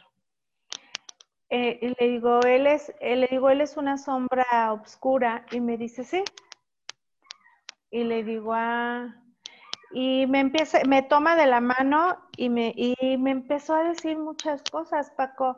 Eh, 1.49 1.79
y 1.81 1.95
le 1.99 2.13
digo, 2.13 2.41
él 2.41 2.67
es, 2.67 2.93
eh, 3.01 3.17
le 3.17 3.29
digo, 3.29 3.49
él 3.49 3.63
es 3.63 3.79
una 3.79 3.97
sombra 3.97 4.75
oscura. 4.75 5.47
Y 5.53 5.61
me 5.61 5.79
dice, 5.79 6.05
sí, 6.05 6.23
y 7.91 8.05
le 8.05 8.25
digo, 8.25 8.53
ah, 8.53 9.23
y 9.91 10.27
me 10.27 10.41
empieza, 10.41 10.81
me 10.87 11.01
toma 11.01 11.35
de 11.35 11.47
la 11.47 11.63
mano 11.63 12.29
y 12.37 12.51
me, 12.51 12.75
y 12.77 13.17
me 13.17 13.31
empezó 13.31 13.75
a 13.75 13.85
decir 13.85 14.19
muchas 14.19 14.63
cosas, 14.71 15.11
Paco. 15.13 15.57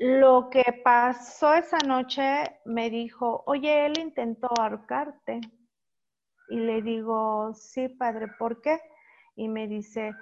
Lo 0.00 0.50
que 0.50 0.64
pasó 0.82 1.54
esa 1.54 1.78
noche 1.86 2.58
me 2.64 2.90
dijo, 2.90 3.44
oye, 3.46 3.86
él 3.86 3.96
intentó 4.00 4.48
ahorcarte. 4.58 5.40
Y 6.48 6.58
le 6.60 6.82
digo, 6.82 7.52
sí, 7.54 7.88
padre, 7.88 8.28
¿por 8.38 8.60
qué? 8.62 8.80
Y 9.36 9.48
me 9.48 9.68
dice, 9.68 10.12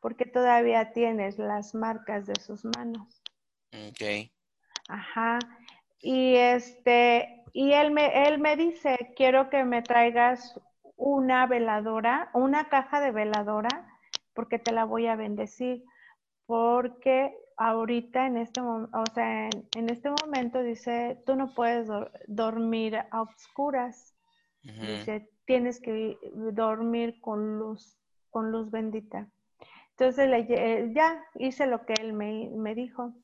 porque 0.00 0.26
todavía 0.26 0.92
tienes 0.92 1.38
las 1.38 1.74
marcas 1.74 2.26
de 2.26 2.34
sus 2.40 2.64
manos. 2.64 3.22
Ok. 3.72 4.30
Ajá. 4.88 5.38
Y 6.00 6.34
este, 6.36 7.44
y 7.52 7.72
él 7.72 7.90
me, 7.90 8.26
él 8.26 8.38
me 8.38 8.56
dice, 8.56 9.12
quiero 9.16 9.50
que 9.50 9.64
me 9.64 9.82
traigas 9.82 10.58
una 10.96 11.46
veladora, 11.46 12.30
una 12.34 12.68
caja 12.68 13.00
de 13.00 13.10
veladora, 13.10 13.88
porque 14.34 14.58
te 14.58 14.72
la 14.72 14.84
voy 14.84 15.06
a 15.06 15.16
bendecir. 15.16 15.84
Porque 16.46 17.34
ahorita 17.56 18.26
en 18.26 18.38
este 18.38 18.60
momento, 18.62 18.98
o 18.98 19.14
sea, 19.14 19.48
en, 19.76 19.90
este 19.90 20.10
momento 20.10 20.62
dice, 20.62 21.22
tú 21.26 21.36
no 21.36 21.54
puedes 21.54 21.88
dormir 22.26 22.96
a 22.96 23.22
oscuras. 23.22 24.14
Dice, 24.62 25.30
tienes 25.50 25.80
que 25.80 26.16
dormir 26.52 27.20
con 27.20 27.58
luz, 27.58 27.98
con 28.30 28.52
luz 28.52 28.70
bendita. 28.70 29.28
Entonces 29.98 30.28
le, 30.28 30.94
ya 30.94 31.24
hice 31.34 31.66
lo 31.66 31.84
que 31.86 31.94
él 31.94 32.12
me, 32.12 32.48
me 32.54 32.76
dijo. 32.76 33.14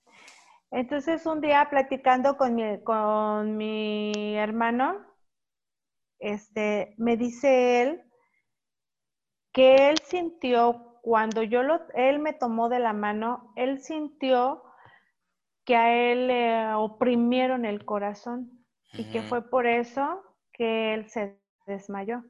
Entonces 0.72 1.24
un 1.24 1.40
día 1.40 1.68
platicando 1.70 2.36
con 2.36 2.56
mi, 2.56 2.82
con 2.82 3.56
mi 3.56 4.34
hermano, 4.34 5.06
este, 6.18 6.96
me 6.98 7.16
dice 7.16 7.82
él 7.82 8.02
que 9.52 9.88
él 9.88 9.98
sintió 10.02 10.98
cuando 11.02 11.44
yo 11.44 11.62
lo, 11.62 11.78
él 11.94 12.18
me 12.18 12.32
tomó 12.32 12.68
de 12.68 12.80
la 12.80 12.92
mano, 12.92 13.52
él 13.54 13.78
sintió 13.78 14.64
que 15.64 15.76
a 15.76 15.94
él 15.94 16.26
le 16.26 16.74
oprimieron 16.74 17.64
el 17.64 17.84
corazón 17.84 18.66
y 18.94 19.04
que 19.12 19.22
fue 19.22 19.48
por 19.48 19.68
eso 19.68 20.24
que 20.52 20.92
él 20.92 21.08
se 21.08 21.45
desmayó. 21.66 22.24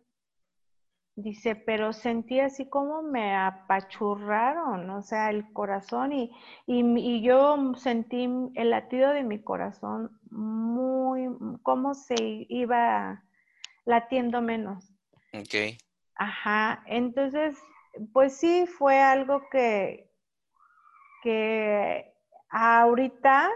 Dice, 1.18 1.57
pero 1.57 1.94
sentí 1.94 2.40
así 2.40 2.68
como 2.68 3.03
me 3.03 3.35
apachurraron, 3.35 4.90
o 4.90 5.03
sea, 5.03 5.31
el 5.31 5.51
corazón 5.55 6.12
y, 6.12 6.31
y, 6.66 7.22
yo 7.22 7.72
sentí 7.77 8.29
el 8.55 8.70
latido 8.70 9.12
de 9.12 9.22
mi 9.22 9.42
corazón 9.42 10.20
muy, 10.31 11.31
como 11.62 11.94
se 11.94 12.16
iba 12.18 13.25
latiendo 13.87 14.42
menos. 14.42 14.92
Ok. 15.33 15.79
Ajá, 16.16 16.83
entonces, 16.87 17.57
pues 18.12 18.37
sí, 18.37 18.66
fue 18.66 19.01
algo 19.01 19.40
que, 19.51 20.11
que 21.22 22.12
ahorita 22.51 23.51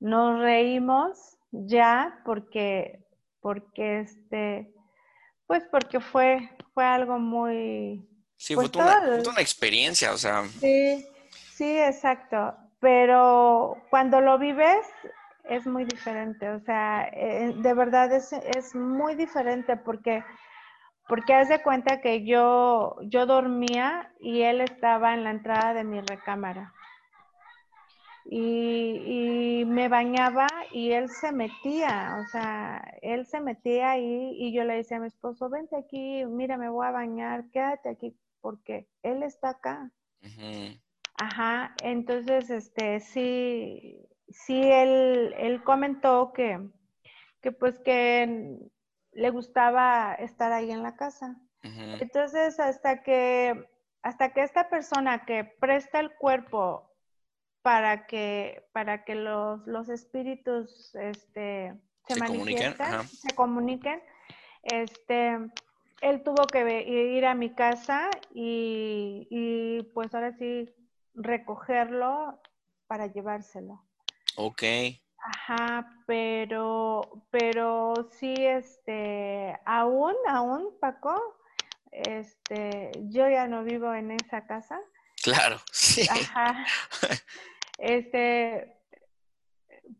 nos 0.00 0.40
reímos 0.40 1.36
ya 1.50 2.20
porque, 2.24 3.04
porque 3.40 4.00
este, 4.00 4.73
pues 5.46 5.64
porque 5.70 6.00
fue, 6.00 6.50
fue 6.72 6.84
algo 6.84 7.18
muy... 7.18 8.08
Sí, 8.36 8.54
pues 8.54 8.70
fue, 8.70 8.82
una, 8.82 9.40
experiencia, 9.40 10.12
o 10.12 10.18
sea. 10.18 10.44
Sí, 10.60 11.06
sí, 11.54 11.78
exacto. 11.78 12.54
Pero 12.80 13.76
cuando 13.88 14.20
lo 14.20 14.38
vives 14.38 14.84
es 15.44 15.66
muy 15.66 15.84
diferente, 15.84 16.50
o 16.50 16.60
sea, 16.60 17.08
eh, 17.12 17.54
de 17.56 17.74
verdad 17.74 18.12
es, 18.12 18.32
es, 18.32 18.74
muy 18.74 19.14
diferente 19.14 19.76
porque, 19.76 20.24
porque 21.08 21.34
haz 21.34 21.48
de 21.48 21.62
cuenta 21.62 22.00
que 22.00 22.24
yo, 22.26 22.96
yo 23.02 23.24
dormía 23.24 24.12
y 24.20 24.42
él 24.42 24.60
estaba 24.60 25.14
en 25.14 25.24
la 25.24 25.30
entrada 25.30 25.72
de 25.72 25.84
mi 25.84 26.00
recámara 26.00 26.74
y, 28.24 29.64
me 29.66 29.88
bañaba 29.88 30.46
y 30.72 30.92
él 30.92 31.08
se 31.08 31.32
metía, 31.32 32.16
o 32.20 32.26
sea, 32.28 32.82
él 33.02 33.26
se 33.26 33.40
metía 33.40 33.92
ahí 33.92 34.36
y 34.38 34.52
yo 34.52 34.64
le 34.64 34.76
decía 34.76 34.98
a 34.98 35.00
mi 35.00 35.08
esposo, 35.08 35.48
vente 35.48 35.76
aquí, 35.76 36.24
mira, 36.26 36.56
me 36.56 36.68
voy 36.68 36.86
a 36.86 36.90
bañar, 36.90 37.50
quédate 37.50 37.88
aquí, 37.88 38.16
porque 38.40 38.86
él 39.02 39.22
está 39.22 39.50
acá. 39.50 39.90
Ajá, 41.16 41.74
entonces, 41.82 42.50
este, 42.50 43.00
sí, 43.00 44.06
sí, 44.28 44.62
él, 44.62 45.34
él 45.38 45.62
comentó 45.62 46.32
que, 46.32 46.60
que 47.40 47.52
pues 47.52 47.78
que 47.78 48.58
le 49.12 49.30
gustaba 49.30 50.14
estar 50.14 50.52
ahí 50.52 50.70
en 50.70 50.82
la 50.82 50.96
casa. 50.96 51.36
Entonces, 51.62 52.60
hasta 52.60 53.02
que, 53.02 53.68
hasta 54.02 54.32
que 54.34 54.42
esta 54.42 54.68
persona 54.68 55.24
que 55.24 55.44
presta 55.44 55.98
el 56.00 56.14
cuerpo 56.14 56.93
para 57.64 58.06
que, 58.06 58.62
para 58.72 59.04
que 59.04 59.14
los, 59.14 59.66
los 59.66 59.88
espíritus 59.88 60.94
este, 60.96 61.72
se, 62.06 62.16
manifiesten, 62.16 63.08
se 63.08 63.34
comuniquen. 63.34 64.02
Este, 64.62 65.38
él 66.02 66.22
tuvo 66.22 66.46
que 66.46 66.82
ir 66.82 67.24
a 67.24 67.34
mi 67.34 67.54
casa 67.54 68.10
y, 68.34 69.26
y, 69.30 69.82
pues 69.94 70.14
ahora 70.14 70.36
sí 70.36 70.68
recogerlo 71.14 72.38
para 72.86 73.06
llevárselo. 73.06 73.82
Ok. 74.36 74.62
Ajá, 75.16 75.88
pero, 76.06 77.24
pero 77.30 78.10
sí, 78.12 78.34
este, 78.36 79.58
aún, 79.64 80.14
aún, 80.28 80.68
Paco, 80.82 81.18
este, 81.90 82.90
yo 83.04 83.26
ya 83.30 83.46
no 83.46 83.64
vivo 83.64 83.94
en 83.94 84.10
esa 84.10 84.46
casa. 84.46 84.78
Claro, 85.22 85.58
sí. 85.72 86.06
Ajá. 86.10 86.66
Este, 87.78 88.76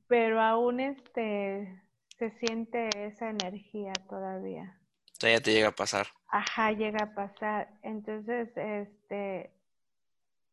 pero 0.07 0.41
aún 0.41 0.81
este 0.81 1.83
se 2.19 2.31
siente 2.39 2.89
esa 3.07 3.31
energía 3.31 3.93
todavía. 4.09 4.79
Todavía 5.19 5.41
te 5.41 5.53
llega 5.53 5.69
a 5.69 5.75
pasar. 5.75 6.07
Ajá, 6.29 6.73
llega 6.73 7.05
a 7.05 7.15
pasar. 7.15 7.69
Entonces, 7.83 8.51
este, 8.57 9.53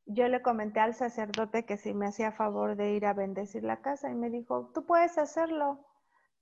yo 0.06 0.28
le 0.28 0.42
comenté 0.42 0.80
al 0.80 0.96
sacerdote 0.96 1.66
que 1.66 1.78
si 1.78 1.94
me 1.94 2.08
hacía 2.08 2.32
favor 2.32 2.76
de 2.76 2.94
ir 2.94 3.06
a 3.06 3.14
bendecir 3.14 3.64
la 3.64 3.82
casa 3.82 4.10
y 4.10 4.16
me 4.16 4.30
dijo, 4.30 4.72
tú 4.74 4.86
puedes 4.86 5.18
hacerlo, 5.18 5.86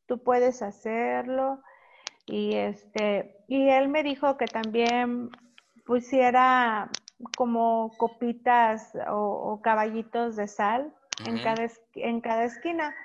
tú 0.05 0.23
puedes 0.23 0.61
hacerlo. 0.61 1.61
Y 2.25 2.55
este, 2.55 3.43
y 3.47 3.69
él 3.69 3.89
me 3.89 4.03
dijo 4.03 4.37
que 4.37 4.45
también 4.45 5.29
pusiera 5.85 6.89
como 7.35 7.91
copitas 7.97 8.91
o, 9.09 9.59
caballitos 9.61 10.35
de 10.35 10.47
sal 10.47 10.93
en, 11.25 11.41
cada, 11.43 11.67
en 11.95 12.21
cada 12.21 12.45
esquina 12.45 12.95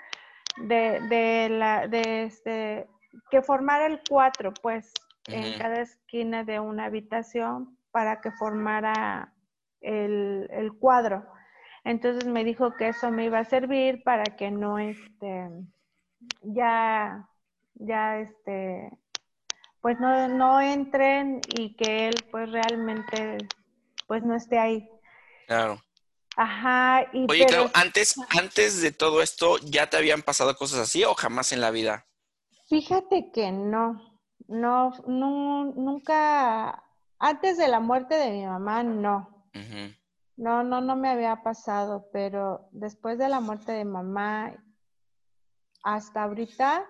de, 0.56 1.00
de 1.08 1.48
la, 1.50 1.88
de 1.88 2.24
este, 2.24 2.88
que 3.30 3.42
formara 3.42 3.86
el 3.86 4.00
cuatro, 4.08 4.52
pues, 4.62 4.92
en 5.26 5.58
cada 5.58 5.80
esquina 5.80 6.44
de 6.44 6.60
una 6.60 6.84
habitación 6.84 7.78
para 7.90 8.20
que 8.20 8.30
formara 8.32 9.32
el, 9.80 10.48
el, 10.50 10.72
cuadro. 10.74 11.24
Entonces 11.82 12.26
me 12.26 12.44
dijo 12.44 12.74
que 12.74 12.88
eso 12.88 13.10
me 13.10 13.24
iba 13.24 13.38
a 13.38 13.44
servir 13.44 14.02
para 14.04 14.24
que 14.36 14.50
no, 14.50 14.78
este, 14.78 15.48
ya, 16.42 17.28
ya, 17.74 18.18
este, 18.18 18.90
pues 19.80 19.98
no, 20.00 20.28
no 20.28 20.60
entren 20.60 21.40
y 21.56 21.74
que 21.76 22.08
él 22.08 22.14
pues 22.30 22.50
realmente 22.50 23.38
pues 24.06 24.22
no 24.22 24.34
esté 24.34 24.58
ahí. 24.58 24.88
Claro. 25.46 25.82
Ajá. 26.36 27.06
Y 27.12 27.26
Oye, 27.30 27.46
claro, 27.46 27.70
antes, 27.74 28.14
antes 28.30 28.80
de 28.80 28.92
todo 28.92 29.22
esto, 29.22 29.58
¿ya 29.58 29.88
te 29.88 29.96
habían 29.96 30.22
pasado 30.22 30.56
cosas 30.56 30.80
así 30.80 31.04
o 31.04 31.14
jamás 31.14 31.52
en 31.52 31.60
la 31.60 31.70
vida? 31.70 32.06
Fíjate 32.68 33.30
que 33.32 33.52
no, 33.52 34.20
no, 34.48 34.92
no 35.06 35.64
nunca, 35.76 36.82
antes 37.18 37.56
de 37.58 37.68
la 37.68 37.80
muerte 37.80 38.14
de 38.16 38.30
mi 38.30 38.46
mamá, 38.46 38.82
no. 38.82 39.30
No, 40.36 40.64
no, 40.64 40.80
no 40.80 40.96
me 40.96 41.08
había 41.08 41.44
pasado, 41.44 42.08
pero 42.12 42.68
después 42.72 43.18
de 43.18 43.28
la 43.28 43.38
muerte 43.38 43.70
de 43.70 43.84
mamá, 43.84 44.52
hasta 45.84 46.24
ahorita. 46.24 46.84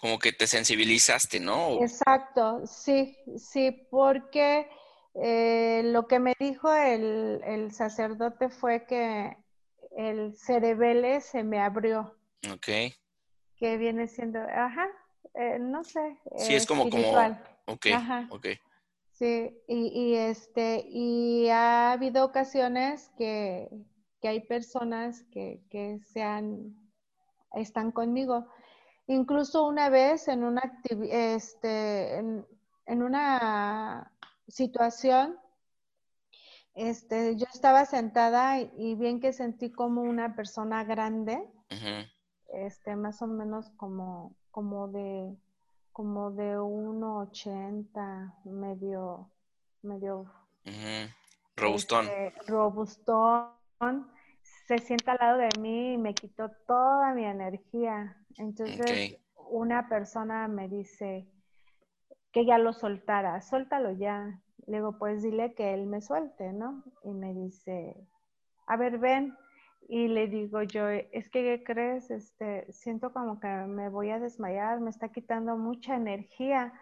Como 0.00 0.18
que 0.18 0.32
te 0.32 0.48
sensibilizaste, 0.48 1.38
¿no? 1.38 1.80
Exacto, 1.80 2.66
sí, 2.66 3.16
sí, 3.36 3.70
porque 3.90 4.68
eh, 5.14 5.82
lo 5.84 6.06
que 6.06 6.18
me 6.18 6.34
dijo 6.38 6.72
el, 6.72 7.72
sacerdote 7.72 8.48
fue 8.48 8.86
que 8.86 9.36
el 9.96 10.36
cerebele 10.36 11.20
se 11.20 11.42
me 11.42 11.60
abrió. 11.60 12.16
Ok. 12.52 12.68
Que 13.56 13.76
viene 13.76 14.06
siendo, 14.06 14.38
ajá, 14.38 14.86
eh, 15.34 15.58
no 15.58 15.84
sé. 15.84 16.18
Sí, 16.36 16.54
es 16.54 16.66
como, 16.66 16.88
como, 16.88 17.10
ok, 17.66 17.86
ajá. 17.92 18.26
ok. 18.30 18.46
Sí, 19.12 19.54
y, 19.68 20.14
este, 20.14 20.86
y 20.88 21.48
ha 21.50 21.92
habido 21.92 22.24
ocasiones 22.24 23.10
que, 23.18 23.68
hay 24.22 24.40
personas 24.40 25.24
que, 25.30 25.60
que 25.70 25.98
sean, 26.12 26.74
están 27.52 27.90
conmigo. 27.90 28.46
Incluso 29.06 29.66
una 29.66 29.90
vez 29.90 30.28
en 30.28 30.44
una, 30.44 30.80
este, 30.88 32.16
en 32.16 33.02
una 33.02 34.10
situación, 34.50 35.38
este, 36.74 37.36
yo 37.36 37.46
estaba 37.52 37.84
sentada 37.84 38.60
y, 38.60 38.94
bien 38.94 39.20
que 39.20 39.32
sentí 39.32 39.70
como 39.70 40.02
una 40.02 40.34
persona 40.34 40.84
grande, 40.84 41.42
este, 42.52 42.96
más 42.96 43.22
o 43.22 43.26
menos 43.26 43.70
como, 43.76 44.36
como 44.50 44.88
de, 44.88 45.36
como 45.92 46.30
de 46.32 46.58
1,80, 46.58 48.44
medio, 48.44 49.30
medio 49.82 50.32
robustón. 51.56 52.08
Este, 52.08 52.50
robustón. 52.50 53.50
Se 54.66 54.78
sienta 54.78 55.12
al 55.12 55.18
lado 55.20 55.38
de 55.38 55.50
mí 55.60 55.94
y 55.94 55.98
me 55.98 56.14
quitó 56.14 56.50
toda 56.66 57.12
mi 57.14 57.24
energía. 57.24 58.16
Entonces, 58.36 59.18
una 59.36 59.88
persona 59.88 60.48
me 60.48 60.68
dice 60.68 61.26
que 62.32 62.44
ya 62.44 62.58
lo 62.58 62.72
soltara, 62.72 63.40
suéltalo 63.42 63.92
ya. 63.92 64.40
Le 64.66 64.76
digo, 64.78 64.98
pues 64.98 65.22
dile 65.22 65.54
que 65.54 65.74
él 65.74 65.86
me 65.86 66.00
suelte, 66.00 66.52
¿no? 66.52 66.84
Y 67.02 67.12
me 67.12 67.34
dice, 67.34 67.96
a 68.66 68.76
ver, 68.76 68.98
ven. 68.98 69.36
Y 69.88 70.06
le 70.06 70.28
digo 70.28 70.62
yo, 70.62 70.88
es 70.88 71.28
que, 71.30 71.42
¿qué 71.42 71.64
crees? 71.64 72.10
Este, 72.10 72.70
siento 72.72 73.12
como 73.12 73.40
que 73.40 73.48
me 73.48 73.88
voy 73.88 74.10
a 74.10 74.20
desmayar, 74.20 74.78
me 74.80 74.90
está 74.90 75.08
quitando 75.08 75.56
mucha 75.56 75.96
energía. 75.96 76.72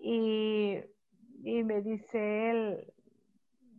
Y, 0.00 0.78
y 1.42 1.64
me 1.64 1.82
dice 1.82 2.50
él, 2.50 2.92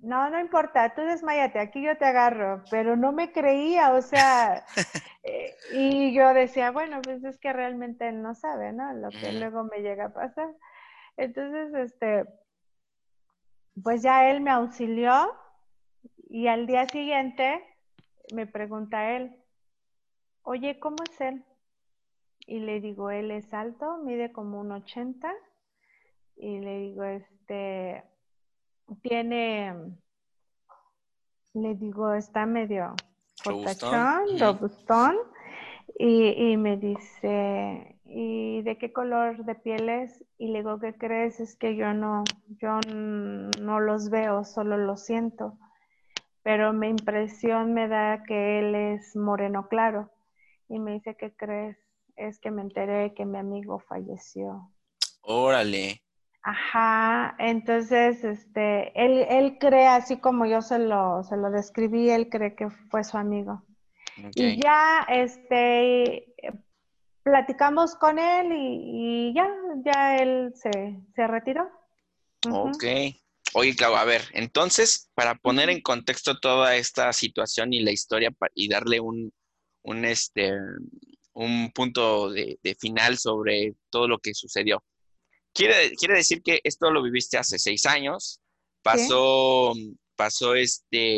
no, 0.01 0.30
no 0.30 0.39
importa, 0.39 0.93
tú 0.93 1.01
desmayate, 1.01 1.60
aquí 1.60 1.82
yo 1.82 1.97
te 1.97 2.06
agarro, 2.06 2.63
pero 2.69 2.95
no 2.95 3.12
me 3.12 3.32
creía, 3.32 3.93
o 3.93 4.01
sea, 4.01 4.63
y 5.72 6.13
yo 6.13 6.34
decía, 6.34 6.72
bueno, 6.72 7.02
pues 7.02 7.24
es 7.24 7.38
que 7.40 7.54
realmente 7.54 8.08
él 8.08 8.22
no 8.22 8.36
sabe, 8.36 8.74
¿no? 8.74 8.94
Lo 8.94 9.10
que 9.10 9.32
luego 9.34 9.63
me 9.63 9.82
llega 9.82 10.06
a 10.06 10.13
pasar. 10.13 10.56
Entonces, 11.18 11.74
este, 11.74 12.26
pues 13.84 14.02
ya 14.02 14.30
él 14.30 14.42
me 14.42 14.52
auxilió 14.52 15.34
y 16.30 16.48
al 16.48 16.68
día 16.68 16.88
siguiente 16.88 17.63
me 18.34 18.48
pregunta 18.48 19.16
él, 19.16 19.36
oye, 20.44 20.80
¿cómo 20.80 20.98
es 21.10 21.22
él? 21.22 21.44
Y 22.46 22.60
le 22.60 22.80
digo, 22.80 23.10
él 23.10 23.32
es 23.32 23.54
alto, 23.54 23.98
mide 23.98 24.32
como 24.32 24.60
un 24.60 24.72
80 24.72 25.34
y 26.38 26.60
le 26.60 26.80
digo, 26.80 27.04
este, 27.04 28.04
tiene, 29.02 29.76
le 31.54 31.76
digo, 31.76 32.13
está 32.13 32.46
medio 32.46 32.96
robustón, 33.43 34.39
robustón 34.39 35.15
y, 36.00 36.52
y, 36.52 36.58
me 36.58 36.78
dice, 36.78 38.00
¿y 38.06 38.62
de 38.62 38.78
qué 38.78 38.93
color 38.93 39.45
de 39.45 39.56
piel 39.56 39.89
es? 39.89 40.23
Y 40.38 40.50
le 40.50 40.60
digo, 40.60 40.80
¿qué 40.80 40.95
crees? 40.95 41.39
Es 41.39 41.56
que 41.56 41.76
yo 41.76 41.93
no, 41.93 42.23
yo 42.62 42.80
no 42.88 43.80
los 43.80 44.10
veo, 44.10 44.43
solo 44.43 44.78
los 44.78 45.06
siento. 45.06 45.58
Pero 46.43 46.71
mi 46.71 46.88
impresión 46.88 47.73
me 47.73 47.88
da 47.88 48.23
que 48.23 48.60
él 48.60 48.76
es 48.76 49.15
moreno 49.15 49.67
claro. 49.67 50.12
Y 50.69 50.80
me 50.80 50.93
dice, 50.93 51.15
¿qué 51.17 51.36
crees? 51.36 51.78
Es 52.15 52.39
que 52.39 52.52
me 52.52 52.62
enteré 52.62 53.13
que 53.13 53.26
mi 53.26 53.38
amigo 53.38 53.80
falleció. 53.80 54.71
Órale. 55.21 56.02
Ajá, 56.41 57.36
entonces, 57.39 58.23
este, 58.23 58.91
él, 58.95 59.26
él 59.30 59.58
cree, 59.60 59.88
así 59.88 60.17
como 60.17 60.45
yo 60.45 60.62
se 60.62 60.80
lo, 60.80 61.23
se 61.23 61.36
lo 61.36 61.52
describí, 61.52 62.10
él 62.10 62.30
cree 62.30 62.56
que 62.56 62.69
fue 62.89 63.04
su 63.04 63.17
amigo. 63.17 63.63
Y 64.34 64.62
ya, 64.62 65.06
este, 65.10 66.34
platicamos 67.23 67.95
con 67.95 68.17
él 68.17 68.52
y, 68.54 69.34
ya, 69.36 69.47
ya 69.84 70.17
él 70.17 70.54
se, 70.56 71.00
se 71.15 71.28
retiró. 71.28 71.69
Ok. 72.50 72.84
Oye, 73.54 73.76
Clau, 73.76 73.95
a 73.95 74.06
ver, 74.06 74.21
entonces, 74.34 75.10
para 75.13 75.36
poner 75.36 75.69
en 75.69 75.82
contexto 75.82 76.39
toda 76.39 76.76
esta 76.76 77.12
situación 77.13 77.73
y 77.73 77.82
la 77.82 77.91
historia 77.91 78.32
y 78.54 78.69
darle 78.69 79.00
un, 79.00 79.34
un, 79.84 80.06
este, 80.06 80.54
un 81.34 81.71
punto 81.71 82.30
de, 82.30 82.60
de 82.63 82.76
final 82.76 83.17
sobre 83.17 83.73
todo 83.89 84.08
lo 84.08 84.19
que 84.19 84.34
sucedió. 84.34 84.84
Quiere, 85.58 85.96
quiere 85.96 86.17
decir 86.17 86.43
que 86.43 86.62
esto 86.63 86.91
lo 86.91 87.02
viviste 87.02 87.36
hace 87.36 87.58
seis 87.58 87.88
años, 87.88 88.39
pasó, 88.84 89.74
pasó 90.15 90.54
este, 90.54 91.17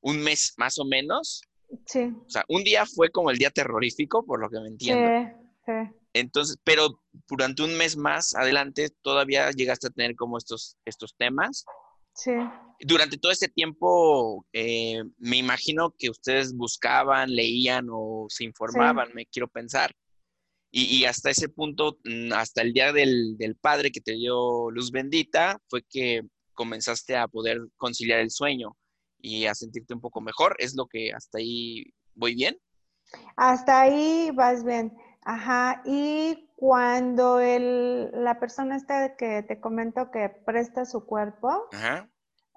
un 0.00 0.18
mes 0.20 0.54
más 0.56 0.78
o 0.78 0.84
menos. 0.84 1.42
Sí. 1.86 2.12
O 2.26 2.28
sea, 2.28 2.44
un 2.48 2.64
día 2.64 2.84
fue 2.84 3.10
como 3.10 3.30
el 3.30 3.38
día 3.38 3.50
terrorífico, 3.50 4.26
por 4.26 4.40
lo 4.40 4.50
que 4.50 4.58
me 4.58 4.66
entiendo. 4.66 5.08
Sí, 5.08 5.46
sí. 5.66 5.96
Entonces, 6.12 6.56
pero 6.64 7.00
durante 7.28 7.62
un 7.62 7.76
mes 7.76 7.96
más 7.96 8.34
adelante 8.34 8.90
todavía 9.00 9.48
llegaste 9.52 9.86
a 9.86 9.90
tener 9.90 10.16
como 10.16 10.38
estos, 10.38 10.76
estos 10.84 11.14
temas. 11.16 11.64
Sí. 12.14 12.32
Durante 12.80 13.16
todo 13.16 13.30
ese 13.30 13.46
tiempo, 13.46 14.44
eh, 14.52 15.04
me 15.18 15.36
imagino 15.36 15.94
que 15.96 16.10
ustedes 16.10 16.52
buscaban, 16.52 17.30
leían 17.30 17.86
o 17.92 18.26
se 18.28 18.42
informaban, 18.42 19.14
me 19.14 19.24
quiero 19.26 19.46
pensar. 19.46 19.94
Y, 20.74 21.04
hasta 21.04 21.28
ese 21.28 21.50
punto, 21.50 21.98
mm, 22.04 22.32
hasta 22.32 22.62
el 22.62 22.72
día 22.72 22.94
del, 22.94 23.36
padre 23.60 23.92
que 23.92 24.00
te 24.00 24.12
dio 24.12 24.70
luz 24.70 24.90
bendita, 24.90 25.58
fue 25.68 25.82
que 25.82 26.22
comenzaste 26.54 27.14
a 27.14 27.28
poder 27.28 27.58
conciliar 27.76 28.20
el 28.20 28.30
sueño 28.30 28.74
y 29.18 29.44
a 29.44 29.54
sentirte 29.54 29.92
un 29.92 30.00
poco 30.00 30.22
mejor. 30.22 30.56
¿Es 30.58 30.74
lo 30.74 30.86
que 30.86 31.12
hasta 31.12 31.38
ahí 31.38 31.92
voy 32.14 32.34
bien? 32.34 32.56
Hasta 33.36 33.82
ahí 33.82 34.30
vas 34.34 34.64
bien. 34.64 34.96
Ajá. 35.20 35.82
Y 35.84 36.48
cuando 36.56 37.38
el, 37.38 38.10
la 38.24 38.40
persona 38.40 38.76
esta 38.76 39.14
que 39.16 39.42
te 39.42 39.60
comento 39.60 40.10
que 40.10 40.30
presta 40.46 40.86
su 40.86 41.04
cuerpo, 41.04 41.68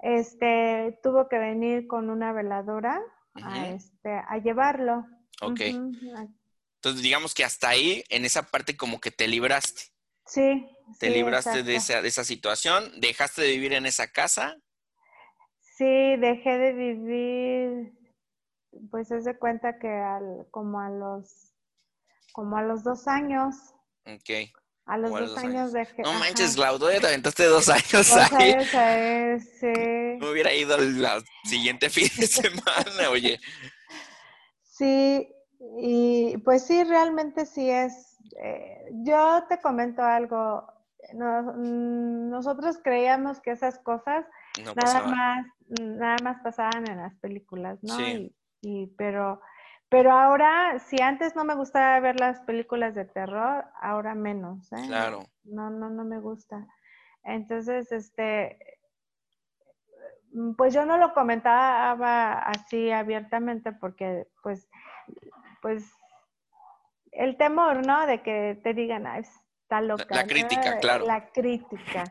este 0.01 0.97
tuvo 1.03 1.27
que 1.27 1.37
venir 1.37 1.87
con 1.87 2.09
una 2.09 2.31
veladora 2.31 3.01
a, 3.33 3.67
este, 3.67 4.11
a 4.13 4.37
llevarlo. 4.37 5.05
Ok. 5.41 5.59
Entonces, 6.85 7.01
digamos 7.01 7.33
que 7.33 7.43
hasta 7.43 7.69
ahí, 7.69 8.03
en 8.09 8.25
esa 8.25 8.43
parte 8.43 8.77
como 8.77 9.01
que 9.01 9.09
te 9.09 9.27
libraste. 9.27 9.85
Sí. 10.27 10.69
Te 10.99 11.09
libraste 11.09 11.63
de 11.63 11.77
esa, 11.77 12.03
de 12.03 12.07
esa 12.07 12.23
situación, 12.23 12.91
dejaste 12.99 13.41
de 13.41 13.53
vivir 13.53 13.73
en 13.73 13.87
esa 13.87 14.11
casa. 14.11 14.55
Sí, 15.59 15.83
dejé 15.83 16.59
de 16.59 16.73
vivir, 16.73 17.91
pues 18.91 19.07
se 19.07 19.19
de 19.19 19.35
cuenta 19.35 19.79
que 19.79 19.87
al, 19.87 20.45
como 20.51 20.79
a 20.79 20.89
los, 20.91 21.55
como 22.33 22.55
a 22.55 22.61
los 22.61 22.83
dos 22.83 23.07
años. 23.07 23.55
Ok. 24.05 24.53
A 24.85 24.99
los, 24.99 25.09
dos, 25.09 25.37
años, 25.39 25.73
dejé. 25.73 26.03
No 26.03 26.13
manches, 26.13 26.53
Claudio, 26.53 27.01
te 27.01 27.07
aventaste 27.07 27.45
dos 27.45 27.67
años 27.67 27.91
dos 27.91 28.11
ahí. 28.11 28.51
Años 28.51 29.43
sí. 29.59 29.65
Me 29.65 30.29
hubiera 30.29 30.53
ido 30.53 30.75
el 30.75 31.03
siguiente 31.45 31.89
fin 31.89 32.11
de 32.15 32.27
semana, 32.27 33.09
oye. 33.09 33.39
Sí, 34.61 35.27
y 35.59 36.37
pues 36.39 36.65
sí, 36.65 36.83
realmente 36.83 37.45
sí 37.45 37.69
es. 37.69 38.17
Eh, 38.41 38.89
yo 39.03 39.43
te 39.47 39.59
comento 39.59 40.01
algo. 40.01 40.67
Mm, 41.13 42.29
nosotros 42.29 42.79
creíamos 42.83 43.39
que 43.39 43.51
esas 43.51 43.79
cosas 43.79 44.25
nada 44.75 45.05
más, 45.05 45.45
nada 45.79 46.17
más 46.23 46.41
pasaban 46.41 46.89
en 46.89 46.97
las 46.97 47.15
películas, 47.15 47.79
¿no? 47.83 47.95
Y, 48.61 48.87
pero, 48.97 49.41
pero 49.89 50.11
ahora, 50.11 50.79
si 50.79 50.99
antes 50.99 51.35
no 51.35 51.43
me 51.43 51.55
gustaba 51.55 51.99
ver 51.99 52.19
las 52.19 52.39
películas 52.41 52.95
de 52.95 53.05
terror, 53.05 53.65
ahora 53.79 54.15
menos, 54.15 54.71
¿eh? 54.73 54.87
Claro. 54.87 55.19
No, 55.43 55.69
no, 55.69 55.89
no 55.89 56.03
me 56.03 56.19
gusta. 56.19 56.67
Entonces, 57.23 57.91
este, 57.91 58.57
pues 60.57 60.73
yo 60.73 60.85
no 60.85 60.97
lo 60.97 61.13
comentaba 61.13 62.33
así 62.39 62.91
abiertamente 62.91 63.71
porque, 63.71 64.27
pues, 64.41 64.67
pues 65.65 65.83
el 67.11 67.37
temor, 67.37 67.87
¿no? 67.87 68.05
De 68.05 68.21
que 68.21 68.59
te 68.63 68.75
digan, 68.75 69.07
ah, 69.07 69.17
está 69.17 69.81
loca. 69.81 70.05
La, 70.11 70.27
crítica, 70.27 70.77
claro. 70.77 71.07
La 71.07 71.31
crítica. 71.31 72.03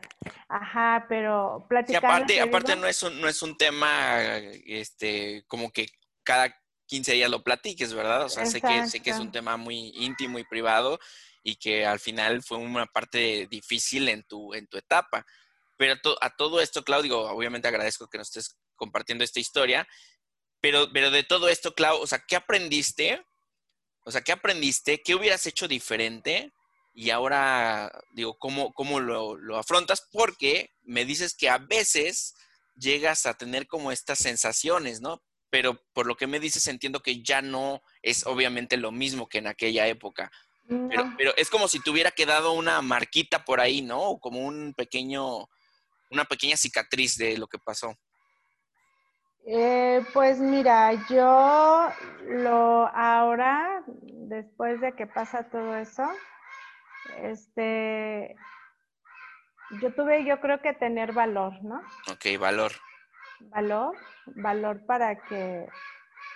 Ajá, 0.49 1.05
pero 1.07 1.65
platicando. 1.69 2.05
aparte, 2.05 2.41
aparte 2.41 2.75
no 2.75 2.85
es 2.85 3.01
un, 3.01 3.21
no 3.21 3.29
es 3.29 3.41
un 3.41 3.55
tema, 3.55 4.19
este, 4.65 5.45
como 5.47 5.71
que 5.71 5.87
cada 6.23 6.53
15 6.87 7.13
días 7.13 7.31
lo 7.31 7.45
platiques, 7.45 7.93
¿verdad? 7.93 8.25
O 8.25 8.29
sea, 8.29 8.45
sé 8.45 8.59
que, 8.59 8.87
sé 8.87 8.99
que 8.99 9.11
es 9.11 9.19
un 9.19 9.31
tema 9.31 9.55
muy 9.55 9.93
íntimo 9.95 10.37
y 10.37 10.43
privado 10.43 10.99
y 11.41 11.55
que 11.55 11.85
al 11.85 12.01
final 12.01 12.43
fue 12.43 12.57
una 12.57 12.87
parte 12.87 13.47
difícil 13.49 14.09
en 14.09 14.23
tu, 14.23 14.53
en 14.53 14.67
tu 14.67 14.77
etapa. 14.77 15.25
Pero 15.77 15.93
a, 15.93 16.25
a 16.25 16.29
todo 16.35 16.59
esto, 16.59 16.83
Claudio, 16.83 17.21
obviamente 17.21 17.69
agradezco 17.69 18.09
que 18.09 18.17
nos 18.17 18.27
estés 18.27 18.57
compartiendo 18.75 19.23
esta 19.23 19.39
historia, 19.39 19.87
pero, 20.59 20.89
pero 20.91 21.11
de 21.11 21.23
todo 21.23 21.47
esto, 21.47 21.73
Clau, 21.73 22.01
o 22.01 22.07
sea, 22.07 22.19
¿qué 22.27 22.35
aprendiste? 22.35 23.23
O 24.05 24.11
sea, 24.11 24.21
¿qué 24.21 24.31
aprendiste? 24.31 25.01
¿Qué 25.01 25.15
hubieras 25.15 25.45
hecho 25.47 25.67
diferente? 25.67 26.53
Y 26.93 27.09
ahora, 27.09 27.91
digo, 28.11 28.37
¿cómo, 28.37 28.71
cómo 28.73 28.99
lo, 28.99 29.35
lo 29.35 29.57
afrontas? 29.57 30.07
Porque 30.11 30.69
me 30.83 31.05
dices 31.05 31.35
que 31.35 31.49
a 31.49 31.57
veces 31.57 32.35
llegas 32.75 33.25
a 33.25 33.33
tener 33.33 33.67
como 33.67 33.91
estas 33.91 34.19
sensaciones, 34.19 35.01
¿no? 35.01 35.21
Pero 35.49 35.81
por 35.93 36.05
lo 36.05 36.15
que 36.15 36.27
me 36.27 36.39
dices, 36.39 36.67
entiendo 36.67 37.01
que 37.01 37.23
ya 37.23 37.41
no 37.41 37.81
es 38.01 38.25
obviamente 38.25 38.77
lo 38.77 38.91
mismo 38.91 39.27
que 39.27 39.39
en 39.39 39.47
aquella 39.47 39.87
época. 39.87 40.31
Pero, 40.67 41.13
pero, 41.17 41.33
es 41.37 41.49
como 41.49 41.67
si 41.67 41.79
te 41.79 41.89
hubiera 41.89 42.11
quedado 42.11 42.53
una 42.53 42.81
marquita 42.81 43.43
por 43.43 43.59
ahí, 43.59 43.81
¿no? 43.81 44.17
Como 44.19 44.39
un 44.39 44.73
pequeño, 44.75 45.47
una 46.09 46.25
pequeña 46.25 46.57
cicatriz 46.57 47.17
de 47.17 47.37
lo 47.37 47.47
que 47.47 47.59
pasó. 47.59 47.95
Eh, 49.47 50.03
pues 50.13 50.39
mira, 50.39 50.91
yo 51.07 51.89
lo 52.27 52.87
ahora, 52.87 53.83
después 53.85 54.81
de 54.81 54.93
que 54.93 55.05
pasa 55.05 55.43
todo 55.49 55.75
eso, 55.75 56.03
este, 57.21 58.35
yo 59.81 59.93
tuve, 59.93 60.25
yo 60.25 60.39
creo 60.39 60.61
que 60.61 60.73
tener 60.73 61.13
valor, 61.13 61.63
¿no? 61.63 61.79
Ok, 62.11 62.39
valor. 62.39 62.71
Valor, 63.51 63.95
valor 64.25 64.83
para 64.87 65.15
que, 65.15 65.67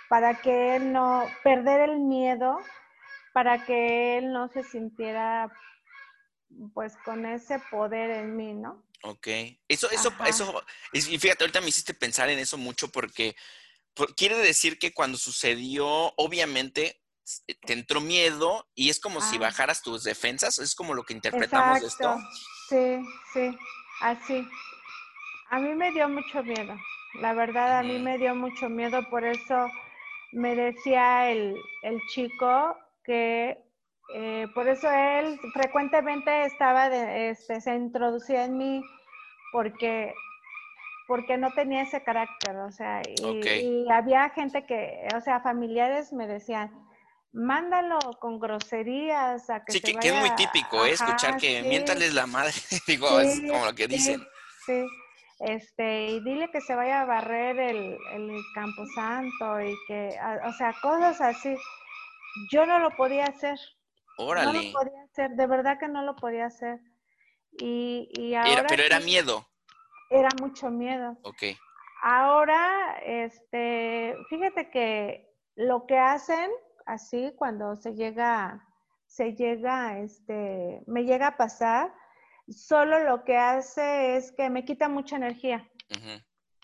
para 0.08 0.40
que 0.40 0.76
él 0.76 0.92
no, 0.92 1.28
perder 1.42 1.90
el 1.90 1.98
miedo, 1.98 2.60
para 3.32 3.64
que 3.64 4.18
él 4.18 4.32
no 4.32 4.46
se 4.48 4.62
sintiera 4.62 5.50
pues 6.74 6.96
con 6.98 7.26
ese 7.26 7.58
poder 7.70 8.10
en 8.10 8.36
mí, 8.36 8.54
¿no? 8.54 8.82
Ok. 9.02 9.28
Eso, 9.68 9.90
eso, 9.90 10.12
eso, 10.26 10.64
y 10.92 11.18
fíjate, 11.18 11.44
ahorita 11.44 11.60
me 11.60 11.68
hiciste 11.68 11.94
pensar 11.94 12.28
en 12.28 12.38
eso 12.38 12.58
mucho 12.58 12.88
porque 12.88 13.34
quiere 14.16 14.36
decir 14.36 14.78
que 14.78 14.92
cuando 14.92 15.18
sucedió, 15.18 15.86
obviamente 16.16 17.00
te 17.64 17.72
entró 17.72 18.00
miedo 18.00 18.66
y 18.74 18.90
es 18.90 19.00
como 19.00 19.20
si 19.20 19.36
ah. 19.36 19.40
bajaras 19.40 19.82
tus 19.82 20.02
defensas, 20.04 20.58
es 20.58 20.74
como 20.74 20.94
lo 20.94 21.04
que 21.04 21.14
interpretamos 21.14 21.80
de 21.80 21.86
esto. 21.86 22.16
Sí, 22.68 23.00
sí, 23.32 23.56
así. 24.00 24.46
A 25.50 25.58
mí 25.58 25.74
me 25.74 25.90
dio 25.92 26.08
mucho 26.08 26.42
miedo, 26.42 26.76
la 27.14 27.32
verdad 27.34 27.78
a 27.78 27.82
mí 27.82 27.98
me 27.98 28.18
dio 28.18 28.34
mucho 28.34 28.68
miedo, 28.68 29.08
por 29.10 29.24
eso 29.24 29.68
me 30.32 30.54
decía 30.54 31.30
el, 31.30 31.56
el 31.82 32.00
chico 32.12 32.76
que 33.04 33.58
eh, 34.14 34.48
por 34.54 34.68
eso 34.68 34.90
él 34.90 35.38
frecuentemente 35.52 36.44
estaba, 36.44 36.88
de, 36.88 37.30
este, 37.30 37.60
se 37.60 37.74
introducía 37.74 38.44
en 38.44 38.56
mí 38.56 38.82
porque, 39.52 40.12
porque 41.06 41.36
no 41.36 41.52
tenía 41.52 41.82
ese 41.82 42.02
carácter, 42.02 42.56
o 42.56 42.72
sea, 42.72 43.02
y, 43.02 43.88
había 43.90 44.30
gente 44.30 44.66
que, 44.66 45.06
o 45.16 45.20
sea, 45.20 45.40
familiares 45.40 46.12
me 46.12 46.26
decían, 46.26 46.72
mándalo 47.32 47.98
con 48.18 48.40
groserías 48.40 49.48
a 49.48 49.64
que 49.64 49.72
sí, 49.72 49.80
que, 49.80 50.08
es 50.08 50.14
muy 50.14 50.30
típico, 50.34 50.84
¿eh? 50.84 50.92
escuchar 50.92 51.36
que 51.36 51.62
miéntales 51.62 52.12
la 52.12 52.26
madre, 52.26 52.52
digo, 52.86 53.20
es 53.20 53.40
como 53.40 53.64
lo 53.64 53.74
que 53.74 53.86
dicen. 53.86 54.26
Sí, 54.66 54.84
este, 55.40 56.08
y 56.08 56.20
dile 56.20 56.50
que 56.50 56.60
se 56.60 56.74
vaya 56.74 57.02
a 57.02 57.06
barrer 57.06 57.58
el, 57.58 57.96
el 58.12 58.42
camposanto 58.54 59.60
y 59.60 59.74
que, 59.86 60.10
o 60.44 60.52
sea, 60.52 60.74
cosas 60.82 61.20
así. 61.20 61.54
Yo 62.50 62.66
no 62.66 62.78
lo 62.78 62.90
podía 62.90 63.24
hacer. 63.24 63.58
Órale. 64.20 64.52
No 64.52 64.62
lo 64.62 64.72
podía 64.72 65.02
hacer, 65.04 65.30
de 65.30 65.46
verdad 65.46 65.78
que 65.78 65.88
no 65.88 66.02
lo 66.02 66.16
podía 66.16 66.46
hacer. 66.46 66.80
Y, 67.52 68.08
y 68.12 68.34
ahora 68.34 68.66
pero 68.68 68.82
era 68.82 69.00
miedo. 69.00 69.46
Era 70.10 70.28
mucho 70.40 70.70
miedo. 70.70 71.16
Ok. 71.22 71.42
Ahora, 72.02 72.98
este, 73.04 74.14
fíjate 74.28 74.70
que 74.70 75.30
lo 75.56 75.86
que 75.86 75.98
hacen 75.98 76.50
así 76.86 77.32
cuando 77.36 77.76
se 77.76 77.94
llega, 77.94 78.66
se 79.06 79.34
llega, 79.34 79.98
este, 79.98 80.82
me 80.86 81.04
llega 81.04 81.28
a 81.28 81.36
pasar, 81.36 81.92
solo 82.48 83.04
lo 83.04 83.24
que 83.24 83.36
hace 83.36 84.16
es 84.16 84.32
que 84.32 84.50
me 84.50 84.64
quita 84.64 84.88
mucha 84.88 85.16
energía. 85.16 85.68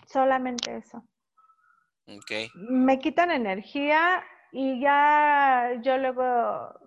Solamente 0.05 0.77
eso. 0.77 1.03
Okay. 2.07 2.49
Me 2.55 2.99
quitan 2.99 3.31
energía 3.31 4.23
y 4.51 4.79
ya 4.79 5.73
yo 5.81 5.97
luego 5.97 6.86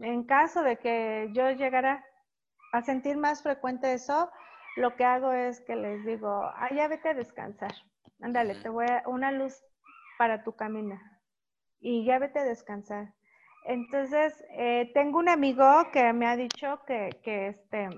en 0.00 0.24
caso 0.24 0.62
de 0.62 0.78
que 0.78 1.30
yo 1.32 1.50
llegara 1.50 2.04
a 2.72 2.82
sentir 2.82 3.16
más 3.16 3.42
frecuente 3.42 3.92
eso, 3.92 4.30
lo 4.76 4.94
que 4.96 5.04
hago 5.04 5.32
es 5.32 5.60
que 5.60 5.76
les 5.76 6.04
digo, 6.04 6.42
ah, 6.42 6.68
ya 6.74 6.88
vete 6.88 7.10
a 7.10 7.14
descansar. 7.14 7.74
Ándale, 8.20 8.54
te 8.56 8.68
voy 8.68 8.86
a 8.86 9.02
una 9.06 9.32
luz 9.32 9.62
para 10.18 10.42
tu 10.42 10.54
camino. 10.54 11.00
Y 11.80 12.04
ya 12.04 12.18
vete 12.18 12.40
a 12.40 12.44
descansar. 12.44 13.14
Entonces, 13.64 14.44
eh, 14.50 14.90
tengo 14.94 15.18
un 15.18 15.28
amigo 15.28 15.90
que 15.92 16.12
me 16.12 16.26
ha 16.26 16.36
dicho 16.36 16.82
que, 16.86 17.10
que, 17.22 17.48
este, 17.48 17.88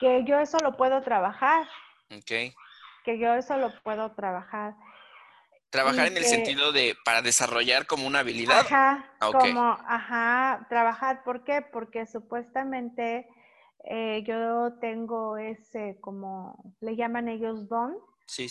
que 0.00 0.24
yo 0.24 0.38
eso 0.38 0.58
lo 0.62 0.76
puedo 0.76 1.02
trabajar. 1.02 1.66
Okay. 2.10 2.54
Que 3.04 3.18
yo 3.18 3.34
eso 3.34 3.56
lo 3.56 3.70
puedo 3.82 4.12
trabajar. 4.12 4.74
Trabajar 5.74 6.06
en 6.06 6.16
el 6.16 6.24
sentido 6.24 6.70
de 6.70 6.96
para 7.04 7.20
desarrollar 7.20 7.84
como 7.86 8.06
una 8.06 8.20
habilidad. 8.20 8.60
Ajá, 8.60 9.12
ah, 9.18 9.32
como, 9.32 9.76
ajá, 9.88 10.66
trabajar. 10.68 11.24
¿Por 11.24 11.42
qué? 11.42 11.62
Porque 11.62 12.06
supuestamente 12.06 13.26
eh, 13.82 14.22
yo 14.24 14.74
tengo 14.80 15.36
ese, 15.36 15.98
como 16.00 16.62
le 16.80 16.94
llaman 16.94 17.28
ellos 17.28 17.68
don, 17.68 17.96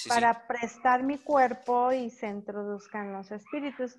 para 0.10 0.46
prestar 0.48 1.04
mi 1.04 1.18
cuerpo 1.18 1.94
y 1.94 2.10
se 2.10 2.28
introduzcan 2.28 3.14
los 3.14 3.32
espíritus. 3.32 3.98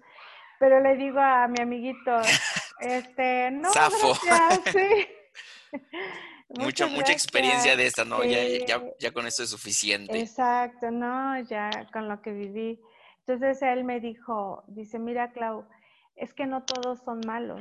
Pero 0.60 0.80
le 0.80 0.94
digo 0.96 1.18
a 1.18 1.48
mi 1.48 1.62
amiguito, 1.62 2.20
este, 2.80 3.50
no, 3.52 3.70
gracias, 3.72 4.60
sí. 4.70 5.80
mucha, 6.50 6.88
mucha 6.88 7.12
experiencia 7.12 7.74
de 7.74 7.86
esta, 7.86 8.04
¿no? 8.04 8.22
Ya, 8.22 8.44
ya, 8.66 8.82
ya 8.98 9.12
con 9.12 9.26
esto 9.26 9.44
es 9.44 9.48
suficiente. 9.48 10.20
Exacto, 10.20 10.90
no, 10.90 11.40
ya 11.44 11.70
con 11.90 12.06
lo 12.06 12.20
que 12.20 12.32
viví. 12.32 12.78
Entonces 13.26 13.62
él 13.62 13.84
me 13.84 14.00
dijo, 14.00 14.64
dice, 14.68 14.98
mira 14.98 15.32
Clau, 15.32 15.66
es 16.14 16.34
que 16.34 16.46
no 16.46 16.64
todos 16.64 17.00
son 17.00 17.20
malos. 17.26 17.60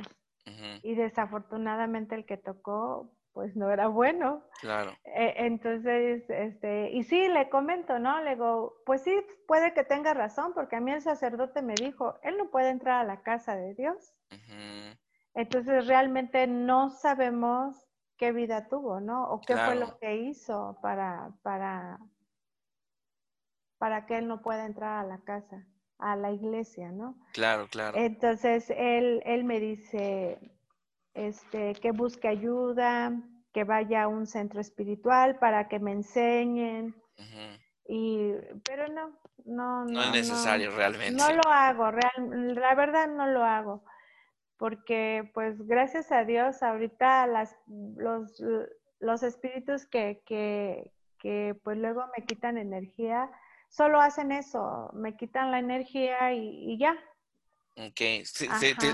Y 0.82 0.94
desafortunadamente 0.94 2.14
el 2.14 2.26
que 2.26 2.36
tocó, 2.36 3.16
pues 3.32 3.56
no 3.56 3.70
era 3.70 3.88
bueno. 3.88 4.44
Claro. 4.60 4.92
E, 5.04 5.46
entonces, 5.46 6.28
este, 6.28 6.90
y 6.90 7.02
sí, 7.04 7.28
le 7.28 7.48
comento, 7.48 7.98
¿no? 7.98 8.20
Le 8.20 8.30
digo, 8.30 8.82
pues 8.84 9.02
sí, 9.02 9.14
puede 9.48 9.72
que 9.72 9.84
tenga 9.84 10.12
razón, 10.12 10.52
porque 10.52 10.76
a 10.76 10.80
mí 10.80 10.92
el 10.92 11.00
sacerdote 11.00 11.62
me 11.62 11.74
dijo, 11.74 12.18
él 12.22 12.36
no 12.36 12.50
puede 12.50 12.68
entrar 12.68 13.00
a 13.00 13.04
la 13.04 13.22
casa 13.22 13.56
de 13.56 13.74
Dios. 13.74 14.14
Entonces, 15.32 15.86
realmente 15.86 16.46
no 16.46 16.90
sabemos 16.90 17.88
qué 18.18 18.32
vida 18.32 18.68
tuvo, 18.68 19.00
¿no? 19.00 19.24
O 19.30 19.40
qué 19.40 19.56
fue 19.56 19.74
lo 19.74 19.98
que 19.98 20.16
hizo 20.16 20.78
para, 20.82 21.32
para, 21.42 21.98
para 23.84 24.06
que 24.06 24.16
él 24.16 24.28
no 24.28 24.40
pueda 24.40 24.64
entrar 24.64 25.04
a 25.04 25.06
la 25.06 25.18
casa, 25.18 25.62
a 25.98 26.16
la 26.16 26.30
iglesia, 26.30 26.90
¿no? 26.90 27.18
Claro, 27.34 27.68
claro. 27.70 27.98
Entonces 27.98 28.70
él, 28.70 29.20
él 29.26 29.44
me 29.44 29.60
dice 29.60 30.38
este, 31.12 31.74
que 31.74 31.90
busque 31.90 32.28
ayuda, 32.28 33.12
que 33.52 33.64
vaya 33.64 34.04
a 34.04 34.08
un 34.08 34.26
centro 34.26 34.58
espiritual 34.58 35.38
para 35.38 35.68
que 35.68 35.80
me 35.80 35.92
enseñen. 35.92 36.94
y, 37.86 38.32
pero 38.64 38.88
no, 38.88 39.18
no, 39.44 39.84
no. 39.84 39.92
No 39.92 40.02
es 40.04 40.12
necesario 40.12 40.74
realmente. 40.74 41.22
No 41.22 41.30
lo 41.30 41.50
hago, 41.50 41.90
real, 41.90 42.54
la 42.54 42.74
verdad 42.74 43.06
no 43.08 43.26
lo 43.26 43.44
hago. 43.44 43.84
Porque, 44.56 45.30
pues, 45.34 45.60
gracias 45.66 46.10
a 46.10 46.24
Dios, 46.24 46.62
ahorita 46.62 47.26
las, 47.26 47.54
los, 47.66 48.42
los 48.98 49.22
espíritus 49.22 49.84
que, 49.84 50.22
que, 50.24 50.90
que, 51.18 51.54
pues, 51.62 51.76
luego 51.76 52.06
me 52.16 52.24
quitan 52.24 52.56
energía, 52.56 53.30
solo 53.74 54.00
hacen 54.00 54.32
eso, 54.32 54.90
me 54.94 55.16
quitan 55.16 55.50
la 55.50 55.58
energía 55.58 56.32
y, 56.32 56.78
ya. 56.78 56.96
Ok, 57.76 58.00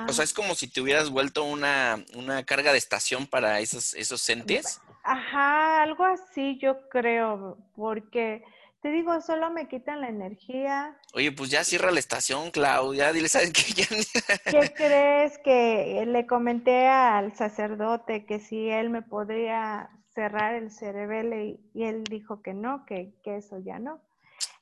o 0.08 0.12
sea, 0.12 0.24
es 0.24 0.32
como 0.32 0.54
si 0.54 0.66
te 0.66 0.80
hubieras 0.80 1.10
vuelto 1.10 1.44
una, 1.44 2.02
una 2.14 2.44
carga 2.44 2.72
de 2.72 2.78
estación 2.78 3.26
para 3.26 3.60
esos, 3.60 3.92
esos 3.92 4.26
entes. 4.30 4.80
Ajá, 5.02 5.82
algo 5.82 6.04
así 6.04 6.58
yo 6.58 6.88
creo, 6.88 7.58
porque 7.76 8.42
te 8.80 8.90
digo, 8.90 9.20
solo 9.20 9.50
me 9.50 9.68
quitan 9.68 10.00
la 10.00 10.08
energía. 10.08 10.98
Oye, 11.12 11.30
pues 11.30 11.50
ya 11.50 11.62
cierra 11.62 11.90
la 11.90 12.00
estación, 12.00 12.50
Claudia, 12.50 13.12
dile, 13.12 13.28
¿sabes 13.28 13.52
qué? 13.52 13.62
¿Qué 14.50 14.72
crees 14.74 15.36
que 15.44 16.04
le 16.06 16.26
comenté 16.26 16.88
al 16.88 17.36
sacerdote 17.36 18.24
que 18.24 18.40
si 18.40 18.70
él 18.70 18.88
me 18.88 19.02
podría 19.02 19.90
cerrar 20.14 20.54
el 20.54 20.70
cerebelo 20.70 21.36
y, 21.38 21.60
él 21.74 22.04
dijo 22.04 22.40
que 22.40 22.54
no, 22.54 22.86
que, 22.86 23.12
que 23.22 23.36
eso 23.36 23.58
ya 23.58 23.78
no. 23.78 24.00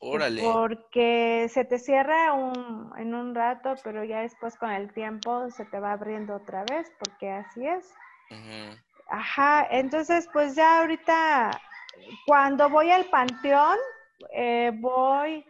Órale. 0.00 0.42
Porque 0.42 1.48
se 1.52 1.64
te 1.64 1.78
cierra 1.78 2.32
un, 2.32 2.92
en 2.96 3.14
un 3.14 3.34
rato, 3.34 3.74
pero 3.82 4.04
ya 4.04 4.20
después 4.20 4.56
con 4.56 4.70
el 4.70 4.92
tiempo 4.92 5.50
se 5.50 5.64
te 5.64 5.80
va 5.80 5.92
abriendo 5.92 6.36
otra 6.36 6.64
vez, 6.70 6.90
porque 6.98 7.30
así 7.30 7.66
es. 7.66 7.92
Ajá, 9.08 9.66
entonces 9.70 10.28
pues 10.32 10.54
ya 10.54 10.80
ahorita, 10.80 11.50
cuando 12.26 12.68
voy 12.68 12.90
al 12.90 13.06
panteón, 13.06 13.78
eh, 14.32 14.70
voy, 14.74 15.44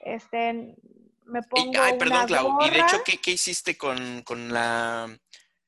este, 0.00 0.76
me 1.24 1.42
pongo. 1.42 1.72
Y, 1.72 1.76
ay, 1.76 1.98
perdón, 1.98 2.26
Clau, 2.26 2.58
y 2.62 2.70
de 2.70 2.80
hecho, 2.80 3.02
¿qué, 3.04 3.18
qué 3.18 3.30
hiciste 3.32 3.78
con, 3.78 4.22
con 4.22 4.52
la 4.52 5.08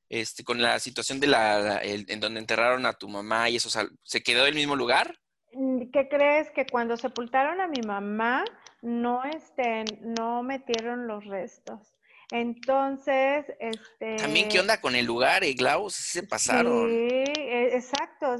este, 0.08 0.44
con 0.44 0.62
la 0.62 0.78
situación 0.78 1.18
de 1.18 1.26
la, 1.26 1.80
en 1.82 2.20
donde 2.20 2.40
enterraron 2.40 2.86
a 2.86 2.92
tu 2.92 3.08
mamá 3.08 3.50
y 3.50 3.56
eso, 3.56 3.70
¿se 4.04 4.22
quedó 4.22 4.42
en 4.42 4.48
el 4.48 4.54
mismo 4.54 4.76
lugar? 4.76 5.18
Mm, 5.56 5.90
¿Qué 5.90 6.08
crees? 6.08 6.50
Que 6.50 6.66
cuando 6.66 6.96
sepultaron 6.96 7.60
a 7.60 7.66
mi 7.66 7.80
mamá, 7.80 8.44
no, 8.82 9.24
este, 9.24 9.84
no 10.02 10.42
metieron 10.42 11.06
los 11.06 11.24
restos. 11.24 11.94
Entonces, 12.30 13.46
este... 13.58 14.16
También, 14.16 14.48
¿qué 14.48 14.60
onda 14.60 14.80
con 14.80 14.94
el 14.94 15.06
lugar, 15.06 15.44
eh, 15.44 15.54
Glau? 15.54 15.88
se 15.88 16.24
pasaron. 16.24 16.88
Sí, 16.90 16.94
e, 16.94 17.76
exacto. 17.76 18.36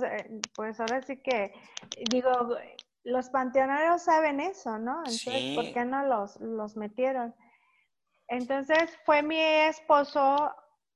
Pues 0.54 0.78
ahora 0.78 1.00
sí 1.02 1.16
que, 1.18 1.52
digo, 2.10 2.30
los 3.04 3.30
panteoneros 3.30 4.02
saben 4.02 4.40
eso, 4.40 4.78
¿no? 4.78 4.98
Entonces, 4.98 5.54
¿por 5.54 5.72
qué 5.72 5.84
no 5.84 6.04
los, 6.04 6.38
los 6.40 6.76
metieron? 6.76 7.34
Entonces, 8.28 8.98
fue 9.06 9.22
mi 9.22 9.40
esposo 9.40 10.52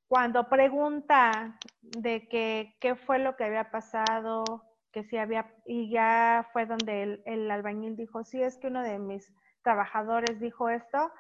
cuando 0.09 0.49
pregunta 0.49 1.57
de 1.81 2.29
que 2.29 2.77
qué 2.81 2.97
fue 2.97 3.21
lo 3.21 3.37
que 3.37 3.45
había 3.45 3.71
pasado, 3.71 4.45
que 4.93 5.05
si 5.05 5.17
había, 5.17 5.55
y 5.67 5.91
ya 5.91 6.49
fue 6.53 6.67
donde 6.67 7.03
el, 7.03 7.23
el 7.27 7.51
albañil 7.51 7.97
dijo, 7.97 8.25
sí, 8.25 8.43
es 8.43 8.59
que 8.59 8.69
uno 8.69 8.83
de 8.83 8.99
mis 8.99 9.33
trabajadores 9.63 10.41
dijo 10.41 10.69
esto, 10.69 11.11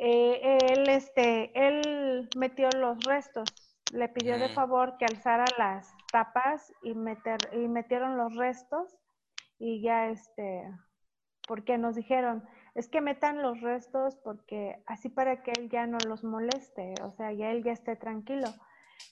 eh, 0.00 0.58
él, 0.70 0.88
este, 0.88 1.50
él 1.54 2.28
metió 2.36 2.68
los 2.70 3.02
restos, 3.04 3.48
le 3.92 4.08
pidió 4.08 4.38
de 4.38 4.48
favor 4.48 4.96
que 4.96 5.06
alzara 5.06 5.44
las 5.58 5.92
tapas 6.12 6.72
y, 6.82 6.94
meter, 6.94 7.38
y 7.52 7.66
metieron 7.68 8.16
los 8.16 8.36
restos 8.36 8.96
y 9.58 9.82
ya, 9.82 10.08
este, 10.08 10.70
porque 11.48 11.78
nos 11.78 11.96
dijeron, 11.96 12.44
es 12.74 12.88
que 12.88 13.00
metan 13.00 13.42
los 13.42 13.60
restos 13.60 14.16
porque 14.22 14.80
así 14.86 15.08
para 15.08 15.42
que 15.42 15.50
él 15.58 15.68
ya 15.68 15.86
no 15.86 15.98
los 16.06 16.22
moleste, 16.22 16.94
o 17.02 17.10
sea, 17.12 17.32
ya 17.32 17.50
él 17.50 17.64
ya 17.64 17.72
esté 17.72 17.96
tranquilo. 17.96 18.46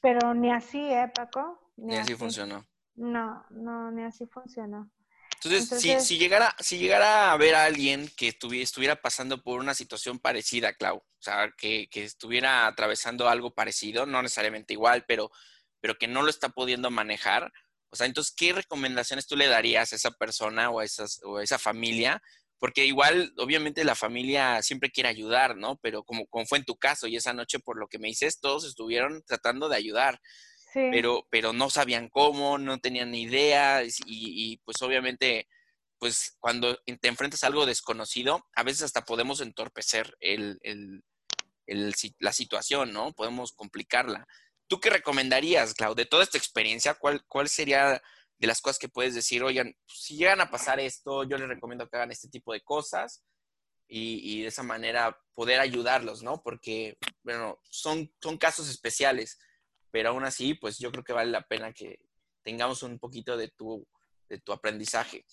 Pero 0.03 0.35
ni 0.35 0.53
así, 0.53 0.81
¿eh, 0.81 1.11
Paco? 1.13 1.59
Ni, 1.77 1.97
así 1.97 2.15
funcionó. 2.15 2.65
No, 2.97 3.45
no, 3.51 3.91
ni 3.91 4.03
así 4.03 4.27
funcionó. 4.27 4.91
Entonces, 5.43 5.81
Si, 5.81 6.01
si, 6.01 6.19
llegara, 6.19 6.55
si 6.59 6.79
llegara 6.79 7.33
a 7.33 7.37
ver 7.37 7.55
a 7.55 7.65
alguien 7.65 8.11
que 8.17 8.29
estuviera, 8.29 8.65
estuviera 8.65 9.03
pasando 9.03 9.43
por 9.43 9.61
una 9.61 9.75
situación 9.75 10.19
parecida, 10.19 10.73
Clau, 10.73 10.97
o 10.97 11.23
sea, 11.23 11.53
que, 11.57 11.89
que, 11.91 12.05
estuviera 12.05 12.67
atravesando 12.67 13.29
algo 13.29 13.55
parecido, 13.55 14.07
no 14.07 14.23
necesariamente 14.23 14.73
igual, 14.73 15.05
pero, 15.07 15.31
pero 15.81 15.99
que 15.99 16.09
no 16.09 16.23
lo 16.23 16.31
está 16.31 16.49
pudiendo 16.49 16.91
manejar, 16.91 17.53
o 17.91 17.97
sea, 17.97 18.07
entonces, 18.07 18.35
¿qué 18.37 18.53
recomendaciones 18.53 19.27
tú 19.27 19.37
le 19.37 19.47
darías 19.47 19.93
a 19.93 19.97
esa 19.97 20.11
persona 20.11 20.71
o 20.71 20.81
a, 20.81 20.85
esas, 20.85 21.21
o 21.25 21.39
a 21.39 21.45
esa 21.45 21.59
familia? 21.59 22.23
Porque 22.59 22.85
igual, 22.85 23.33
obviamente, 23.39 23.85
la 23.85 23.95
familia 23.95 24.63
siempre 24.63 24.91
quiere 24.91 25.09
ayudar, 25.09 25.57
¿no? 25.57 25.79
Pero 25.83 26.05
como, 26.05 26.27
como 26.27 26.47
fue 26.47 26.59
en 26.59 26.65
tu 26.65 26.77
caso 26.77 27.07
y 27.07 27.17
esa 27.17 27.33
noche, 27.33 27.59
por 27.59 27.79
lo 27.79 27.89
que 27.89 27.99
me 27.99 28.09
dices, 28.09 28.41
todos 28.41 28.65
estuvieron 28.65 29.23
tratando 29.25 29.69
de 29.69 29.77
ayudar 29.77 30.21
pero, 30.77 31.27
pero 31.31 31.53
no 31.55 31.71
sabían 31.71 32.09
cómo, 32.11 32.59
no 32.59 32.79
tenían 32.79 33.11
ni 33.11 33.23
idea 33.23 33.83
y, 34.05 34.59
pues 34.59 34.83
obviamente, 34.83 35.49
pues 35.99 36.37
cuando 36.39 36.77
te 36.77 37.09
enfrentas 37.09 37.43
a 37.43 37.47
algo 37.47 37.65
desconocido, 37.65 38.45
a 38.55 38.63
veces 38.63 38.83
hasta 38.83 39.07
podemos 39.07 39.41
entorpecer 39.41 40.15
el, 40.21 40.59
el, 40.63 41.03
la 42.19 42.33
situación, 42.33 42.93
¿no? 42.93 43.13
Podemos 43.13 43.53
complicarla. 43.53 44.27
¿Tú 44.67 44.79
qué 44.79 44.91
recomendarías, 44.91 45.73
Clau, 45.73 45.95
de 45.95 46.05
toda 46.05 46.25
esta 46.25 46.37
experiencia? 46.37 46.95
¿Cuál, 46.95 47.25
cuál 47.27 47.49
sería 47.49 48.03
de 48.39 48.47
las 48.47 48.61
cosas 48.61 48.79
que 48.79 48.91
puedes 48.91 49.15
decir, 49.15 49.43
oigan, 49.43 49.75
si 49.87 50.17
llegan 50.17 50.43
a 50.43 50.51
pasar 50.51 50.79
esto, 50.79 51.25
yo 51.25 51.39
les 51.39 51.49
recomiendo 51.49 51.89
que 51.89 51.97
hagan 51.97 52.11
este 52.11 52.29
tipo 52.29 52.53
de 52.53 52.61
cosas 52.61 53.25
y, 53.89 54.21
y 54.31 54.43
de 54.43 54.49
esa 54.49 54.63
manera 54.63 55.19
poder 55.33 55.61
ayudarlos, 55.61 56.23
¿no? 56.23 56.43
Porque, 56.43 56.99
bueno, 57.23 57.59
son, 57.71 58.13
son 58.21 58.37
casos 58.37 58.69
especiales 58.69 59.39
pero 59.97 60.11
aún 60.11 60.25
así, 60.25 60.53
pues 60.53 60.79
yo 60.79 60.93
creo 60.93 61.03
que 61.03 61.15
vale 61.15 61.31
la 61.31 61.41
pena 61.41 61.73
que 61.73 61.99
tengamos 62.43 62.83
un 62.83 62.99
poquito 62.99 63.35
de 63.35 63.49
tu, 63.49 63.83
de 64.29 64.39
tu 64.39 64.53
aprendizaje. 64.53 65.25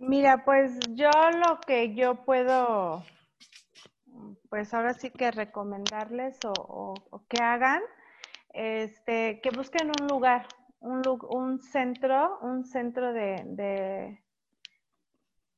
Mira, 0.00 0.44
pues 0.44 0.76
yo 0.88 1.08
lo 1.30 1.60
que 1.60 1.94
yo 1.94 2.24
puedo, 2.24 3.04
pues 4.48 4.74
ahora 4.74 4.92
sí 4.94 5.10
que 5.10 5.30
recomendarles 5.30 6.36
o, 6.42 6.94
que 7.28 7.40
hagan, 7.40 7.80
este, 8.54 9.40
que 9.40 9.50
busquen 9.50 9.92
un 10.00 10.08
lugar, 10.08 10.48
un, 10.80 11.02
un 11.30 11.62
centro, 11.62 12.40
un 12.40 12.64
centro 12.64 13.12
de, 13.12 14.20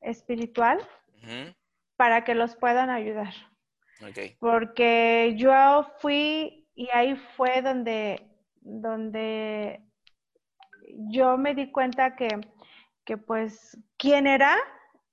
espiritual 0.02 0.86
para 1.96 2.24
que 2.24 2.34
los 2.34 2.56
puedan 2.56 2.90
ayudar. 2.90 3.32
Porque 4.38 5.34
yo 5.38 5.90
fui 6.00 6.57
y 6.78 6.88
ahí 6.92 7.16
fue 7.36 7.60
donde, 7.60 8.24
donde 8.60 9.82
yo 11.10 11.36
me 11.36 11.52
di 11.52 11.72
cuenta 11.72 12.14
que, 12.14 12.28
que 13.04 13.16
pues 13.16 13.76
quién 13.96 14.28
era 14.28 14.56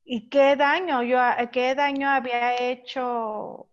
y 0.03 0.29
qué 0.29 0.55
daño 0.55 1.01
yo 1.01 1.17
qué 1.51 1.73
daño 1.73 2.07
había 2.07 2.55
hecho 2.61 3.67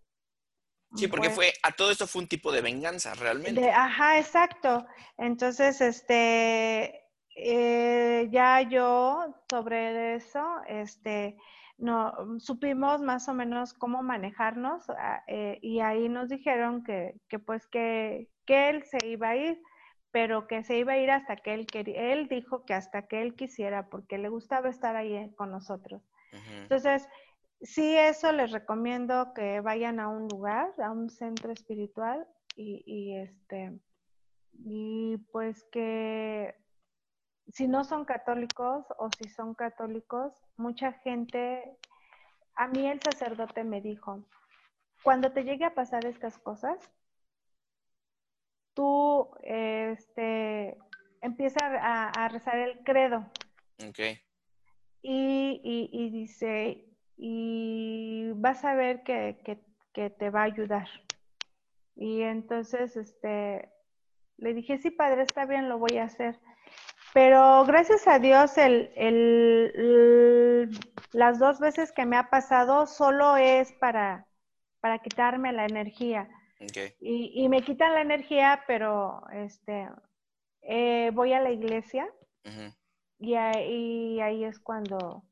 Sí, 0.94 1.06
porque 1.08 1.26
pues 1.26 1.34
fue, 1.34 1.52
a 1.62 1.72
todo 1.72 1.90
esto 1.90 2.06
fue 2.06 2.22
un 2.22 2.28
tipo 2.28 2.50
de 2.50 2.62
venganza, 2.62 3.14
realmente. 3.14 3.70
ajá, 3.70 4.18
exacto. 4.18 4.86
Entonces, 5.18 5.80
este, 5.82 7.02
eh, 7.36 8.28
ya 8.30 8.62
yo 8.62 9.34
sobre 9.50 10.14
eso, 10.14 10.40
este, 10.66 11.36
no 11.82 12.12
mm, 12.12 12.38
supimos 12.38 13.02
más 13.02 13.28
o 13.28 13.34
menos 13.34 13.74
cómo 13.74 14.02
manejarnos 14.02 14.88
ah, 14.90 15.22
eh, 15.26 15.58
y 15.60 15.80
ahí 15.80 16.08
nos 16.08 16.28
dijeron 16.28 16.84
que, 16.84 17.16
que 17.28 17.38
pues 17.38 17.66
que, 17.66 18.28
que, 18.46 18.70
él 18.70 18.84
se 18.84 18.98
iba 19.06 19.30
a 19.30 19.36
ir, 19.36 19.60
pero 20.12 20.46
que 20.46 20.62
se 20.62 20.78
iba 20.78 20.92
a 20.92 20.98
ir 20.98 21.10
hasta 21.10 21.36
que 21.36 21.52
él 21.52 21.66
quería, 21.66 22.12
él 22.12 22.28
dijo 22.28 22.64
que 22.64 22.74
hasta 22.74 23.06
que 23.08 23.20
él 23.20 23.34
quisiera, 23.34 23.88
porque 23.88 24.16
le 24.16 24.28
gustaba 24.28 24.68
estar 24.68 24.94
ahí 24.96 25.14
eh, 25.14 25.32
con 25.36 25.50
nosotros. 25.50 26.02
Entonces, 26.62 27.06
sí, 27.60 27.94
eso 27.94 28.32
les 28.32 28.52
recomiendo 28.52 29.34
que 29.34 29.60
vayan 29.60 30.00
a 30.00 30.08
un 30.08 30.28
lugar, 30.28 30.72
a 30.78 30.90
un 30.90 31.10
centro 31.10 31.52
espiritual 31.52 32.26
y, 32.56 32.82
y 32.86 33.16
este, 33.16 33.78
y 34.64 35.18
pues 35.30 35.62
que 35.70 36.54
si 37.50 37.66
no 37.66 37.84
son 37.84 38.04
católicos 38.04 38.86
o 38.98 39.08
si 39.18 39.28
son 39.28 39.54
católicos, 39.54 40.32
mucha 40.56 40.92
gente, 40.92 41.76
a 42.54 42.68
mí 42.68 42.86
el 42.86 43.00
sacerdote 43.00 43.64
me 43.64 43.80
dijo, 43.80 44.24
cuando 45.02 45.32
te 45.32 45.44
llegue 45.44 45.64
a 45.64 45.74
pasar 45.74 46.06
estas 46.06 46.38
cosas, 46.38 46.78
tú 48.74 49.30
este, 49.42 50.78
empieza 51.20 51.58
a, 51.62 52.28
rezar 52.28 52.58
el 52.58 52.78
credo. 52.84 53.26
Okay. 53.88 54.20
Y, 55.02 55.60
y, 55.92 56.10
dice, 56.10 56.86
y 57.16 58.30
vas 58.36 58.64
a 58.64 58.74
ver 58.74 59.02
que, 59.02 59.40
que, 59.44 59.60
que, 59.92 60.10
te 60.10 60.30
va 60.30 60.42
a 60.42 60.44
ayudar. 60.44 60.88
Y 61.96 62.22
entonces, 62.22 62.96
este, 62.96 63.68
le 64.36 64.54
dije, 64.54 64.78
sí, 64.78 64.90
padre, 64.90 65.22
está 65.22 65.44
bien, 65.44 65.68
lo 65.68 65.78
voy 65.78 65.98
a 65.98 66.04
hacer. 66.04 66.38
Pero 67.12 67.64
gracias 67.66 68.08
a 68.08 68.18
Dios, 68.18 68.56
el, 68.56 68.90
el, 68.96 70.70
las 71.12 71.38
dos 71.38 71.60
veces 71.60 71.92
que 71.92 72.06
me 72.06 72.16
ha 72.16 72.30
pasado 72.30 72.86
solo 72.86 73.36
es 73.36 73.72
para, 73.72 74.26
para 74.80 74.98
quitarme 74.98 75.52
la 75.52 75.66
energía. 75.66 76.28
Y, 77.00 77.32
y, 77.34 77.48
me 77.48 77.62
quitan 77.62 77.92
la 77.92 78.02
energía, 78.02 78.62
pero 78.68 79.24
este, 79.32 79.88
eh, 80.62 81.10
voy 81.12 81.32
a 81.32 81.40
la 81.40 81.50
iglesia 81.50 82.08
y, 83.18 83.34
ahí, 83.34 84.20
ahí 84.20 84.44
es 84.44 84.60
cuando, 84.60 85.24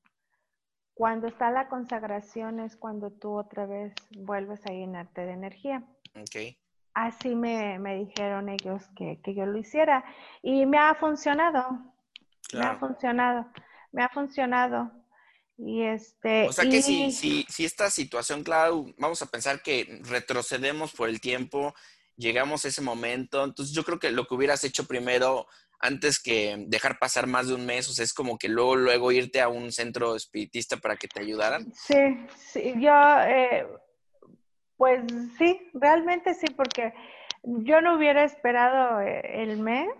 cuando 0.93 1.28
está 1.28 1.53
la 1.53 1.68
consagración, 1.68 2.59
es 2.59 2.76
cuando 2.76 3.12
tú 3.12 3.39
otra 3.39 3.66
vez 3.66 3.95
vuelves 4.11 4.61
a 4.66 4.72
llenarte 4.72 5.20
de 5.20 5.33
energía. 5.33 5.85
Okay 6.20 6.59
así 6.95 7.34
me, 7.34 7.78
dijeron 8.07 8.49
ellos 8.49 8.82
que, 8.97 9.20
yo 9.26 9.47
lo 9.47 9.59
hiciera. 9.59 10.05
Y 10.43 10.66
me 10.66 10.78
ha 10.78 10.95
funcionado. 10.95 11.95
Me 12.53 12.64
ha 12.64 12.76
funcionado. 12.76 13.47
Me 13.93 14.03
ha 14.03 14.09
funcionado. 14.09 14.91
Y 15.59 15.82
este. 15.82 16.49
O 16.49 16.53
sea 16.53 16.68
que 16.68 16.82
si, 16.82 17.12
si, 17.12 17.45
si 17.49 17.64
esta 17.64 17.91
situación, 17.91 18.43
claro, 18.43 18.86
vamos 18.99 19.20
a 19.22 19.26
pensar 19.26 19.62
que 19.62 20.01
retrocedemos 20.05 20.93
por 20.93 21.09
el 21.09 21.20
tiempo, 21.20 21.74
llegamos 22.16 22.64
a 22.64 22.68
ese 22.68 22.80
momento. 22.80 23.45
Entonces, 23.45 23.74
yo 23.74 23.84
creo 23.84 23.99
que 23.99 24.11
lo 24.11 24.26
que 24.26 24.34
hubieras 24.34 24.64
hecho 24.64 24.86
primero, 24.86 25.47
antes 25.78 26.18
que 26.18 26.64
dejar 26.68 26.99
pasar 26.99 27.26
más 27.26 27.49
de 27.49 27.55
un 27.55 27.66
mes, 27.66 27.88
o 27.88 27.93
sea, 27.93 28.05
es 28.05 28.14
como 28.14 28.38
que 28.38 28.49
luego, 28.49 28.76
luego 28.76 29.12
irte 29.12 29.41
a 29.41 29.49
un 29.49 29.70
centro 29.70 30.16
espiritista 30.16 30.78
para 30.78 30.97
que 30.97 31.09
te 31.09 31.20
ayudaran. 31.20 31.72
Sí, 31.74 32.26
sí. 32.36 32.74
Yo. 32.78 32.93
Eh, 33.26 33.66
pues 34.81 35.03
sí, 35.37 35.61
realmente 35.74 36.33
sí, 36.33 36.47
porque 36.57 36.95
yo 37.43 37.83
no 37.83 37.97
hubiera 37.97 38.24
esperado 38.24 39.03
eh, 39.03 39.43
el 39.43 39.59
mes 39.59 39.91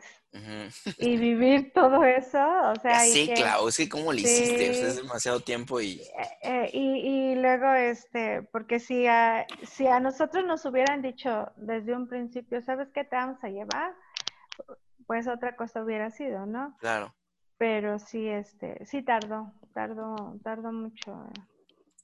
y 0.97 1.19
vivir 1.19 1.71
todo 1.75 2.03
eso, 2.03 2.39
o 2.39 2.75
sea... 2.77 3.01
Sí, 3.01 3.31
claro, 3.37 3.69
es 3.69 3.77
que 3.77 3.91
cómo 3.91 4.11
lo 4.11 4.19
hiciste, 4.19 4.71
es 4.71 4.97
demasiado 4.97 5.41
tiempo 5.41 5.83
y... 5.83 6.01
Eh, 6.01 6.29
eh, 6.45 6.71
y... 6.73 7.33
y, 7.33 7.35
luego, 7.35 7.71
este, 7.75 8.41
porque 8.53 8.81
si 8.81 9.07
a, 9.07 9.47
si 9.65 9.87
a 9.87 10.01
nosotros 10.01 10.47
nos 10.47 10.65
hubieran 10.65 11.03
dicho 11.03 11.53
desde 11.57 11.95
un 11.95 12.09
principio, 12.09 12.63
¿sabes 12.63 12.89
qué 12.95 13.05
te 13.05 13.17
vamos 13.17 13.45
a 13.45 13.51
llevar? 13.51 13.93
Pues 15.07 15.29
otra 15.29 15.57
cosa 15.57 15.85
hubiera 15.85 16.11
sido, 16.11 16.47
¿no? 16.47 16.75
Claro. 16.81 17.15
Pero 17.59 17.99
sí, 17.99 18.27
este, 18.27 18.83
sí 18.87 19.03
tardó, 19.03 19.53
tardó, 19.75 20.39
tardó 20.43 20.73
mucho. 20.73 21.29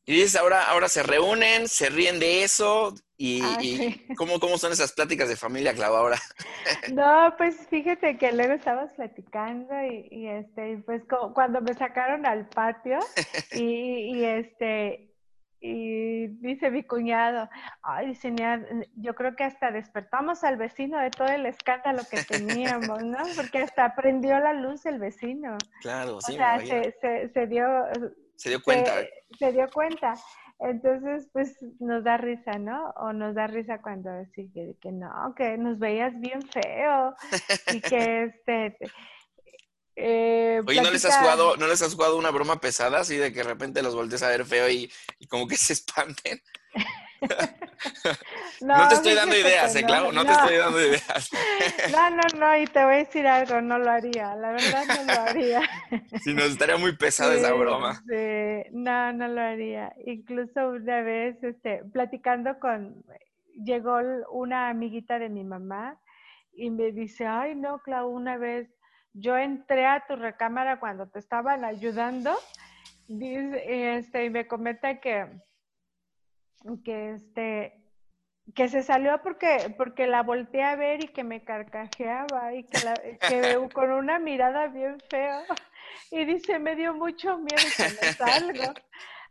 Y 0.06 0.14
dices, 0.14 0.36
ahora, 0.36 0.62
ahora 0.62 0.88
se 0.88 1.02
reúnen, 1.02 1.66
se 1.66 1.90
ríen 1.90 2.20
de 2.20 2.44
eso. 2.44 2.94
¿Y, 3.18 3.42
ah, 3.42 3.58
¿cómo, 4.16 4.38
cómo 4.38 4.56
son 4.56 4.72
esas 4.72 4.92
pláticas 4.92 5.28
de 5.28 5.36
familia, 5.36 5.74
Clau, 5.74 5.94
ahora? 5.94 6.16
No, 6.92 7.34
pues 7.36 7.66
fíjate 7.68 8.16
que 8.16 8.32
luego 8.32 8.52
estabas 8.52 8.92
platicando 8.94 9.74
y, 9.84 10.08
y 10.10 10.26
este, 10.28 10.78
pues 10.86 11.02
cuando 11.34 11.60
me 11.60 11.74
sacaron 11.74 12.26
al 12.26 12.48
patio 12.48 12.98
y, 13.52 14.16
y, 14.16 14.24
este, 14.24 15.14
y 15.60 16.26
dice 16.26 16.70
mi 16.70 16.84
cuñado, 16.84 17.48
ay, 17.82 18.14
señor, 18.14 18.66
yo 18.96 19.14
creo 19.14 19.34
que 19.34 19.44
hasta 19.44 19.70
despertamos 19.70 20.44
al 20.44 20.56
vecino 20.56 20.98
de 20.98 21.10
todo 21.10 21.28
el 21.28 21.46
escándalo 21.46 22.02
que 22.08 22.22
teníamos, 22.22 23.02
¿no? 23.02 23.18
Porque 23.34 23.58
hasta 23.58 23.94
prendió 23.94 24.38
la 24.38 24.52
luz 24.52 24.86
el 24.86 24.98
vecino. 24.98 25.56
Claro, 25.80 26.20
sí. 26.20 26.34
O 26.34 26.36
sea, 26.36 26.60
se, 26.60 27.46
dio... 27.46 27.66
Se 28.36 28.50
dio 28.50 28.62
cuenta. 28.62 29.04
Se, 29.38 29.52
dio 29.52 29.68
cuenta. 29.72 30.14
Entonces, 30.58 31.28
pues 31.32 31.56
nos 31.80 32.04
da 32.04 32.16
risa, 32.16 32.58
¿no? 32.58 32.90
O 32.96 33.12
nos 33.12 33.34
da 33.34 33.46
risa 33.46 33.80
cuando 33.82 34.10
decís 34.10 34.50
que, 34.80 34.92
no, 34.92 35.34
que 35.36 35.58
nos 35.58 35.78
veías 35.78 36.18
bien 36.18 36.42
feo 36.42 37.14
y 37.72 37.80
que 37.80 38.24
este... 38.24 38.78
Eh, 39.98 40.60
Oye, 40.66 40.82
¿no 40.82 40.90
les, 40.90 41.06
has 41.06 41.16
jugado, 41.16 41.56
¿no 41.56 41.66
les 41.66 41.80
has 41.80 41.94
jugado 41.94 42.18
una 42.18 42.30
broma 42.30 42.60
pesada 42.60 43.00
así 43.00 43.16
de 43.16 43.32
que 43.32 43.38
de 43.38 43.44
repente 43.44 43.82
los 43.82 43.94
voltees 43.94 44.22
a 44.22 44.28
ver 44.28 44.44
feo 44.44 44.68
y, 44.68 44.90
como 45.28 45.48
que 45.48 45.56
se 45.56 45.72
espanten? 45.72 46.40
no, 48.60 48.88
te 48.88 48.94
estoy 48.94 49.14
dando 49.14 49.36
ideas, 49.36 49.74
¿eh, 49.74 49.84
Clau? 49.84 50.12
No, 50.12 50.24
te 50.24 50.32
estoy 50.32 50.56
dando 50.56 50.80
ideas. 50.80 51.30
no, 51.90 52.10
no, 52.10 52.22
no, 52.38 52.56
y 52.56 52.66
te 52.66 52.84
voy 52.84 52.94
a 52.94 52.98
decir 52.98 53.26
algo, 53.26 53.60
no 53.60 53.78
lo 53.78 53.90
haría, 53.90 54.34
la 54.36 54.52
verdad 54.52 54.84
no 54.86 55.14
lo 55.14 55.20
haría. 55.20 55.62
sí, 56.22 56.34
nos 56.34 56.46
estaría 56.46 56.76
muy 56.76 56.96
pesada 56.96 57.34
esa 57.34 57.52
broma. 57.52 57.94
Sí, 58.08 58.70
no, 58.72 59.12
no 59.12 59.28
lo 59.28 59.40
haría. 59.40 59.94
Incluso 60.04 60.68
una 60.68 61.02
vez, 61.02 61.42
este, 61.42 61.82
platicando 61.92 62.58
con, 62.58 63.04
llegó 63.64 63.98
una 64.30 64.68
amiguita 64.68 65.18
de 65.18 65.28
mi 65.28 65.44
mamá 65.44 66.00
y 66.52 66.70
me 66.70 66.92
dice, 66.92 67.26
ay, 67.26 67.54
no, 67.54 67.80
Clau, 67.80 68.08
una 68.08 68.36
vez 68.36 68.68
yo 69.12 69.36
entré 69.36 69.86
a 69.86 70.04
tu 70.06 70.16
recámara 70.16 70.78
cuando 70.78 71.08
te 71.08 71.18
estaban 71.18 71.64
ayudando 71.64 72.36
dice, 73.08 73.96
este, 73.96 74.24
y 74.24 74.30
me 74.30 74.46
comenta 74.46 75.00
que, 75.00 75.26
que, 76.84 77.14
este, 77.14 77.80
que 78.54 78.68
se 78.68 78.82
salió 78.82 79.20
porque, 79.22 79.74
porque 79.76 80.06
la 80.06 80.22
volteé 80.22 80.62
a 80.62 80.76
ver 80.76 81.04
y 81.04 81.08
que 81.08 81.24
me 81.24 81.44
carcajeaba 81.44 82.54
y 82.54 82.64
que, 82.64 82.84
la, 82.84 82.94
que 82.94 83.68
con 83.72 83.90
una 83.90 84.18
mirada 84.18 84.68
bien 84.68 84.98
fea. 85.10 85.44
Y 86.10 86.24
dice, 86.24 86.58
me 86.58 86.76
dio 86.76 86.94
mucho 86.94 87.38
miedo 87.38 87.62
que 87.76 87.84
me 87.84 88.12
salgo. 88.12 88.74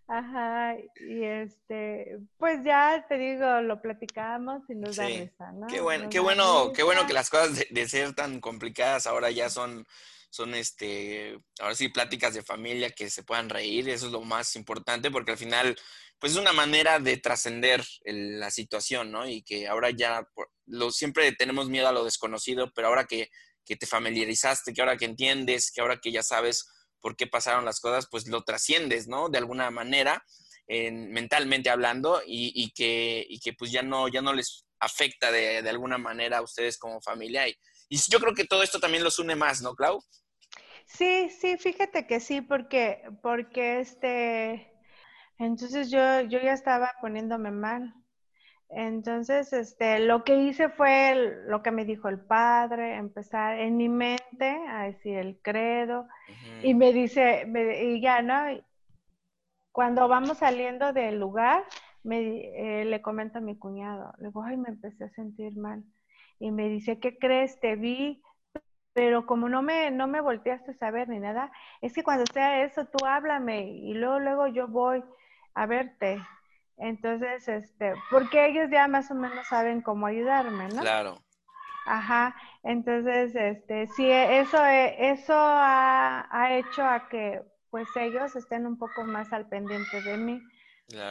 Ajá, 0.08 0.76
y 1.00 1.24
este, 1.24 2.20
pues 2.38 2.64
ya 2.64 3.06
te 3.10 3.18
digo, 3.18 3.62
lo 3.62 3.82
platicamos 3.82 4.62
y 4.70 4.76
nos 4.76 4.98
da 4.98 5.08
risa, 5.08 5.52
¿no? 5.52 5.66
Qué 5.66 5.82
bueno, 5.82 6.10
qué 6.10 6.20
bueno, 6.20 6.72
qué 6.74 6.84
bueno 6.84 7.08
que 7.08 7.14
las 7.14 7.32
cosas 7.32 7.66
de, 7.70 7.88
ser 7.88 8.14
tan 8.14 8.40
complicadas 8.40 9.08
ahora 9.08 9.32
ya 9.32 9.50
son, 9.50 9.88
son 10.36 10.54
este, 10.54 11.40
ahora 11.60 11.76
sí, 11.76 11.90
pláticas 11.90 12.34
de 12.34 12.44
familia 12.44 12.90
que 12.90 13.10
se 13.10 13.24
puedan 13.24 13.50
reír, 13.50 13.88
eso 13.90 14.08
es 14.08 14.12
lo 14.12 14.22
más 14.22 14.56
importante, 14.56 15.10
porque 15.10 15.32
al 15.32 15.38
final, 15.38 15.78
pues 16.20 16.34
es 16.34 16.38
una 16.38 16.54
manera 16.54 17.00
de 17.00 17.18
trascender 17.18 17.86
la 18.04 18.52
situación, 18.52 19.12
¿no? 19.12 19.28
Y 19.28 19.44
que 19.44 19.68
ahora 19.68 19.92
ya, 19.92 20.28
lo, 20.66 20.92
siempre 20.92 21.32
tenemos 21.32 21.70
miedo 21.70 21.88
a 21.88 21.94
lo 21.94 22.04
desconocido, 22.04 22.72
pero 22.74 22.90
ahora 22.90 23.06
que, 23.06 23.30
que 23.66 23.78
te 23.78 23.88
familiarizaste, 23.88 24.74
que 24.74 24.82
ahora 24.82 24.98
que 24.98 25.06
entiendes, 25.06 25.72
que 25.72 25.82
ahora 25.82 26.00
que 26.02 26.12
ya 26.12 26.24
sabes 26.24 26.68
por 27.00 27.16
qué 27.16 27.28
pasaron 27.28 27.66
las 27.66 27.80
cosas, 27.80 28.08
pues 28.10 28.28
lo 28.28 28.44
trasciendes, 28.44 29.08
¿no? 29.08 29.30
De 29.30 29.38
alguna 29.38 29.72
manera, 29.72 30.26
mentalmente 30.68 31.70
hablando, 31.70 32.22
y, 32.26 32.72
que, 32.74 33.28
que 33.44 33.54
pues 33.54 33.72
ya 33.72 33.84
no, 33.84 34.08
ya 34.08 34.22
no 34.22 34.34
les 34.34 34.66
afecta 34.80 35.32
de, 35.32 35.70
alguna 35.70 35.98
manera 35.98 36.40
a 36.40 36.42
ustedes 36.42 36.78
como 36.78 37.02
familia. 37.02 37.48
Y, 37.48 37.56
yo 38.10 38.20
creo 38.20 38.34
que 38.34 38.46
todo 38.46 38.64
esto 38.64 38.80
también 38.80 39.04
los 39.04 39.20
une 39.20 39.36
más, 39.36 39.62
¿no, 39.62 39.76
Clau? 39.76 40.04
Sí, 40.86 41.30
sí, 41.30 41.58
fíjate 41.58 42.08
que 42.08 42.20
sí, 42.20 42.42
porque, 42.42 43.02
porque 43.22 43.80
este, 43.80 44.72
entonces 45.38 45.92
yo, 45.92 46.22
yo 46.22 46.40
ya 46.40 46.54
estaba 46.54 46.94
poniéndome 47.02 47.52
mal. 47.52 47.94
Entonces, 48.70 49.54
este, 49.54 50.00
lo 50.00 50.24
que 50.24 50.38
hice 50.38 50.70
fue 50.70 51.44
lo 51.48 51.62
que 51.62 51.72
me 51.72 51.86
dijo 51.86 52.10
el 52.10 52.20
padre, 52.20 52.96
empezar 52.96 53.60
en 53.60 53.78
mi 53.78 53.90
mente 53.90 54.58
a 54.70 54.84
decir 54.84 55.18
el 55.18 55.40
credo. 55.42 56.08
Y 56.64 56.74
me 56.74 56.92
dice, 56.92 57.48
y 57.84 58.02
ya, 58.02 58.22
¿no? 58.22 58.36
Cuando 59.72 60.08
vamos 60.08 60.40
saliendo 60.40 60.94
del 60.94 61.20
lugar, 61.20 61.64
me, 62.04 62.82
eh, 62.82 62.86
le 62.86 63.02
comento 63.02 63.40
a 63.40 63.42
mi 63.42 63.58
cuñado, 63.58 64.14
le 64.20 64.28
digo, 64.28 64.44
ay, 64.44 64.58
me 64.58 64.70
empecé 64.70 65.04
a 65.06 65.10
sentir 65.10 65.58
mal. 65.58 65.84
Y 66.40 66.52
me 66.52 66.70
dice, 66.70 67.00
¿qué 67.00 67.18
crees? 67.18 67.60
Te 67.60 67.76
vi, 67.76 68.22
pero 68.96 69.26
como 69.26 69.50
no 69.50 69.62
me, 69.62 69.92
no 69.92 70.08
me 70.08 70.22
volteaste 70.22 70.72
a 70.72 70.78
saber 70.78 71.10
ni 71.10 71.20
nada, 71.20 71.52
es 71.82 71.92
que 71.92 72.02
cuando 72.02 72.24
sea 72.34 72.64
eso, 72.64 72.86
tú 72.86 73.06
háblame 73.06 73.64
y 73.68 73.94
luego, 73.94 74.20
luego 74.20 74.48
yo 74.48 74.70
voy 74.70 75.04
a 75.54 75.66
verte. 75.66 76.18
Entonces, 76.78 77.46
este, 77.50 77.94
porque 78.10 78.48
ellos 78.48 78.70
ya 78.72 78.88
más 78.88 79.12
o 79.12 79.16
menos 79.16 79.46
saben 79.48 79.82
cómo 79.82 80.06
ayudarme, 80.06 80.70
¿no? 80.70 80.80
Claro. 80.80 81.22
Ajá, 81.86 82.38
entonces, 82.64 83.36
este, 83.36 83.88
sí, 83.88 84.10
eso, 84.10 84.66
eso 84.66 85.34
ha, 85.36 86.48
hecho 86.52 86.82
a 86.86 87.10
que, 87.10 87.42
pues, 87.72 87.90
ellos 87.98 88.34
estén 88.38 88.66
un 88.66 88.78
poco 88.78 89.04
más 89.04 89.34
al 89.34 89.50
pendiente 89.50 90.02
de 90.04 90.18
mí 90.18 90.42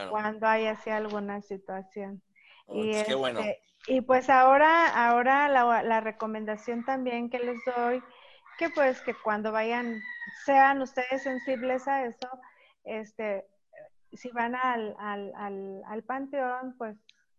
cuando 0.09 0.47
hay 0.47 0.65
así 0.65 0.89
alguna 0.89 1.39
situación. 1.43 2.23
Oh, 2.65 2.83
y, 2.83 3.03
qué 3.03 3.13
bueno. 3.13 3.41
Y 3.87 4.01
pues 4.01 4.29
ahora, 4.29 4.87
ahora 5.07 5.47
la, 5.47 5.83
la 5.83 6.01
recomendación 6.01 6.83
también 6.85 7.29
que 7.29 7.39
les 7.39 7.57
doy, 7.65 8.01
que 8.57 8.69
pues 8.69 9.01
que 9.01 9.13
cuando 9.13 9.51
vayan, 9.51 10.01
sean 10.45 10.81
ustedes 10.81 11.23
sensibles 11.23 11.87
a 11.87 12.05
eso, 12.05 12.29
este, 12.83 13.45
si 14.13 14.29
van 14.31 14.55
al, 14.55 14.95
al, 14.99 15.81
al, 15.85 16.03
panteón, 16.03 16.75
pues 16.77 16.97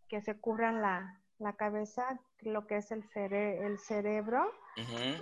que 0.09 0.21
se 0.21 0.39
cubran 0.39 0.83
la, 0.83 1.21
cabeza, 1.57 2.21
lo 2.41 2.67
que 2.67 2.77
es 2.77 2.91
el, 2.91 3.05
el 3.15 3.79
cerebro, 3.79 4.53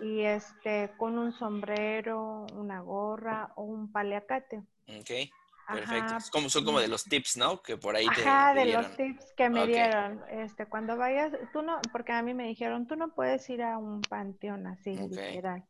y 0.02 0.22
este, 0.22 0.90
con 0.96 1.16
un 1.18 1.32
sombrero, 1.32 2.46
una 2.54 2.80
gorra 2.80 3.52
o 3.56 3.62
un 3.62 3.90
paliacate. 3.90 4.62
Ok, 4.88 5.30
perfecto. 5.66 6.14
como, 6.30 6.48
son 6.48 6.64
como 6.64 6.80
de 6.80 6.88
los 6.88 7.04
tips, 7.04 7.36
¿no? 7.36 7.62
Que 7.62 7.76
por 7.76 7.96
ahí 7.96 8.06
te, 8.14 8.22
Ajá, 8.22 8.54
de 8.54 8.66
los 8.66 8.96
tips 8.96 9.32
que 9.36 9.48
me 9.48 9.66
dieron. 9.66 10.22
Este, 10.30 10.66
cuando 10.66 10.96
vayas, 10.96 11.32
tú 11.52 11.62
no, 11.62 11.80
porque 11.92 12.12
a 12.12 12.22
mí 12.22 12.34
me 12.34 12.46
dijeron, 12.46 12.86
tú 12.86 12.96
no 12.96 13.14
puedes 13.14 13.48
ir 13.50 13.62
a 13.62 13.78
un 13.78 14.00
panteón 14.02 14.66
así, 14.66 14.96
literal. 14.96 15.64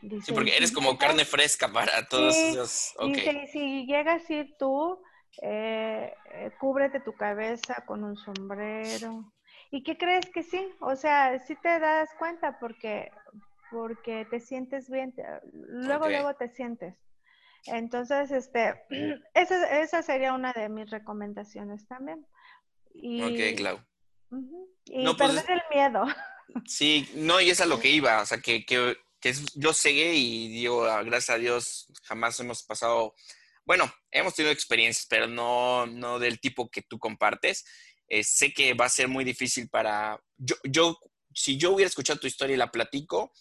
sí, 0.00 0.32
porque 0.32 0.56
eres 0.56 0.72
como 0.72 0.96
carne 0.98 1.24
fresca 1.24 1.68
para 1.68 2.06
todos 2.06 2.34
esos. 2.34 2.94
Okay. 2.98 3.46
si 3.48 3.86
llegas 3.86 4.28
a 4.28 4.32
ir 4.32 4.56
tú, 4.58 5.02
eh, 5.42 6.14
eh, 6.32 6.50
cúbrete 6.58 7.00
tu 7.00 7.14
cabeza 7.14 7.84
con 7.86 8.04
un 8.04 8.16
sombrero. 8.16 9.32
¿Y 9.70 9.82
qué 9.82 9.98
crees 9.98 10.26
que 10.26 10.42
sí? 10.42 10.68
O 10.80 10.94
sea, 10.94 11.38
sí 11.40 11.56
te 11.56 11.80
das 11.80 12.08
cuenta 12.18 12.58
porque, 12.60 13.10
porque 13.70 14.24
te 14.26 14.38
sientes 14.38 14.88
bien, 14.88 15.12
luego, 15.52 16.08
luego 16.08 16.34
te 16.34 16.48
sientes. 16.48 16.94
Entonces, 17.66 18.30
este, 18.30 18.84
esa, 19.34 19.80
esa, 19.80 20.02
sería 20.02 20.32
una 20.32 20.52
de 20.52 20.68
mis 20.68 20.90
recomendaciones 20.90 21.86
también. 21.86 22.26
Y, 22.94 23.22
ok, 23.22 23.56
Clau. 23.56 23.80
Y 24.86 25.04
pues, 25.04 25.16
perder 25.16 25.50
el 25.50 25.62
miedo. 25.74 26.04
Sí, 26.66 27.08
no, 27.14 27.40
y 27.40 27.48
es 27.48 27.62
a 27.62 27.66
lo 27.66 27.80
que 27.80 27.88
iba, 27.88 28.20
o 28.20 28.26
sea, 28.26 28.38
que, 28.38 28.66
que, 28.66 28.98
que 29.18 29.32
yo 29.54 29.72
seguí 29.72 30.02
y 30.02 30.48
digo, 30.48 30.82
gracias 30.82 31.30
a 31.30 31.38
Dios, 31.38 31.90
jamás 32.04 32.38
hemos 32.38 32.62
pasado 32.62 33.14
bueno, 33.64 33.92
hemos 34.10 34.34
tenido 34.34 34.52
experiencias, 34.52 35.06
pero 35.08 35.26
no, 35.26 35.86
no 35.86 36.18
del 36.18 36.38
tipo 36.38 36.70
que 36.70 36.82
tú 36.82 36.98
compartes. 36.98 37.64
Eh, 38.08 38.22
sé 38.22 38.52
que 38.52 38.74
va 38.74 38.86
a 38.86 38.90
ser 38.90 39.08
muy 39.08 39.24
difícil 39.24 39.68
para... 39.68 40.22
Yo, 40.36 40.56
yo, 40.64 40.98
si 41.32 41.56
yo 41.56 41.72
hubiera 41.72 41.88
escuchado 41.88 42.20
tu 42.20 42.26
historia 42.26 42.54
y 42.54 42.58
la 42.58 42.70
platico, 42.70 43.32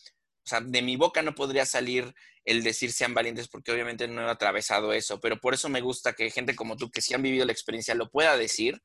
o 0.46 0.50
sea, 0.50 0.62
de 0.62 0.82
mi 0.82 0.96
boca 0.98 1.22
no 1.22 1.36
podría 1.36 1.66
salir 1.66 2.14
el 2.46 2.64
decir 2.64 2.92
sean 2.92 3.14
valientes 3.14 3.48
porque 3.48 3.72
obviamente 3.72 4.08
no 4.08 4.28
he 4.28 4.30
atravesado 4.32 4.92
eso, 4.92 5.20
pero 5.20 5.40
por 5.40 5.54
eso 5.54 5.70
me 5.70 5.82
gusta 5.82 6.14
que 6.14 6.30
gente 6.30 6.56
como 6.56 6.76
tú 6.76 6.92
que 6.92 7.02
sí 7.02 7.14
han 7.14 7.22
vivido 7.22 7.46
la 7.46 7.54
experiencia 7.54 7.96
lo 7.96 8.10
pueda 8.10 8.36
decir 8.36 8.82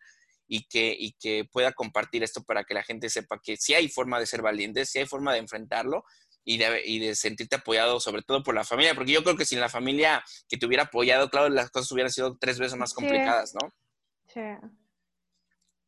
y 0.47 0.69
que, 0.69 0.97
y 0.99 1.13
que 1.13 1.45
pueda 1.51 1.73
compartir 1.73 2.23
esto 2.23 2.43
para 2.45 2.65
que 2.65 2.75
la 2.75 2.83
gente 2.83 3.11
sepa 3.11 3.41
que 3.43 3.57
sí 3.57 3.75
hay 3.75 3.89
forma 3.89 4.21
de 4.21 4.27
ser 4.27 4.43
valientes, 4.43 4.89
sí 4.91 5.01
hay 5.01 5.07
forma 5.07 5.33
de 5.33 5.41
enfrentarlo 5.41 6.05
y 6.45 6.57
de, 6.57 6.83
y 6.85 6.99
de, 7.01 7.15
sentirte 7.15 7.57
apoyado, 7.57 8.01
sobre 8.01 8.23
todo 8.23 8.43
por 8.43 8.55
la 8.55 8.65
familia, 8.65 8.95
porque 8.95 9.13
yo 9.13 9.23
creo 9.23 9.37
que 9.37 9.45
sin 9.45 9.61
la 9.61 9.69
familia 9.69 10.25
que 10.49 10.57
te 10.57 10.65
hubiera 10.65 10.85
apoyado, 10.85 11.29
claro, 11.29 11.51
las 11.51 11.71
cosas 11.71 11.93
hubieran 11.93 12.13
sido 12.13 12.39
tres 12.39 12.59
veces 12.59 12.79
más 12.79 12.95
complicadas, 12.95 13.55
¿no? 13.55 13.69
Sí. 14.29 14.41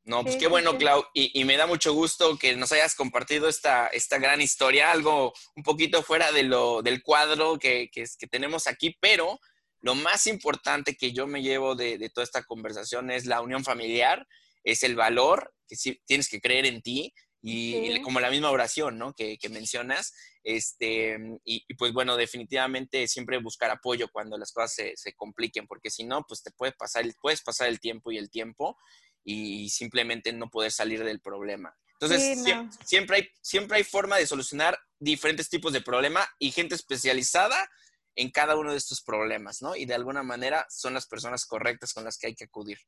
No, 0.04 0.22
pues 0.22 0.36
qué 0.36 0.48
bueno, 0.48 0.78
Clau, 0.78 1.04
y, 1.12 1.44
me 1.44 1.56
da 1.56 1.66
mucho 1.66 1.92
gusto 1.92 2.38
que 2.38 2.56
nos 2.56 2.72
hayas 2.72 2.94
compartido 2.94 3.48
esta, 3.48 3.86
esta 3.88 4.18
gran 4.18 4.40
historia, 4.40 4.90
algo 4.90 5.32
un 5.54 5.62
poquito 5.62 6.02
fuera 6.02 6.32
de 6.32 6.42
lo, 6.42 6.82
del 6.82 7.02
cuadro 7.02 7.58
que, 7.58 7.90
que, 7.92 8.04
que 8.18 8.26
tenemos 8.26 8.66
aquí, 8.66 8.96
pero 9.00 9.38
lo 9.80 9.94
más 9.94 10.26
importante 10.26 10.96
que 10.96 11.12
yo 11.12 11.26
me 11.26 11.42
llevo 11.42 11.74
de, 11.74 11.98
de, 11.98 12.08
toda 12.08 12.24
esta 12.24 12.44
conversación 12.44 13.10
es 13.10 13.26
la 13.26 13.42
unión 13.42 13.62
familiar, 13.62 14.26
es 14.64 14.82
el 14.82 14.96
valor, 14.96 15.54
que 15.68 15.76
sí, 15.76 16.00
tienes 16.06 16.28
que 16.28 16.40
creer 16.40 16.66
en 16.66 16.82
ti, 16.82 17.14
y, 17.42 18.00
como 18.02 18.20
la 18.20 18.30
misma 18.30 18.50
oración, 18.50 18.98
¿no? 18.98 19.14
Que, 19.14 19.38
mencionas. 19.50 20.14
Este, 20.42 21.18
y, 21.44 21.74
pues 21.74 21.92
bueno, 21.92 22.16
definitivamente 22.16 23.06
siempre 23.06 23.38
buscar 23.38 23.70
apoyo 23.70 24.08
cuando 24.12 24.38
las 24.38 24.52
cosas 24.52 24.74
se, 24.74 24.96
se 24.96 25.14
compliquen, 25.14 25.66
porque 25.66 25.90
si 25.90 26.04
no, 26.04 26.24
pues 26.26 26.42
te 26.42 26.50
puede 26.50 26.72
pasar, 26.72 27.04
puedes 27.20 27.42
pasar 27.42 27.68
el 27.68 27.80
tiempo 27.80 28.12
y 28.12 28.18
el 28.18 28.30
tiempo 28.30 28.76
y 29.24 29.68
simplemente 29.70 30.32
no 30.32 30.48
poder 30.48 30.72
salir 30.72 31.04
del 31.04 31.20
problema. 31.20 31.76
Entonces, 32.00 32.42
siempre, 32.84 33.16
hay, 33.16 33.28
siempre 33.42 33.76
hay 33.76 33.84
forma 33.84 34.16
de 34.16 34.26
solucionar 34.26 34.78
diferentes 34.98 35.50
tipos 35.50 35.72
de 35.72 35.82
problema 35.82 36.26
y 36.38 36.50
gente 36.50 36.74
especializada 36.74 37.68
en 38.16 38.30
cada 38.30 38.56
uno 38.56 38.70
de 38.70 38.78
estos 38.78 39.02
problemas, 39.02 39.60
¿no? 39.60 39.76
Y 39.76 39.84
de 39.84 39.94
alguna 39.94 40.22
manera 40.22 40.64
son 40.70 40.94
las 40.94 41.06
personas 41.06 41.44
correctas 41.44 41.92
con 41.92 42.04
las 42.04 42.18
que 42.18 42.28
hay 42.28 42.34
que 42.34 42.44
acudir. 42.44 42.78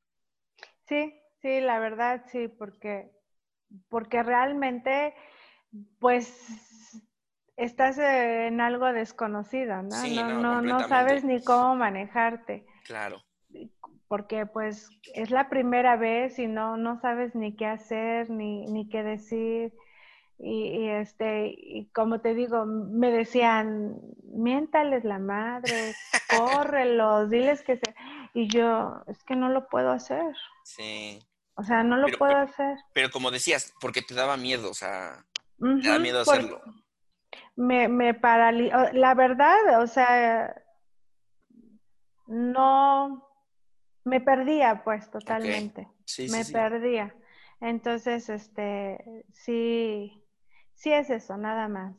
Sí, 0.88 1.12
sí, 1.42 1.60
la 1.60 1.78
verdad, 1.78 2.24
sí, 2.32 2.48
porque, 2.48 3.10
porque 3.88 4.22
realmente, 4.22 5.14
pues, 5.98 6.32
estás 7.56 7.98
en 7.98 8.62
algo 8.62 8.92
desconocido, 8.94 9.82
¿no? 9.82 10.06
no, 10.06 10.40
no, 10.40 10.62
no 10.62 10.88
sabes 10.88 11.22
ni 11.22 11.42
cómo 11.44 11.76
manejarte. 11.76 12.64
Claro. 12.84 13.22
Porque 14.12 14.44
pues 14.44 14.90
es 15.14 15.30
la 15.30 15.48
primera 15.48 15.96
vez 15.96 16.38
y 16.38 16.46
no, 16.46 16.76
no 16.76 17.00
sabes 17.00 17.34
ni 17.34 17.56
qué 17.56 17.64
hacer, 17.64 18.28
ni, 18.28 18.66
ni 18.66 18.86
qué 18.90 19.02
decir. 19.02 19.72
Y, 20.38 20.86
este, 20.88 21.46
y 21.56 21.88
como 21.94 22.20
te 22.20 22.34
digo, 22.34 22.66
me 22.66 23.10
decían, 23.10 23.96
miéntales 24.24 25.04
la 25.04 25.18
madre, 25.18 25.94
córrelos, 26.28 27.30
diles 27.30 27.62
que 27.62 27.78
se... 27.78 27.94
Y 28.34 28.48
yo, 28.48 29.02
es 29.06 29.24
que 29.24 29.34
no 29.34 29.48
lo 29.48 29.66
puedo 29.70 29.90
hacer. 29.90 30.36
Sí. 30.62 31.18
O 31.54 31.62
sea, 31.64 31.82
no 31.82 31.96
lo 31.96 32.08
puedo 32.18 32.36
hacer. 32.36 32.76
Pero 32.92 33.10
como 33.10 33.30
decías, 33.30 33.72
porque 33.80 34.02
te 34.02 34.12
daba 34.12 34.36
miedo, 34.36 34.68
o 34.68 34.74
sea, 34.74 35.24
te 35.58 35.88
da 35.88 35.98
miedo 35.98 36.20
hacerlo. 36.20 36.60
Me, 37.56 37.88
me 37.88 38.12
paralizó. 38.12 38.76
La 38.92 39.14
verdad, 39.14 39.80
o 39.80 39.86
sea, 39.86 40.54
no, 42.26 43.31
me 44.04 44.20
perdía 44.20 44.82
pues 44.84 45.10
totalmente. 45.10 45.88
Sí, 46.04 46.28
me 46.30 46.44
perdía. 46.44 47.14
Entonces, 47.60 48.28
este, 48.28 49.24
sí, 49.32 50.20
sí 50.74 50.92
es 50.92 51.10
eso, 51.10 51.36
nada 51.36 51.68
más. 51.68 51.94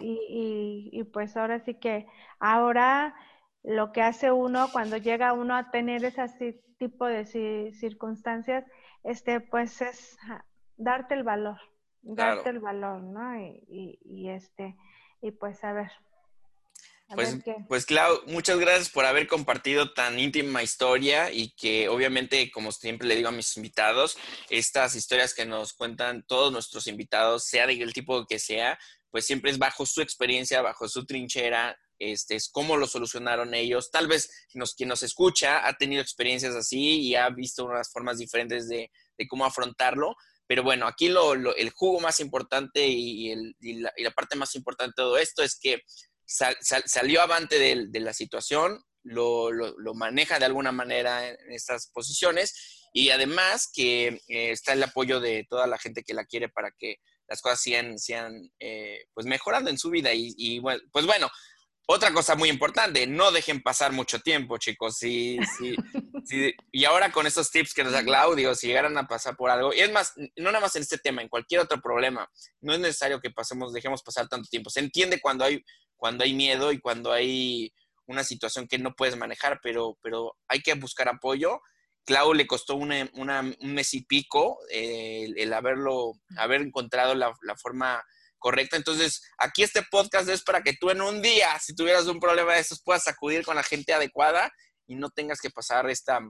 Y, 0.00 0.90
y, 0.92 1.04
pues 1.04 1.36
ahora 1.36 1.60
sí 1.60 1.74
que 1.74 2.06
ahora 2.40 3.14
lo 3.62 3.92
que 3.92 4.02
hace 4.02 4.32
uno 4.32 4.68
cuando 4.72 4.96
llega 4.96 5.32
uno 5.32 5.56
a 5.56 5.70
tener 5.70 6.04
ese 6.04 6.60
tipo 6.78 7.06
de 7.06 7.24
circunstancias, 7.72 8.64
este, 9.04 9.40
pues 9.40 9.80
es 9.82 10.18
darte 10.76 11.14
el 11.14 11.22
valor, 11.22 11.60
darte 12.02 12.50
el 12.50 12.58
valor, 12.58 13.00
¿no? 13.02 13.38
Y, 13.38 14.00
y, 14.04 14.30
este, 14.30 14.76
y 15.22 15.30
pues 15.30 15.62
a 15.62 15.72
ver. 15.72 15.92
Pues, 17.14 17.36
pues 17.68 17.86
Clau, 17.86 18.22
muchas 18.26 18.58
gracias 18.58 18.90
por 18.90 19.04
haber 19.04 19.26
compartido 19.26 19.92
tan 19.92 20.18
íntima 20.18 20.62
historia 20.62 21.30
y 21.30 21.50
que 21.54 21.88
obviamente, 21.88 22.50
como 22.50 22.72
siempre 22.72 23.08
le 23.08 23.16
digo 23.16 23.28
a 23.28 23.32
mis 23.32 23.56
invitados, 23.56 24.16
estas 24.50 24.94
historias 24.94 25.34
que 25.34 25.46
nos 25.46 25.72
cuentan 25.72 26.24
todos 26.26 26.52
nuestros 26.52 26.86
invitados, 26.86 27.44
sea 27.44 27.66
del 27.66 27.92
tipo 27.92 28.26
que 28.26 28.38
sea, 28.38 28.78
pues 29.10 29.26
siempre 29.26 29.50
es 29.50 29.58
bajo 29.58 29.86
su 29.86 30.02
experiencia, 30.02 30.60
bajo 30.60 30.88
su 30.88 31.06
trinchera, 31.06 31.78
este, 31.98 32.34
es 32.34 32.48
cómo 32.48 32.76
lo 32.76 32.86
solucionaron 32.86 33.54
ellos. 33.54 33.90
Tal 33.90 34.08
vez 34.08 34.30
nos, 34.54 34.74
quien 34.74 34.88
nos 34.88 35.02
escucha 35.02 35.66
ha 35.66 35.74
tenido 35.74 36.02
experiencias 36.02 36.54
así 36.54 37.00
y 37.00 37.14
ha 37.14 37.28
visto 37.30 37.64
unas 37.64 37.90
formas 37.92 38.18
diferentes 38.18 38.68
de, 38.68 38.90
cómo 39.28 39.44
afrontarlo. 39.44 40.16
Pero 40.46 40.62
bueno, 40.62 40.86
aquí 40.86 41.06
el 41.06 41.70
jugo 41.70 42.00
más 42.00 42.20
importante 42.20 42.86
y, 42.86 43.34
la, 43.80 44.10
parte 44.14 44.36
más 44.36 44.54
importante 44.54 44.90
de 44.90 45.06
todo 45.06 45.16
esto 45.16 45.42
es 45.42 45.58
que 45.58 45.82
salió 46.26 47.22
avante 47.22 47.58
de, 47.58 48.00
la 48.00 48.12
situación, 48.12 48.82
lo, 49.02 49.50
maneja 49.94 50.38
de 50.38 50.46
alguna 50.46 50.72
manera 50.72 51.28
en 51.28 51.52
estas 51.52 51.88
posiciones 51.88 52.88
y 52.92 53.10
además 53.10 53.70
que 53.72 54.20
eh, 54.28 54.50
está 54.50 54.72
el 54.72 54.82
apoyo 54.82 55.20
de 55.20 55.46
toda 55.48 55.66
la 55.66 55.78
gente 55.78 56.04
que 56.04 56.14
la 56.14 56.24
quiere 56.24 56.48
para 56.48 56.70
que 56.78 56.96
las 57.28 57.42
cosas 57.42 57.60
sigan, 57.60 58.50
eh, 58.60 59.06
pues 59.14 59.26
mejorando 59.26 59.70
en 59.70 59.78
su 59.78 59.90
vida 59.90 60.10
y, 60.12 60.58
bueno, 60.60 60.80
pues 60.92 61.06
bueno, 61.06 61.30
otra 61.86 62.12
cosa 62.12 62.34
muy 62.34 62.48
importante, 62.48 63.06
no 63.06 63.30
dejen 63.30 63.62
pasar 63.62 63.92
mucho 63.92 64.18
tiempo, 64.20 64.56
chicos. 64.56 64.96
Sí, 64.96 65.38
sí, 65.58 65.74
sí. 66.24 66.54
Y 66.72 66.84
ahora 66.84 67.12
con 67.12 67.26
estos 67.26 67.50
tips 67.50 67.74
que 67.74 67.84
nos 67.84 67.92
da 67.92 68.02
Claudio, 68.02 68.54
si 68.54 68.68
llegaran 68.68 68.96
a 68.96 69.06
pasar 69.06 69.36
por 69.36 69.50
algo, 69.50 69.74
y 69.74 69.80
es 69.80 69.92
más, 69.92 70.14
no 70.36 70.50
nada 70.50 70.60
más 70.60 70.76
en 70.76 70.82
este 70.82 70.98
tema, 70.98 71.20
en 71.20 71.28
cualquier 71.28 71.60
otro 71.60 71.80
problema, 71.82 72.30
no 72.60 72.72
es 72.72 72.80
necesario 72.80 73.20
que 73.20 73.30
pasemos, 73.30 73.72
dejemos 73.72 74.02
pasar 74.02 74.28
tanto 74.28 74.48
tiempo. 74.48 74.70
Se 74.70 74.80
entiende 74.80 75.20
cuando 75.20 75.44
hay, 75.44 75.62
cuando 75.96 76.24
hay 76.24 76.34
miedo 76.34 76.72
y 76.72 76.80
cuando 76.80 77.12
hay 77.12 77.72
una 78.06 78.24
situación 78.24 78.68
que 78.68 78.78
no 78.78 78.94
puedes 78.94 79.16
manejar, 79.16 79.60
pero, 79.62 79.98
pero 80.02 80.36
hay 80.48 80.60
que 80.60 80.74
buscar 80.74 81.08
apoyo. 81.08 81.60
Clau 82.04 82.34
le 82.34 82.46
costó 82.46 82.74
un 82.74 82.90
mes 83.60 83.94
y 83.94 84.04
pico 84.04 84.58
eh, 84.70 85.26
el, 85.36 85.52
haberlo, 85.54 86.12
haber 86.36 86.60
encontrado 86.60 87.14
la, 87.14 87.32
la 87.42 87.56
forma 87.56 88.04
correcta. 88.38 88.76
Entonces, 88.76 89.22
aquí 89.38 89.62
este 89.62 89.82
podcast 89.90 90.28
es 90.28 90.42
para 90.42 90.62
que 90.62 90.74
tú 90.74 90.90
en 90.90 91.00
un 91.00 91.22
día, 91.22 91.58
si 91.60 91.74
tuvieras 91.74 92.06
un 92.06 92.20
problema 92.20 92.52
de 92.52 92.60
estos, 92.60 92.82
puedas 92.82 93.08
acudir 93.08 93.42
con 93.42 93.56
la 93.56 93.62
gente 93.62 93.94
adecuada 93.94 94.52
y 94.86 94.96
no 94.96 95.08
tengas 95.08 95.40
que 95.40 95.48
pasar 95.48 95.88
esta, 95.88 96.20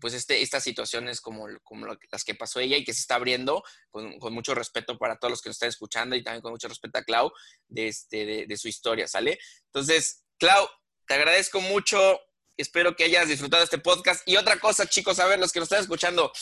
pues 0.00 0.14
este, 0.14 0.42
estas 0.42 0.62
situaciones 0.64 1.20
como, 1.20 1.46
como 1.62 1.86
las 1.86 2.24
que 2.24 2.34
pasó 2.34 2.60
ella 2.60 2.76
y 2.76 2.84
que 2.84 2.94
se 2.94 3.00
está 3.00 3.16
abriendo 3.16 3.62
con, 3.90 4.16
mucho 4.32 4.54
respeto 4.54 4.98
para 4.98 5.16
todos 5.16 5.30
los 5.30 5.42
que 5.42 5.50
nos 5.50 5.56
están 5.56 5.68
escuchando 5.68 6.16
y 6.16 6.22
también 6.22 6.42
con 6.42 6.52
mucho 6.52 6.68
respeto 6.68 6.98
a 6.98 7.04
Clau 7.04 7.30
de, 7.68 7.88
este, 7.88 8.46
de 8.46 8.56
su 8.56 8.68
historia, 8.68 9.06
¿sale? 9.06 9.38
Entonces, 9.66 10.24
Clau, 10.38 10.66
te 11.10 11.14
agradezco 11.14 11.60
mucho. 11.60 12.20
Espero 12.56 12.94
que 12.94 13.02
hayas 13.02 13.26
disfrutado 13.26 13.64
este 13.64 13.78
podcast. 13.78 14.22
Y 14.28 14.36
otra 14.36 14.60
cosa, 14.60 14.86
chicos, 14.86 15.18
a 15.18 15.26
ver, 15.26 15.40
los 15.40 15.50
que 15.50 15.58
nos 15.58 15.66
están 15.66 15.82
escuchando, 15.82 16.32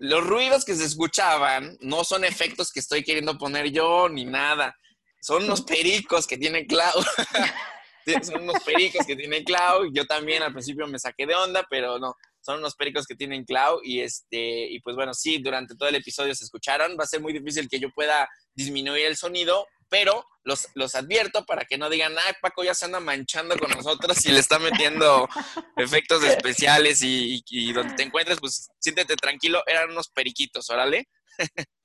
los 0.00 0.24
ruidos 0.24 0.64
que 0.64 0.74
se 0.74 0.84
escuchaban 0.84 1.76
no 1.80 2.02
son 2.02 2.24
efectos 2.24 2.72
que 2.72 2.80
estoy 2.80 3.04
queriendo 3.04 3.38
poner 3.38 3.70
yo 3.70 4.08
ni 4.08 4.24
nada. 4.24 4.76
Son 5.20 5.44
unos 5.44 5.62
pericos 5.62 6.26
que 6.26 6.38
tiene 6.38 6.66
Clau. 6.66 6.92
son 8.22 8.42
unos 8.42 8.62
pericos 8.64 9.06
que 9.06 9.14
tiene 9.14 9.44
Clau. 9.44 9.92
Yo 9.92 10.04
también 10.06 10.42
al 10.42 10.52
principio 10.52 10.88
me 10.88 10.98
saqué 10.98 11.24
de 11.24 11.34
onda, 11.36 11.64
pero 11.70 12.00
no. 12.00 12.16
Son 12.46 12.60
unos 12.60 12.76
pericos 12.76 13.06
que 13.06 13.16
tienen 13.16 13.44
Clau 13.44 13.80
y 13.82 14.02
este 14.02 14.68
y 14.70 14.78
pues 14.78 14.94
bueno, 14.94 15.12
sí, 15.14 15.38
durante 15.38 15.74
todo 15.74 15.88
el 15.88 15.96
episodio 15.96 16.32
se 16.32 16.44
escucharon. 16.44 16.96
Va 16.96 17.02
a 17.02 17.08
ser 17.08 17.20
muy 17.20 17.32
difícil 17.32 17.68
que 17.68 17.80
yo 17.80 17.90
pueda 17.90 18.28
disminuir 18.54 19.06
el 19.06 19.16
sonido, 19.16 19.66
pero 19.88 20.24
los, 20.44 20.68
los 20.74 20.94
advierto 20.94 21.44
para 21.44 21.64
que 21.64 21.76
no 21.76 21.90
digan, 21.90 22.14
ay, 22.16 22.34
Paco 22.40 22.62
ya 22.62 22.72
se 22.72 22.84
anda 22.84 23.00
manchando 23.00 23.58
con 23.58 23.68
nosotros 23.72 24.24
y 24.26 24.30
le 24.30 24.38
está 24.38 24.60
metiendo 24.60 25.28
efectos 25.76 26.22
especiales 26.22 27.00
y, 27.02 27.72
donde 27.72 27.94
te 27.94 28.04
encuentres, 28.04 28.38
pues 28.38 28.68
siéntete 28.78 29.16
tranquilo, 29.16 29.64
eran 29.66 29.90
unos 29.90 30.08
periquitos, 30.10 30.70
órale. 30.70 31.08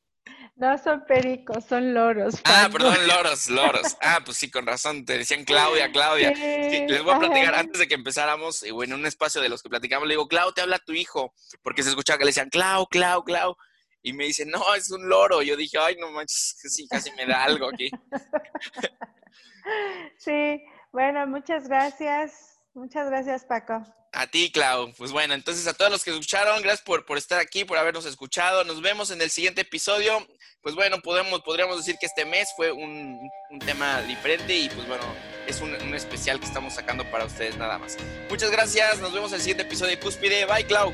No 0.61 0.77
son 0.77 1.03
pericos, 1.05 1.65
son 1.65 1.91
loros. 1.91 2.35
Ah, 2.43 2.69
perdón, 2.71 2.95
loros, 3.07 3.49
loros. 3.49 3.97
Ah, 3.99 4.19
pues 4.23 4.37
sí, 4.37 4.51
con 4.51 4.67
razón, 4.67 5.03
te 5.05 5.17
decían 5.17 5.43
Claudia, 5.43 5.91
Claudia. 5.91 6.29
les 6.29 7.03
voy 7.03 7.15
a 7.15 7.17
platicar 7.17 7.55
antes 7.55 7.79
de 7.79 7.87
que 7.87 7.95
empezáramos, 7.95 8.61
en 8.61 8.93
un 8.93 9.07
espacio 9.07 9.41
de 9.41 9.49
los 9.49 9.63
que 9.63 9.69
platicamos, 9.69 10.07
le 10.07 10.13
digo, 10.13 10.27
Clau, 10.27 10.53
te 10.53 10.61
habla 10.61 10.77
tu 10.77 10.93
hijo, 10.93 11.33
porque 11.63 11.81
se 11.81 11.89
escuchaba 11.89 12.19
que 12.19 12.25
le 12.25 12.29
decían, 12.29 12.51
Clau, 12.51 12.85
Clau, 12.85 13.23
Clau 13.23 13.57
y 14.03 14.13
me 14.13 14.25
dice, 14.25 14.45
no, 14.45 14.75
es 14.75 14.91
un 14.91 15.09
loro. 15.09 15.41
Yo 15.41 15.57
dije, 15.57 15.79
ay, 15.79 15.95
no 15.99 16.11
manches, 16.11 16.55
sí, 16.61 16.87
casi 16.87 17.11
me 17.13 17.25
da 17.25 17.43
algo 17.43 17.67
aquí. 17.67 17.89
Sí, 20.17 20.59
bueno, 20.91 21.27
muchas 21.27 21.67
gracias. 21.67 22.50
Muchas 22.73 23.07
gracias, 23.09 23.45
Paco. 23.45 23.83
A 24.13 24.27
ti, 24.27 24.51
Clau. 24.51 24.93
Pues 24.97 25.11
bueno, 25.11 25.33
entonces 25.33 25.67
a 25.67 25.73
todos 25.73 25.91
los 25.91 26.03
que 26.03 26.11
escucharon, 26.11 26.61
gracias 26.61 26.81
por, 26.81 27.05
por 27.05 27.17
estar 27.17 27.39
aquí, 27.39 27.63
por 27.63 27.77
habernos 27.77 28.05
escuchado. 28.05 28.63
Nos 28.63 28.81
vemos 28.81 29.11
en 29.11 29.21
el 29.21 29.29
siguiente 29.29 29.61
episodio. 29.61 30.25
Pues 30.61 30.75
bueno, 30.75 30.99
podemos, 31.01 31.41
podríamos 31.41 31.77
decir 31.77 31.95
que 31.99 32.05
este 32.05 32.25
mes 32.25 32.53
fue 32.55 32.71
un, 32.71 33.19
tema 33.65 34.01
diferente 34.03 34.55
y 34.55 34.69
pues 34.69 34.87
bueno, 34.87 35.03
es 35.47 35.59
un, 35.59 35.73
un, 35.73 35.95
especial 35.95 36.39
que 36.39 36.45
estamos 36.45 36.75
sacando 36.75 37.09
para 37.09 37.25
ustedes 37.25 37.57
nada 37.57 37.77
más. 37.79 37.97
Muchas 38.29 38.51
gracias, 38.51 38.99
nos 38.99 39.11
vemos 39.11 39.31
en 39.31 39.35
el 39.35 39.41
siguiente 39.41 39.63
episodio 39.63 39.91
de 39.91 39.99
Cúspide. 39.99 40.45
Bye, 40.45 40.65
Clau. 40.65 40.93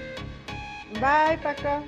Bye, 0.94 1.38
Paco. 1.44 1.86